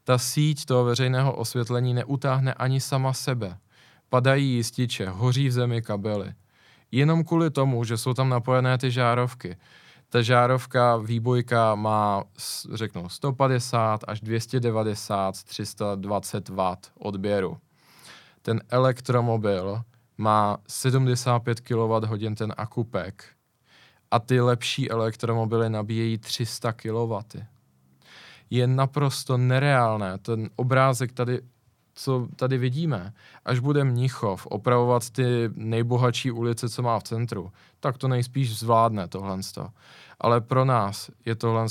Ta 0.04 0.18
síť 0.18 0.66
toho 0.66 0.86
veřejného 0.86 1.36
osvětlení 1.36 1.94
neutáhne 1.94 2.54
ani 2.54 2.82
sama 2.82 3.14
sebe. 3.14 3.58
Padají 4.10 4.54
jističe, 4.54 5.10
hoří 5.10 5.48
v 5.48 5.52
zemi 5.52 5.82
kabely. 5.82 6.34
Jenom 6.92 7.24
kvůli 7.24 7.50
tomu, 7.50 7.84
že 7.84 7.98
jsou 7.98 8.14
tam 8.14 8.30
napojené 8.30 8.78
ty 8.78 8.92
žárovky. 8.92 9.58
Ta 10.10 10.22
žárovka, 10.22 10.98
výbojka 10.98 11.76
má, 11.76 12.24
řeknu, 12.74 13.10
150 13.10 14.02
až 14.08 14.22
290, 14.22 15.44
320 15.44 16.50
W 16.50 16.78
odběru. 17.00 17.58
Ten 18.42 18.62
elektromobil 18.70 19.82
má 20.18 20.58
75 20.68 21.60
kWh 21.60 22.36
ten 22.38 22.54
akupek 22.58 23.26
a 24.12 24.20
ty 24.20 24.42
lepší 24.42 24.92
elektromobily 24.92 25.70
nabíjejí 25.70 26.18
300 26.18 26.74
kW. 26.74 27.14
Je 28.50 28.68
naprosto 28.68 29.38
nereálné. 29.38 30.18
Ten 30.18 30.50
obrázek 30.56 31.12
tady, 31.12 31.42
co 31.98 32.28
tady 32.36 32.58
vidíme, 32.58 33.14
až 33.46 33.60
bude 33.60 33.84
Mnichov 33.84 34.46
opravovat 34.46 35.10
ty 35.10 35.50
nejbohatší 35.56 36.32
ulice, 36.32 36.70
co 36.70 36.82
má 36.82 37.00
v 37.00 37.04
centru, 37.04 37.52
tak 37.80 37.98
to 37.98 38.08
nejspíš 38.08 38.60
zvládne 38.60 39.08
tohle. 39.08 39.40
Ale 40.20 40.42
pro 40.42 40.66
nás 40.66 41.10
je 41.26 41.36
tohle 41.36 41.66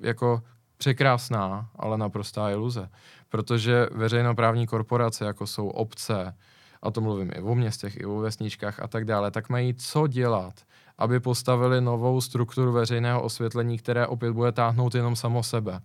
jako 0.00 0.42
překrásná, 0.76 1.70
ale 1.76 1.98
naprostá 1.98 2.50
iluze. 2.50 2.88
Protože 3.28 3.88
veřejnoprávní 3.92 4.66
korporace, 4.66 5.24
jako 5.24 5.46
jsou 5.46 5.68
obce, 5.68 6.36
a 6.82 6.90
to 6.90 7.00
mluvím 7.00 7.30
i 7.34 7.40
o 7.40 7.54
městech, 7.54 7.96
i 7.96 8.04
o 8.04 8.16
vesničkách 8.16 8.80
a 8.80 8.88
tak 8.88 9.04
dále, 9.04 9.30
tak 9.30 9.48
mají 9.48 9.74
co 9.74 10.06
dělat, 10.06 10.54
aby 10.98 11.20
postavili 11.20 11.80
novou 11.80 12.20
strukturu 12.20 12.72
veřejného 12.72 13.22
osvětlení, 13.22 13.78
které 13.78 14.06
opět 14.06 14.32
bude 14.32 14.52
táhnout 14.52 14.94
jenom 14.94 15.16
samo 15.16 15.42
sebe. 15.42 15.80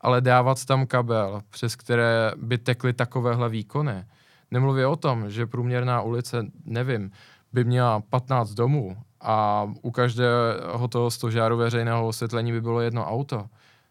Ale 0.00 0.20
dávat 0.20 0.64
tam 0.64 0.86
kabel, 0.86 1.42
přes 1.50 1.76
které 1.76 2.32
by 2.36 2.58
tekly 2.58 2.92
takovéhle 2.92 3.48
výkony, 3.48 4.04
nemluvě 4.50 4.86
o 4.86 4.96
tom, 4.96 5.30
že 5.30 5.46
průměrná 5.46 6.02
ulice, 6.02 6.46
nevím, 6.64 7.10
by 7.52 7.64
měla 7.64 8.00
15 8.00 8.50
domů 8.50 8.96
a 9.20 9.68
u 9.82 9.90
každého 9.90 10.88
toho 10.88 11.10
stožáru 11.10 11.56
veřejného 11.56 12.08
osvětlení 12.08 12.52
by 12.52 12.60
bylo 12.60 12.80
jedno 12.80 13.06
auto. 13.06 13.46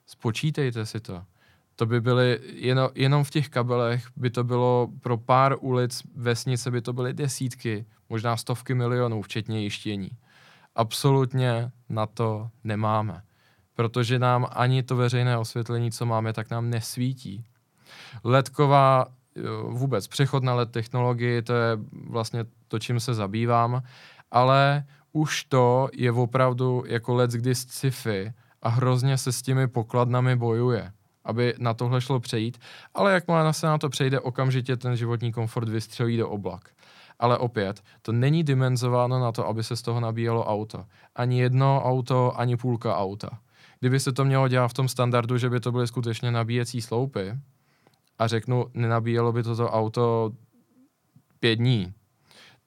Spočítejte 0.05 0.85
si 0.85 0.99
to 0.99 1.23
to 1.77 1.85
by 1.85 2.01
byly, 2.01 2.39
jenom, 2.53 2.89
jenom 2.95 3.23
v 3.23 3.29
těch 3.29 3.49
kabelech 3.49 4.07
by 4.15 4.29
to 4.29 4.43
bylo 4.43 4.87
pro 5.01 5.17
pár 5.17 5.55
ulic 5.59 6.01
vesnice 6.15 6.71
by 6.71 6.81
to 6.81 6.93
byly 6.93 7.13
desítky, 7.13 7.85
možná 8.09 8.37
stovky 8.37 8.73
milionů, 8.73 9.21
včetně 9.21 9.61
jištění. 9.61 10.09
Absolutně 10.75 11.71
na 11.89 12.05
to 12.05 12.49
nemáme, 12.63 13.21
protože 13.77 14.19
nám 14.19 14.47
ani 14.51 14.83
to 14.83 14.95
veřejné 14.95 15.37
osvětlení, 15.37 15.91
co 15.91 16.05
máme, 16.05 16.33
tak 16.33 16.49
nám 16.49 16.69
nesvítí. 16.69 17.45
Ledková 18.23 19.05
vůbec 19.67 20.07
přechod 20.07 20.43
na 20.43 20.53
LED 20.53 20.71
technologii, 20.71 21.41
to 21.41 21.53
je 21.53 21.77
vlastně 22.09 22.45
to, 22.67 22.79
čím 22.79 22.99
se 22.99 23.13
zabývám, 23.13 23.83
ale 24.31 24.83
už 25.13 25.43
to 25.43 25.89
je 25.93 26.11
opravdu 26.11 26.83
jako 26.87 27.15
let 27.15 27.31
kdy 27.31 27.55
sci-fi 27.55 28.33
a 28.61 28.69
hrozně 28.69 29.17
se 29.17 29.31
s 29.31 29.41
těmi 29.41 29.67
pokladnami 29.67 30.35
bojuje 30.35 30.91
aby 31.27 31.53
na 31.59 31.73
tohle 31.73 32.01
šlo 32.01 32.19
přejít, 32.19 32.57
ale 32.93 33.13
jakmile 33.13 33.53
se 33.53 33.67
na 33.67 33.77
to 33.77 33.89
přejde, 33.89 34.19
okamžitě 34.19 34.77
ten 34.77 34.95
životní 34.95 35.31
komfort 35.31 35.69
vystřelí 35.69 36.17
do 36.17 36.29
oblak. 36.29 36.69
Ale 37.19 37.37
opět, 37.37 37.83
to 38.01 38.11
není 38.11 38.43
dimenzováno 38.43 39.19
na 39.19 39.31
to, 39.31 39.47
aby 39.47 39.63
se 39.63 39.75
z 39.75 39.81
toho 39.81 39.99
nabíjelo 39.99 40.45
auto. 40.45 40.85
Ani 41.15 41.39
jedno 41.39 41.81
auto, 41.83 42.39
ani 42.39 42.57
půlka 42.57 42.97
auta. 42.97 43.39
Kdyby 43.79 43.99
se 43.99 44.11
to 44.11 44.25
mělo 44.25 44.47
dělat 44.47 44.67
v 44.67 44.73
tom 44.73 44.87
standardu, 44.87 45.37
že 45.37 45.49
by 45.49 45.59
to 45.59 45.71
byly 45.71 45.87
skutečně 45.87 46.31
nabíjecí 46.31 46.81
sloupy, 46.81 47.33
a 48.19 48.27
řeknu, 48.27 48.65
nenabíjelo 48.73 49.31
by 49.31 49.43
toto 49.43 49.69
auto 49.69 50.31
pět 51.39 51.55
dní, 51.55 51.93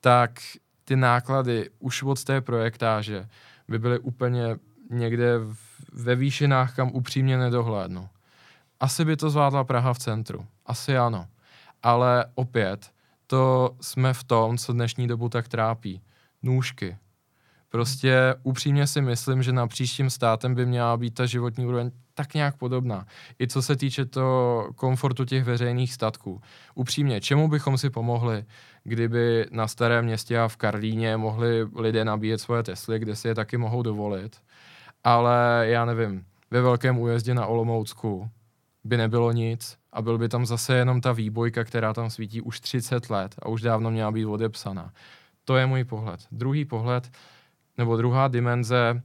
tak 0.01 0.39
ty 0.85 0.95
náklady 0.95 1.69
už 1.79 2.03
od 2.03 2.23
té 2.23 2.41
projektáže 2.41 3.29
by 3.67 3.79
byly 3.79 3.99
úplně 3.99 4.57
někde 4.89 5.33
ve 5.93 6.15
výšinách, 6.15 6.75
kam 6.75 6.91
upřímně 6.91 7.37
nedohlédnu. 7.37 8.09
Asi 8.79 9.05
by 9.05 9.17
to 9.17 9.29
zvládla 9.29 9.63
Praha 9.63 9.93
v 9.93 9.99
centru. 9.99 10.45
Asi 10.65 10.97
ano. 10.97 11.27
Ale 11.83 12.25
opět, 12.35 12.91
to 13.27 13.75
jsme 13.81 14.13
v 14.13 14.23
tom, 14.23 14.57
co 14.57 14.73
dnešní 14.73 15.07
dobu 15.07 15.29
tak 15.29 15.47
trápí. 15.47 16.01
Nůžky. 16.43 16.97
Prostě 17.71 18.35
upřímně 18.43 18.87
si 18.87 19.01
myslím, 19.01 19.43
že 19.43 19.51
na 19.51 19.67
příštím 19.67 20.09
státem 20.09 20.55
by 20.55 20.65
měla 20.65 20.97
být 20.97 21.13
ta 21.13 21.25
životní 21.25 21.65
úroveň 21.65 21.91
tak 22.13 22.33
nějak 22.33 22.57
podobná. 22.57 23.05
I 23.41 23.47
co 23.47 23.61
se 23.61 23.75
týče 23.75 24.05
to 24.05 24.67
komfortu 24.75 25.25
těch 25.25 25.43
veřejných 25.43 25.93
statků. 25.93 26.41
Upřímně, 26.75 27.21
čemu 27.21 27.47
bychom 27.47 27.77
si 27.77 27.89
pomohli, 27.89 28.45
kdyby 28.83 29.45
na 29.51 29.67
Starém 29.67 30.05
městě 30.05 30.39
a 30.39 30.47
v 30.47 30.57
Karlíně 30.57 31.17
mohli 31.17 31.67
lidé 31.75 32.05
nabíjet 32.05 32.41
svoje 32.41 32.63
Tesly, 32.63 32.99
kde 32.99 33.15
si 33.15 33.27
je 33.27 33.35
taky 33.35 33.57
mohou 33.57 33.81
dovolit. 33.81 34.37
Ale 35.03 35.65
já 35.67 35.85
nevím, 35.85 36.25
ve 36.51 36.61
velkém 36.61 36.97
újezdě 36.97 37.33
na 37.33 37.45
Olomoucku 37.45 38.29
by 38.83 38.97
nebylo 38.97 39.31
nic 39.31 39.77
a 39.93 40.01
byl 40.01 40.17
by 40.17 40.29
tam 40.29 40.45
zase 40.45 40.75
jenom 40.75 41.01
ta 41.01 41.11
výbojka, 41.11 41.63
která 41.63 41.93
tam 41.93 42.09
svítí 42.09 42.41
už 42.41 42.59
30 42.59 43.09
let 43.09 43.35
a 43.41 43.49
už 43.49 43.61
dávno 43.61 43.91
měla 43.91 44.11
být 44.11 44.25
odepsaná. 44.25 44.93
To 45.45 45.55
je 45.55 45.65
můj 45.65 45.83
pohled. 45.83 46.19
Druhý 46.31 46.65
pohled, 46.65 47.11
nebo 47.81 47.97
druhá 47.97 48.27
dimenze, 48.27 49.01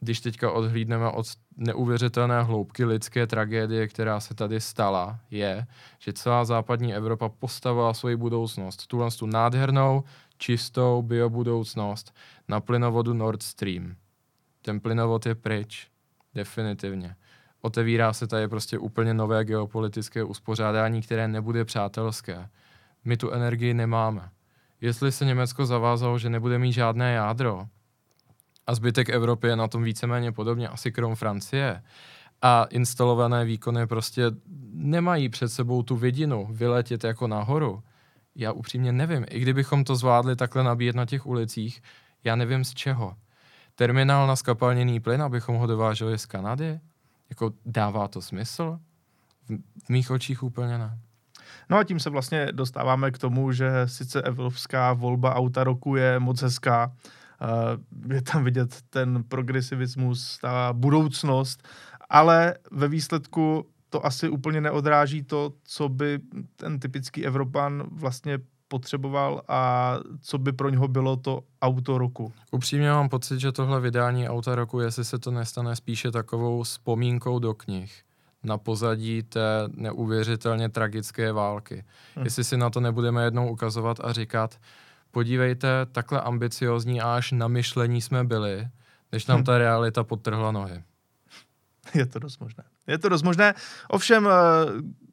když 0.00 0.20
teďka 0.20 0.50
odhlídneme 0.50 1.08
od 1.10 1.26
neuvěřitelné 1.56 2.42
hloubky 2.42 2.84
lidské 2.84 3.26
tragédie, 3.26 3.88
která 3.88 4.20
se 4.20 4.34
tady 4.34 4.60
stala, 4.60 5.18
je, 5.30 5.66
že 5.98 6.12
celá 6.12 6.44
západní 6.44 6.94
Evropa 6.94 7.28
postavila 7.28 7.94
svoji 7.94 8.16
budoucnost, 8.16 8.86
tuhle 8.86 9.10
tu 9.10 9.26
nádhernou, 9.26 10.04
čistou 10.38 11.02
biobudoucnost 11.02 12.14
na 12.48 12.60
plynovodu 12.60 13.14
Nord 13.14 13.42
Stream. 13.42 13.94
Ten 14.62 14.80
plynovod 14.80 15.26
je 15.26 15.34
pryč, 15.34 15.88
definitivně 16.34 17.16
otevírá 17.66 18.12
se 18.12 18.26
tady 18.26 18.48
prostě 18.48 18.78
úplně 18.78 19.14
nové 19.14 19.44
geopolitické 19.44 20.24
uspořádání, 20.24 21.02
které 21.02 21.28
nebude 21.28 21.64
přátelské. 21.64 22.48
My 23.04 23.16
tu 23.16 23.30
energii 23.30 23.74
nemáme. 23.74 24.30
Jestli 24.80 25.12
se 25.12 25.24
Německo 25.24 25.66
zavázalo, 25.66 26.18
že 26.18 26.30
nebude 26.30 26.58
mít 26.58 26.72
žádné 26.72 27.12
jádro, 27.12 27.66
a 28.66 28.74
zbytek 28.74 29.08
Evropy 29.08 29.46
je 29.46 29.56
na 29.56 29.68
tom 29.68 29.82
víceméně 29.82 30.32
podobně, 30.32 30.68
asi 30.68 30.92
krom 30.92 31.14
Francie, 31.14 31.82
a 32.42 32.64
instalované 32.64 33.44
výkony 33.44 33.86
prostě 33.86 34.22
nemají 34.72 35.28
před 35.28 35.48
sebou 35.48 35.82
tu 35.82 35.96
vidinu 35.96 36.48
vyletět 36.50 37.04
jako 37.04 37.26
nahoru. 37.26 37.82
Já 38.34 38.52
upřímně 38.52 38.92
nevím. 38.92 39.26
I 39.30 39.40
kdybychom 39.40 39.84
to 39.84 39.96
zvládli 39.96 40.36
takhle 40.36 40.64
nabíjet 40.64 40.96
na 40.96 41.06
těch 41.06 41.26
ulicích, 41.26 41.82
já 42.24 42.36
nevím 42.36 42.64
z 42.64 42.74
čeho. 42.74 43.16
Terminál 43.74 44.26
na 44.26 44.36
skapalněný 44.36 45.00
plyn, 45.00 45.22
abychom 45.22 45.56
ho 45.56 45.66
dováželi 45.66 46.18
z 46.18 46.26
Kanady? 46.26 46.80
Jako 47.30 47.52
dává 47.66 48.08
to 48.08 48.22
smysl? 48.22 48.78
V, 49.84 49.90
mých 49.90 50.10
očích 50.10 50.42
úplně 50.42 50.78
ne. 50.78 50.98
No 51.70 51.76
a 51.76 51.84
tím 51.84 52.00
se 52.00 52.10
vlastně 52.10 52.48
dostáváme 52.52 53.10
k 53.10 53.18
tomu, 53.18 53.52
že 53.52 53.70
sice 53.84 54.22
evropská 54.22 54.92
volba 54.92 55.34
auta 55.34 55.64
roku 55.64 55.96
je 55.96 56.18
moc 56.18 56.42
hezká, 56.42 56.92
je 58.10 58.22
tam 58.22 58.44
vidět 58.44 58.76
ten 58.90 59.24
progresivismus, 59.24 60.38
ta 60.38 60.72
budoucnost, 60.72 61.68
ale 62.10 62.54
ve 62.70 62.88
výsledku 62.88 63.66
to 63.90 64.06
asi 64.06 64.28
úplně 64.28 64.60
neodráží 64.60 65.22
to, 65.22 65.52
co 65.64 65.88
by 65.88 66.18
ten 66.56 66.80
typický 66.80 67.26
Evropan 67.26 67.82
vlastně 67.90 68.38
potřeboval 68.68 69.42
a 69.48 69.94
co 70.20 70.38
by 70.38 70.52
pro 70.52 70.68
něho 70.68 70.88
bylo 70.88 71.16
to 71.16 71.42
auto 71.62 71.98
roku. 71.98 72.32
Upřímně 72.50 72.90
mám 72.90 73.08
pocit, 73.08 73.40
že 73.40 73.52
tohle 73.52 73.80
vydání 73.80 74.28
auta 74.28 74.54
roku, 74.54 74.80
jestli 74.80 75.04
se 75.04 75.18
to 75.18 75.30
nestane 75.30 75.76
spíše 75.76 76.10
takovou 76.10 76.62
vzpomínkou 76.62 77.38
do 77.38 77.54
knih 77.54 78.02
na 78.42 78.58
pozadí 78.58 79.22
té 79.22 79.68
neuvěřitelně 79.74 80.68
tragické 80.68 81.32
války. 81.32 81.84
Hmm. 82.14 82.24
Jestli 82.24 82.44
si 82.44 82.56
na 82.56 82.70
to 82.70 82.80
nebudeme 82.80 83.24
jednou 83.24 83.52
ukazovat 83.52 84.00
a 84.00 84.12
říkat, 84.12 84.58
podívejte, 85.16 85.86
takhle 85.92 86.20
ambiciozní 86.20 87.00
a 87.00 87.16
až 87.16 87.32
na 87.32 87.48
myšlení 87.48 88.00
jsme 88.00 88.24
byli, 88.24 88.68
než 89.12 89.26
nám 89.26 89.36
hmm. 89.36 89.44
ta 89.44 89.58
realita 89.58 90.04
podtrhla 90.04 90.52
nohy. 90.52 90.82
Je 91.94 92.06
to 92.06 92.18
dost 92.18 92.40
možné. 92.40 92.64
Je 92.86 92.98
to 92.98 93.08
dost 93.08 93.22
možné. 93.22 93.54
Ovšem, 93.88 94.28
eh, 94.28 94.32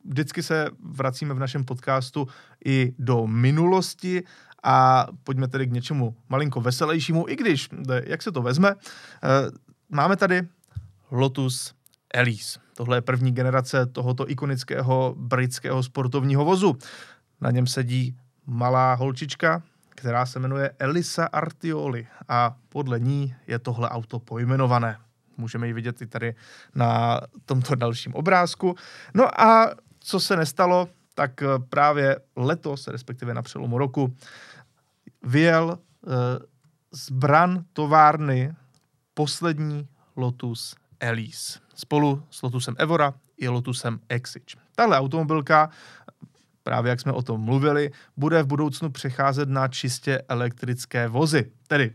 vždycky 0.06 0.43
se 0.43 0.68
vracíme 0.84 1.34
v 1.34 1.39
našem 1.39 1.64
podcastu 1.64 2.28
i 2.66 2.93
do 2.99 3.28
minulosti 3.28 4.24
A 4.64 5.08
pojďme 5.24 5.47
tedy 5.47 5.68
k 5.68 5.72
něčemu 5.72 6.16
malinko 6.30 6.62
veselějšímu, 6.62 7.30
i 7.30 7.36
když, 7.36 7.70
jak 8.04 8.22
se 8.22 8.32
to 8.32 8.41
vezme, 8.41 8.76
máme 9.89 10.16
tady 10.16 10.47
Lotus 11.12 11.74
Elise. 12.14 12.60
Tohle 12.76 12.97
je 12.97 13.01
první 13.01 13.32
generace 13.32 13.86
tohoto 13.86 14.30
ikonického 14.32 15.16
britského 15.18 15.84
sportovního 15.84 16.45
vozu. 16.45 16.78
Na 17.41 17.51
něm 17.51 17.68
sedí 17.68 18.16
malá 18.45 18.93
holčička, 18.93 19.64
která 20.04 20.26
se 20.26 20.39
jmenuje 20.39 20.72
Elisa 20.80 21.26
Artioli 21.26 22.08
a 22.28 22.56
podle 22.70 22.99
ní 22.99 23.36
je 23.47 23.60
tohle 23.60 23.89
auto 23.89 24.20
pojmenované. 24.20 24.97
Můžeme 25.38 25.68
ji 25.68 25.74
vidět 25.74 26.01
i 26.01 26.08
tady 26.08 26.36
na 26.76 27.22
tomto 27.45 27.76
dalším 27.76 28.14
obrázku. 28.14 28.76
No 29.14 29.41
a 29.41 29.72
co 29.99 30.20
se 30.20 30.36
nestalo, 30.36 30.89
tak 31.16 31.41
eh, 31.41 31.47
právě 31.70 32.20
letos, 32.36 32.88
respektive 32.88 33.34
na 33.34 33.41
přelomu 33.41 33.78
roku, 33.78 34.16
vyjel 35.24 35.78
e, 35.78 36.10
z 36.91 37.12
bran 37.12 37.64
továrny 37.74 38.56
poslední 39.14 39.88
Lotus 40.16 40.76
Elise 40.99 41.60
spolu 41.76 42.24
s 42.30 42.41
Lotusem 42.41 42.76
Evora 42.78 43.14
i 43.38 43.47
Lotusem 43.47 43.99
Exige. 44.10 44.56
Tahle 44.76 44.99
automobilka 44.99 45.70
právě 46.64 46.89
jak 46.89 46.99
jsme 46.99 47.11
o 47.11 47.22
tom 47.22 47.41
mluvili, 47.41 47.91
bude 48.18 48.43
v 48.43 48.47
budoucnu 48.47 48.89
přecházet 48.89 49.49
na 49.49 49.68
čistě 49.68 50.22
elektrické 50.30 51.07
vozy. 51.07 51.51
Tedy 51.68 51.91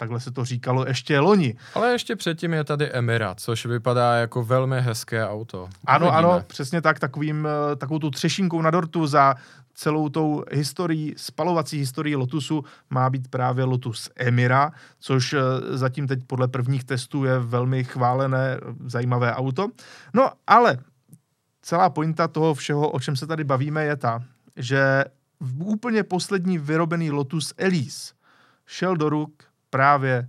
takhle 0.00 0.20
se 0.20 0.30
to 0.30 0.44
říkalo 0.44 0.84
ještě 0.88 1.18
loni. 1.18 1.54
Ale 1.74 1.92
ještě 1.92 2.16
předtím 2.16 2.52
je 2.52 2.64
tady 2.64 2.90
Emira, 2.90 3.34
což 3.34 3.66
vypadá 3.66 4.14
jako 4.16 4.44
velmi 4.44 4.80
hezké 4.80 5.28
auto. 5.28 5.68
Ano, 5.86 6.06
Uvidíme. 6.06 6.18
ano, 6.18 6.44
přesně 6.46 6.82
tak, 6.82 6.98
takovým, 6.98 7.48
eh, 7.72 7.76
takovou 7.76 7.98
tu 7.98 8.10
třešínkou 8.10 8.62
na 8.62 8.70
dortu 8.70 9.06
za 9.06 9.34
celou 9.74 10.08
tou 10.08 10.44
historií, 10.52 11.14
spalovací 11.16 11.78
historií 11.78 12.16
Lotusu 12.16 12.64
má 12.90 13.10
být 13.10 13.28
právě 13.28 13.64
Lotus 13.64 14.10
Emira, 14.16 14.72
což 15.00 15.32
eh, 15.32 15.38
zatím 15.76 16.06
teď 16.06 16.20
podle 16.26 16.48
prvních 16.48 16.84
testů 16.84 17.24
je 17.24 17.38
velmi 17.38 17.84
chválené, 17.84 18.60
zajímavé 18.86 19.34
auto. 19.34 19.68
No 20.14 20.30
ale 20.46 20.78
celá 21.70 21.90
pointa 21.90 22.28
toho 22.28 22.54
všeho, 22.54 22.90
o 22.90 23.00
čem 23.00 23.16
se 23.16 23.26
tady 23.26 23.44
bavíme, 23.44 23.84
je 23.84 23.96
ta, 23.96 24.22
že 24.56 25.04
v 25.40 25.62
úplně 25.62 26.02
poslední 26.02 26.58
vyrobený 26.58 27.10
Lotus 27.10 27.54
Elise 27.56 28.14
šel 28.66 28.96
do 28.96 29.08
ruk 29.08 29.42
právě 29.70 30.28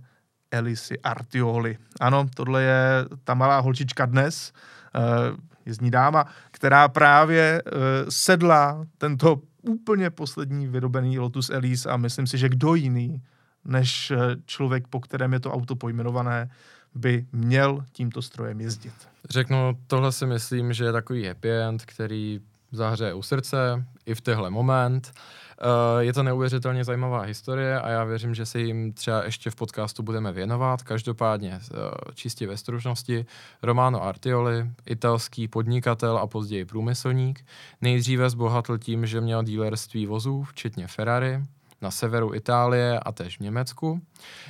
Elisi 0.50 1.00
Artioli. 1.00 1.78
Ano, 2.00 2.26
tohle 2.34 2.62
je 2.62 2.80
ta 3.24 3.34
malá 3.34 3.58
holčička 3.58 4.06
dnes, 4.06 4.52
uh, 4.94 5.76
ní 5.80 5.90
dáma, 5.90 6.26
která 6.50 6.88
právě 6.88 7.62
uh, 7.62 7.80
sedla 8.08 8.86
tento 8.98 9.42
úplně 9.62 10.10
poslední 10.10 10.66
vyrobený 10.66 11.18
Lotus 11.18 11.50
Elise 11.50 11.90
a 11.90 11.96
myslím 11.96 12.26
si, 12.26 12.38
že 12.38 12.48
kdo 12.48 12.74
jiný 12.74 13.22
než 13.64 14.10
eh, 14.10 14.16
člověk, 14.46 14.88
po 14.88 15.00
kterém 15.00 15.32
je 15.32 15.40
to 15.40 15.52
auto 15.52 15.76
pojmenované, 15.76 16.50
by 16.94 17.26
měl 17.32 17.84
tímto 17.92 18.22
strojem 18.22 18.60
jezdit. 18.60 18.92
Řeknu, 19.30 19.78
tohle 19.86 20.12
si 20.12 20.26
myslím, 20.26 20.72
že 20.72 20.84
je 20.84 20.92
takový 20.92 21.24
happy 21.26 21.50
end, 21.50 21.84
který 21.84 22.40
zahřeje 22.72 23.14
u 23.14 23.22
srdce 23.22 23.84
i 24.06 24.14
v 24.14 24.20
tehle 24.20 24.50
moment. 24.50 25.12
Uh, 25.12 26.00
je 26.00 26.12
to 26.12 26.22
neuvěřitelně 26.22 26.84
zajímavá 26.84 27.20
historie 27.20 27.80
a 27.80 27.88
já 27.88 28.04
věřím, 28.04 28.34
že 28.34 28.46
se 28.46 28.60
jim 28.60 28.92
třeba 28.92 29.24
ještě 29.24 29.50
v 29.50 29.54
podcastu 29.54 30.02
budeme 30.02 30.32
věnovat. 30.32 30.82
Každopádně 30.82 31.60
uh, 31.72 31.78
čistě 32.14 32.46
ve 32.46 32.56
stručnosti 32.56 33.26
Romano 33.62 34.02
Artioli, 34.02 34.70
italský 34.86 35.48
podnikatel 35.48 36.18
a 36.18 36.26
později 36.26 36.64
průmyslník, 36.64 37.44
nejdříve 37.80 38.30
zbohatl 38.30 38.78
tím, 38.78 39.06
že 39.06 39.20
měl 39.20 39.42
dílerství 39.42 40.06
vozů, 40.06 40.42
včetně 40.42 40.86
Ferrari, 40.86 41.40
na 41.82 41.90
severu 41.90 42.34
Itálie 42.34 43.00
a 43.00 43.12
též 43.12 43.36
v 43.36 43.40
Německu. 43.40 44.00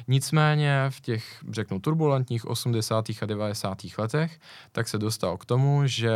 Nicméně 0.09 0.87
v 0.91 1.01
těch, 1.01 1.45
řeknu, 1.51 1.81
turbulentních 1.81 2.47
80. 2.47 3.05
a 3.23 3.27
90. 3.27 3.79
letech, 3.99 4.39
tak 4.73 4.89
se 4.89 4.99
dostal 4.99 5.37
k 5.37 5.45
tomu, 5.45 5.83
že 5.85 6.13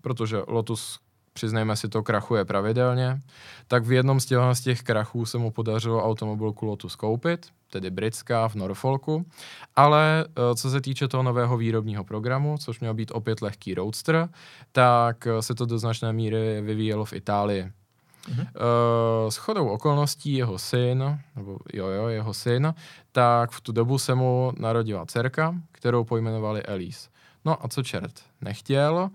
protože 0.00 0.42
Lotus 0.48 0.98
přiznejme 1.32 1.76
si 1.76 1.88
to, 1.88 2.02
krachuje 2.02 2.44
pravidelně, 2.44 3.20
tak 3.68 3.84
v 3.84 3.92
jednom 3.92 4.20
z 4.20 4.26
těch, 4.26 4.38
z 4.52 4.60
těch 4.60 4.82
krachů 4.82 5.26
se 5.26 5.38
mu 5.38 5.50
podařilo 5.50 6.04
automobilku 6.04 6.66
Lotus 6.66 6.96
koupit, 6.96 7.46
tedy 7.70 7.90
britská 7.90 8.48
v 8.48 8.54
Norfolku, 8.54 9.26
ale 9.76 10.24
eh, 10.28 10.54
co 10.54 10.70
se 10.70 10.80
týče 10.80 11.08
toho 11.08 11.22
nového 11.22 11.56
výrobního 11.56 12.04
programu, 12.04 12.58
což 12.58 12.80
měl 12.80 12.94
být 12.94 13.10
opět 13.14 13.42
lehký 13.42 13.74
roadster, 13.74 14.28
tak 14.72 15.26
eh, 15.26 15.42
se 15.42 15.54
to 15.54 15.66
do 15.66 15.78
značné 15.78 16.12
míry 16.12 16.60
vyvíjelo 16.60 17.04
v 17.04 17.12
Itálii. 17.12 17.72
Uh, 18.28 19.30
s 19.30 19.36
chodou 19.36 19.68
okolností 19.68 20.34
jeho 20.34 20.58
syn, 20.58 21.20
nebo 21.36 21.58
jo, 21.72 21.86
jo, 21.86 22.06
jeho 22.06 22.34
syn, 22.34 22.74
tak 23.12 23.50
v 23.50 23.60
tu 23.60 23.72
dobu 23.72 23.98
se 23.98 24.14
mu 24.14 24.52
narodila 24.58 25.06
dcerka, 25.06 25.54
kterou 25.72 26.04
pojmenovali 26.04 26.62
Elise. 26.62 27.08
No 27.44 27.64
a 27.64 27.68
co 27.68 27.82
čert 27.82 28.22
nechtěl, 28.40 29.10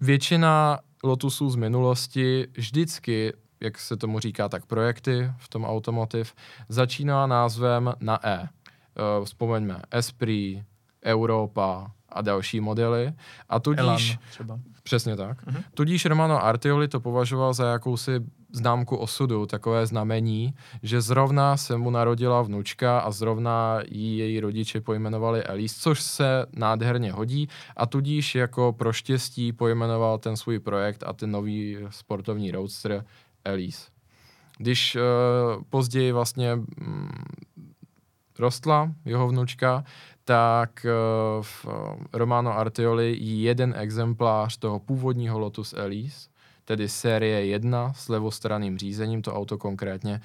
většina 0.00 0.78
Lotusů 1.04 1.50
z 1.50 1.56
minulosti 1.56 2.46
vždycky, 2.52 3.32
jak 3.60 3.78
se 3.78 3.96
tomu 3.96 4.20
říká, 4.20 4.48
tak 4.48 4.66
projekty 4.66 5.32
v 5.38 5.48
tom 5.48 5.64
automotiv, 5.64 6.34
začíná 6.68 7.26
názvem 7.26 7.94
na 8.00 8.28
E. 8.28 8.40
Uh, 8.40 9.24
vzpomeňme 9.24 9.82
Esprit, 9.90 10.64
Europa 11.04 11.90
a 12.08 12.22
další 12.22 12.60
modely. 12.60 13.12
A 13.48 13.60
tudíž... 13.60 13.80
Elan 13.80 13.98
třeba. 14.30 14.58
Přesně 14.90 15.16
tak. 15.16 15.46
Uh-huh. 15.46 15.62
Tudíž 15.74 16.04
Romano 16.04 16.44
Artioli 16.44 16.88
to 16.88 17.00
považoval 17.00 17.54
za 17.54 17.66
jakousi 17.66 18.12
známku 18.52 18.96
osudu, 18.96 19.46
takové 19.46 19.86
znamení, 19.86 20.54
že 20.82 21.00
zrovna 21.00 21.56
se 21.56 21.76
mu 21.76 21.90
narodila 21.90 22.42
vnučka 22.42 22.98
a 22.98 23.10
zrovna 23.10 23.80
jí 23.90 24.18
její 24.18 24.40
rodiče 24.40 24.80
pojmenovali 24.80 25.44
Elise, 25.44 25.80
což 25.80 26.00
se 26.00 26.46
nádherně 26.56 27.12
hodí 27.12 27.48
a 27.76 27.86
tudíž 27.86 28.34
jako 28.34 28.72
pro 28.72 28.92
štěstí 28.92 29.52
pojmenoval 29.52 30.18
ten 30.18 30.36
svůj 30.36 30.58
projekt 30.58 31.04
a 31.06 31.12
ten 31.12 31.30
nový 31.30 31.78
sportovní 31.90 32.50
roadster 32.50 33.04
Elise. 33.44 33.90
Když 34.58 34.96
uh, 34.96 35.02
později 35.70 36.12
vlastně 36.12 36.54
mm, 36.54 37.10
rostla 38.38 38.92
jeho 39.04 39.28
vnučka, 39.28 39.84
tak 40.30 40.86
uh, 40.86 41.42
v 41.42 41.66
Romano 42.12 42.58
Artioli 42.58 43.16
jeden 43.20 43.74
exemplář 43.76 44.56
toho 44.56 44.78
původního 44.78 45.38
Lotus 45.38 45.74
Elise 45.76 46.28
tedy 46.64 46.88
série 46.88 47.46
1 47.46 47.92
s 47.92 48.08
levostranným 48.08 48.78
řízením, 48.78 49.22
to 49.22 49.34
auto 49.34 49.58
konkrétně 49.58 50.20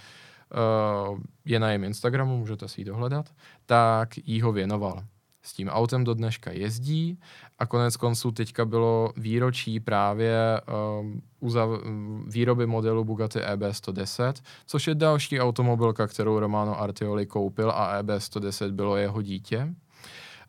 uh, 1.10 1.20
je 1.46 1.60
na 1.60 1.68
jejím 1.68 1.84
Instagramu, 1.84 2.38
můžete 2.38 2.68
si 2.68 2.82
ji 2.82 2.86
dohledat, 2.86 3.30
tak 3.66 4.18
jí 4.18 4.42
ho 4.42 4.52
věnoval. 4.52 5.04
S 5.42 5.54
tím 5.54 5.70
autem 5.70 6.04
do 6.04 6.14
dneška 6.14 6.52
jezdí 6.52 7.20
a 7.60 7.66
konec 7.66 7.98
konců 7.98 8.32
teďka 8.32 8.66
bylo 8.66 9.14
výročí 9.18 9.80
právě 9.80 10.62
uzav, 11.40 11.70
výroby 12.28 12.66
modelu 12.66 13.04
Bugatti 13.04 13.40
EB110, 13.40 14.34
což 14.66 14.88
je 14.88 14.96
další 14.96 15.40
automobilka, 15.40 16.08
kterou 16.08 16.40
Romano 16.40 16.82
Artioli 16.82 17.26
koupil 17.26 17.72
a 17.72 18.02
EB110 18.02 18.72
bylo 18.72 18.98
jeho 18.98 19.22
dítě. 19.22 19.76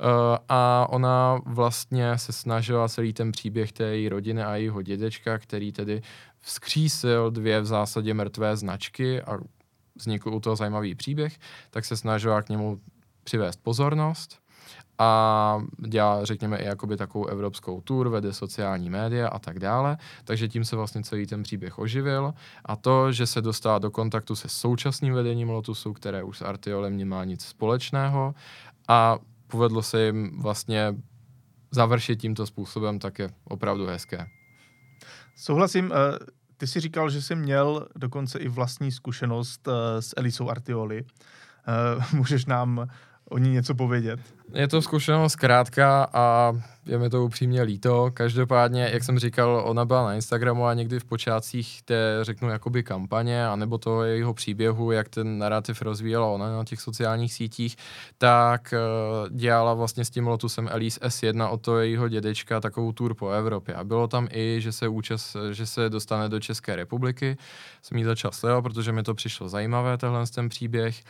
Uh, 0.00 0.36
a 0.48 0.86
ona 0.90 1.40
vlastně 1.46 2.18
se 2.18 2.32
snažila 2.32 2.88
celý 2.88 3.12
ten 3.12 3.32
příběh 3.32 3.72
té 3.72 3.84
její 3.84 4.08
rodiny 4.08 4.42
a 4.42 4.56
jejího 4.56 4.82
dědečka, 4.82 5.38
který 5.38 5.72
tedy 5.72 6.02
vzkřísil 6.40 7.30
dvě 7.30 7.60
v 7.60 7.66
zásadě 7.66 8.14
mrtvé 8.14 8.56
značky 8.56 9.22
a 9.22 9.38
vznikl 9.94 10.34
u 10.34 10.40
toho 10.40 10.56
zajímavý 10.56 10.94
příběh, 10.94 11.38
tak 11.70 11.84
se 11.84 11.96
snažila 11.96 12.42
k 12.42 12.48
němu 12.48 12.80
přivést 13.24 13.56
pozornost 13.62 14.46
a 14.98 15.62
dělá, 15.86 16.24
řekněme, 16.24 16.56
i 16.56 16.66
jakoby 16.66 16.96
takovou 16.96 17.26
evropskou 17.26 17.80
tour, 17.80 18.08
vede 18.08 18.32
sociální 18.32 18.90
média 18.90 19.28
a 19.28 19.38
tak 19.38 19.58
dále, 19.58 19.96
takže 20.24 20.48
tím 20.48 20.64
se 20.64 20.76
vlastně 20.76 21.02
celý 21.02 21.26
ten 21.26 21.42
příběh 21.42 21.78
oživil. 21.78 22.34
A 22.64 22.76
to, 22.76 23.12
že 23.12 23.26
se 23.26 23.42
dostala 23.42 23.78
do 23.78 23.90
kontaktu 23.90 24.36
se 24.36 24.48
současným 24.48 25.14
vedením 25.14 25.50
Lotusu, 25.50 25.92
které 25.92 26.22
už 26.22 26.38
s 26.38 26.42
Artiolem 26.42 26.96
nemá 26.96 27.24
nic 27.24 27.44
společného. 27.44 28.34
A 28.88 29.18
povedlo 29.46 29.82
se 29.82 30.04
jim 30.04 30.42
vlastně 30.42 30.94
završit 31.70 32.16
tímto 32.16 32.46
způsobem, 32.46 32.98
tak 32.98 33.18
je 33.18 33.30
opravdu 33.44 33.86
hezké. 33.86 34.26
Souhlasím. 35.36 35.92
Eh, 35.92 36.18
ty 36.56 36.66
si 36.66 36.80
říkal, 36.80 37.10
že 37.10 37.22
jsi 37.22 37.34
měl 37.34 37.88
dokonce 37.96 38.38
i 38.38 38.48
vlastní 38.48 38.92
zkušenost 38.92 39.68
eh, 39.68 40.02
s 40.02 40.14
Elisou 40.16 40.50
Artioli. 40.50 41.04
Eh, 41.04 42.04
můžeš 42.16 42.46
nám 42.46 42.88
o 43.30 43.38
ní 43.38 43.50
něco 43.50 43.74
povědět? 43.74 44.20
Je 44.54 44.68
to 44.68 44.82
zkušenost 44.82 45.32
zkrátka 45.32 46.08
a 46.12 46.52
je 46.86 46.98
mi 46.98 47.10
to 47.10 47.24
upřímně 47.24 47.62
líto. 47.62 48.10
Každopádně, 48.14 48.90
jak 48.92 49.04
jsem 49.04 49.18
říkal, 49.18 49.62
ona 49.64 49.84
byla 49.84 50.04
na 50.04 50.14
Instagramu 50.14 50.66
a 50.66 50.74
někdy 50.74 51.00
v 51.00 51.04
počátcích 51.04 51.82
té, 51.82 52.18
řeknu, 52.22 52.48
jakoby 52.48 52.82
kampaně, 52.82 53.46
anebo 53.46 53.78
toho 53.78 54.04
jejího 54.04 54.34
příběhu, 54.34 54.92
jak 54.92 55.08
ten 55.08 55.38
narrativ 55.38 55.82
rozvíjela 55.82 56.26
ona 56.26 56.56
na 56.56 56.64
těch 56.64 56.80
sociálních 56.80 57.32
sítích, 57.32 57.76
tak 58.18 58.74
uh, 58.74 59.36
dělala 59.36 59.74
vlastně 59.74 60.04
s 60.04 60.10
tím 60.10 60.26
Lotusem 60.26 60.68
Elise 60.72 61.00
S1 61.00 61.50
od 61.50 61.62
toho 61.62 61.78
jejího 61.78 62.08
dědečka 62.08 62.60
takovou 62.60 62.92
tour 62.92 63.14
po 63.14 63.30
Evropě. 63.30 63.74
A 63.74 63.84
bylo 63.84 64.08
tam 64.08 64.28
i, 64.30 64.56
že 64.60 64.72
se, 64.72 64.88
účast, 64.88 65.36
že 65.52 65.66
se 65.66 65.90
dostane 65.90 66.28
do 66.28 66.40
České 66.40 66.76
republiky. 66.76 67.36
Jsem 67.82 67.98
jí 67.98 68.04
začal 68.04 68.32
sledovat, 68.32 68.62
protože 68.62 68.92
mi 68.92 69.02
to 69.02 69.14
přišlo 69.14 69.48
zajímavé, 69.48 69.98
tenhle 69.98 70.26
ten 70.26 70.48
příběh 70.48 71.02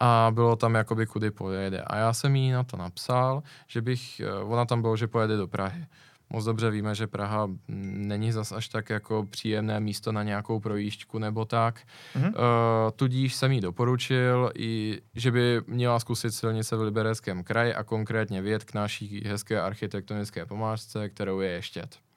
a 0.00 0.30
bylo 0.34 0.56
tam 0.56 0.74
jakoby 0.74 1.06
kudy 1.06 1.30
pojede. 1.30 1.82
A 1.82 1.96
já 1.96 2.12
jsem 2.12 2.36
jí 2.36 2.50
na 2.50 2.64
to 2.64 2.76
napsal, 2.76 3.42
že 3.66 3.82
bych, 3.82 4.20
eh, 4.20 4.32
ona 4.32 4.64
tam 4.64 4.80
bylo, 4.80 4.96
že 4.96 5.06
pojede 5.06 5.36
do 5.36 5.48
Prahy. 5.48 5.86
Moc 6.32 6.44
dobře 6.44 6.70
víme, 6.70 6.94
že 6.94 7.06
Praha 7.06 7.48
není 7.68 8.32
zas 8.32 8.52
až 8.52 8.68
tak 8.68 8.90
jako 8.90 9.26
příjemné 9.30 9.80
místo 9.80 10.12
na 10.12 10.22
nějakou 10.22 10.60
projížďku 10.60 11.18
nebo 11.18 11.44
tak. 11.44 11.80
Mm-hmm. 12.16 12.28
Uh, 12.28 12.90
tudíž 12.96 13.34
jsem 13.34 13.52
jí 13.52 13.60
doporučil, 13.60 14.52
i, 14.54 15.00
že 15.14 15.30
by 15.30 15.60
měla 15.66 16.00
zkusit 16.00 16.30
silnice 16.30 16.76
v 16.76 16.80
Libereckém 16.80 17.44
kraji 17.44 17.74
a 17.74 17.84
konkrétně 17.84 18.42
věd 18.42 18.64
k 18.64 18.74
naší 18.74 19.24
hezké 19.26 19.60
architektonické 19.60 20.46
pomážce, 20.46 21.08
kterou 21.08 21.40
je 21.40 21.50
Ještět 21.50 22.09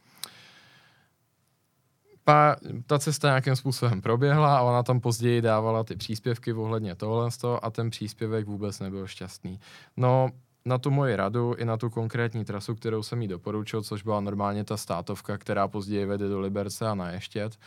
pa, 2.24 2.56
ta 2.88 3.00
cesta 3.00 3.28
nějakým 3.28 3.56
způsobem 3.56 4.02
proběhla 4.02 4.58
a 4.58 4.62
ona 4.62 4.84
tam 4.84 5.00
později 5.00 5.42
dávala 5.42 5.84
ty 5.84 5.96
příspěvky 5.96 6.54
ohledně 6.54 6.96
tohle 6.96 7.30
a 7.62 7.72
ten 7.72 7.90
příspěvek 7.90 8.48
vůbec 8.48 8.80
nebyl 8.80 9.08
šťastný. 9.08 9.60
No, 9.98 10.30
na 10.66 10.78
tu 10.78 10.92
moji 10.92 11.16
radu 11.16 11.54
i 11.54 11.66
na 11.66 11.78
tu 11.78 11.90
konkrétní 11.90 12.46
trasu, 12.46 12.76
kterou 12.76 13.04
jsem 13.04 13.22
jí 13.22 13.28
doporučil, 13.28 13.84
což 13.84 14.04
byla 14.04 14.20
normálně 14.20 14.64
ta 14.64 14.78
státovka, 14.78 15.38
která 15.38 15.68
později 15.68 16.06
vede 16.06 16.30
do 16.30 16.40
Liberce 16.40 16.88
a 16.88 16.96
na 16.96 17.12
Ještět, 17.12 17.60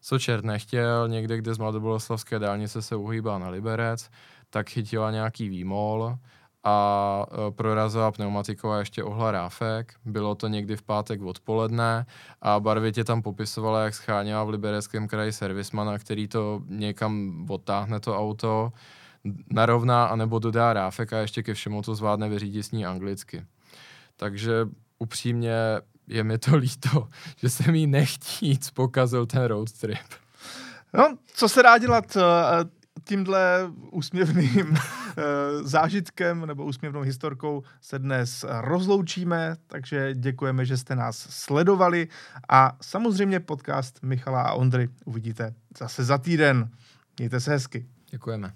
co 0.00 0.18
čert 0.18 0.44
nechtěl, 0.44 1.08
někde, 1.08 1.36
kde 1.36 1.54
z 1.54 1.58
Mladoboleslavské 1.58 2.38
dálnice 2.38 2.82
se 2.82 2.96
uhýbá 2.96 3.38
na 3.38 3.48
Liberec, 3.48 4.10
tak 4.50 4.70
chytila 4.70 5.10
nějaký 5.10 5.48
výmol, 5.48 6.16
a 6.64 7.26
e, 7.26 7.50
prorazila 7.50 8.12
pneumatiková 8.12 8.78
ještě 8.78 9.04
ohla 9.04 9.30
ráfek. 9.30 9.94
Bylo 10.04 10.34
to 10.34 10.48
někdy 10.48 10.76
v 10.76 10.82
pátek 10.82 11.22
odpoledne 11.22 12.06
a 12.42 12.60
barvitě 12.60 13.04
tam 13.04 13.22
popisovala, 13.22 13.84
jak 13.84 13.94
scháněla 13.94 14.44
v 14.44 14.48
libereckém 14.48 15.08
kraji 15.08 15.32
servismana, 15.32 15.98
který 15.98 16.28
to 16.28 16.62
někam 16.68 17.46
odtáhne 17.48 18.00
to 18.00 18.18
auto, 18.18 18.72
narovná 19.50 20.06
anebo 20.06 20.38
dodá 20.38 20.72
ráfek 20.72 21.12
a 21.12 21.18
ještě 21.18 21.42
ke 21.42 21.54
všemu 21.54 21.82
to 21.82 21.94
zvládne 21.94 22.28
vyřídit 22.28 22.62
s 22.62 22.70
ní 22.70 22.86
anglicky. 22.86 23.44
Takže 24.16 24.68
upřímně 24.98 25.54
je 26.08 26.24
mi 26.24 26.38
to 26.38 26.56
líto, 26.56 27.08
že 27.36 27.50
se 27.50 27.72
mi 27.72 27.86
nechtít 27.86 28.70
pokazil 28.74 29.26
ten 29.26 29.44
road 29.44 29.72
trip. 29.72 30.08
No, 30.94 31.16
co 31.34 31.48
se 31.48 31.62
dá 31.62 31.78
dělat? 31.78 32.16
Tímhle 33.04 33.70
úsměvným 33.90 34.76
eh, 34.76 35.22
zážitkem 35.62 36.46
nebo 36.46 36.64
úsměvnou 36.64 37.00
historkou 37.00 37.62
se 37.80 37.98
dnes 37.98 38.44
rozloučíme, 38.48 39.56
takže 39.66 40.14
děkujeme, 40.14 40.64
že 40.64 40.76
jste 40.76 40.96
nás 40.96 41.16
sledovali 41.30 42.08
a 42.48 42.76
samozřejmě 42.80 43.40
podcast 43.40 44.02
Michala 44.02 44.42
a 44.42 44.52
Ondry 44.52 44.88
uvidíte 45.04 45.54
zase 45.78 46.04
za 46.04 46.18
týden. 46.18 46.70
Mějte 47.18 47.40
se 47.40 47.50
hezky. 47.50 47.86
Děkujeme. 48.10 48.52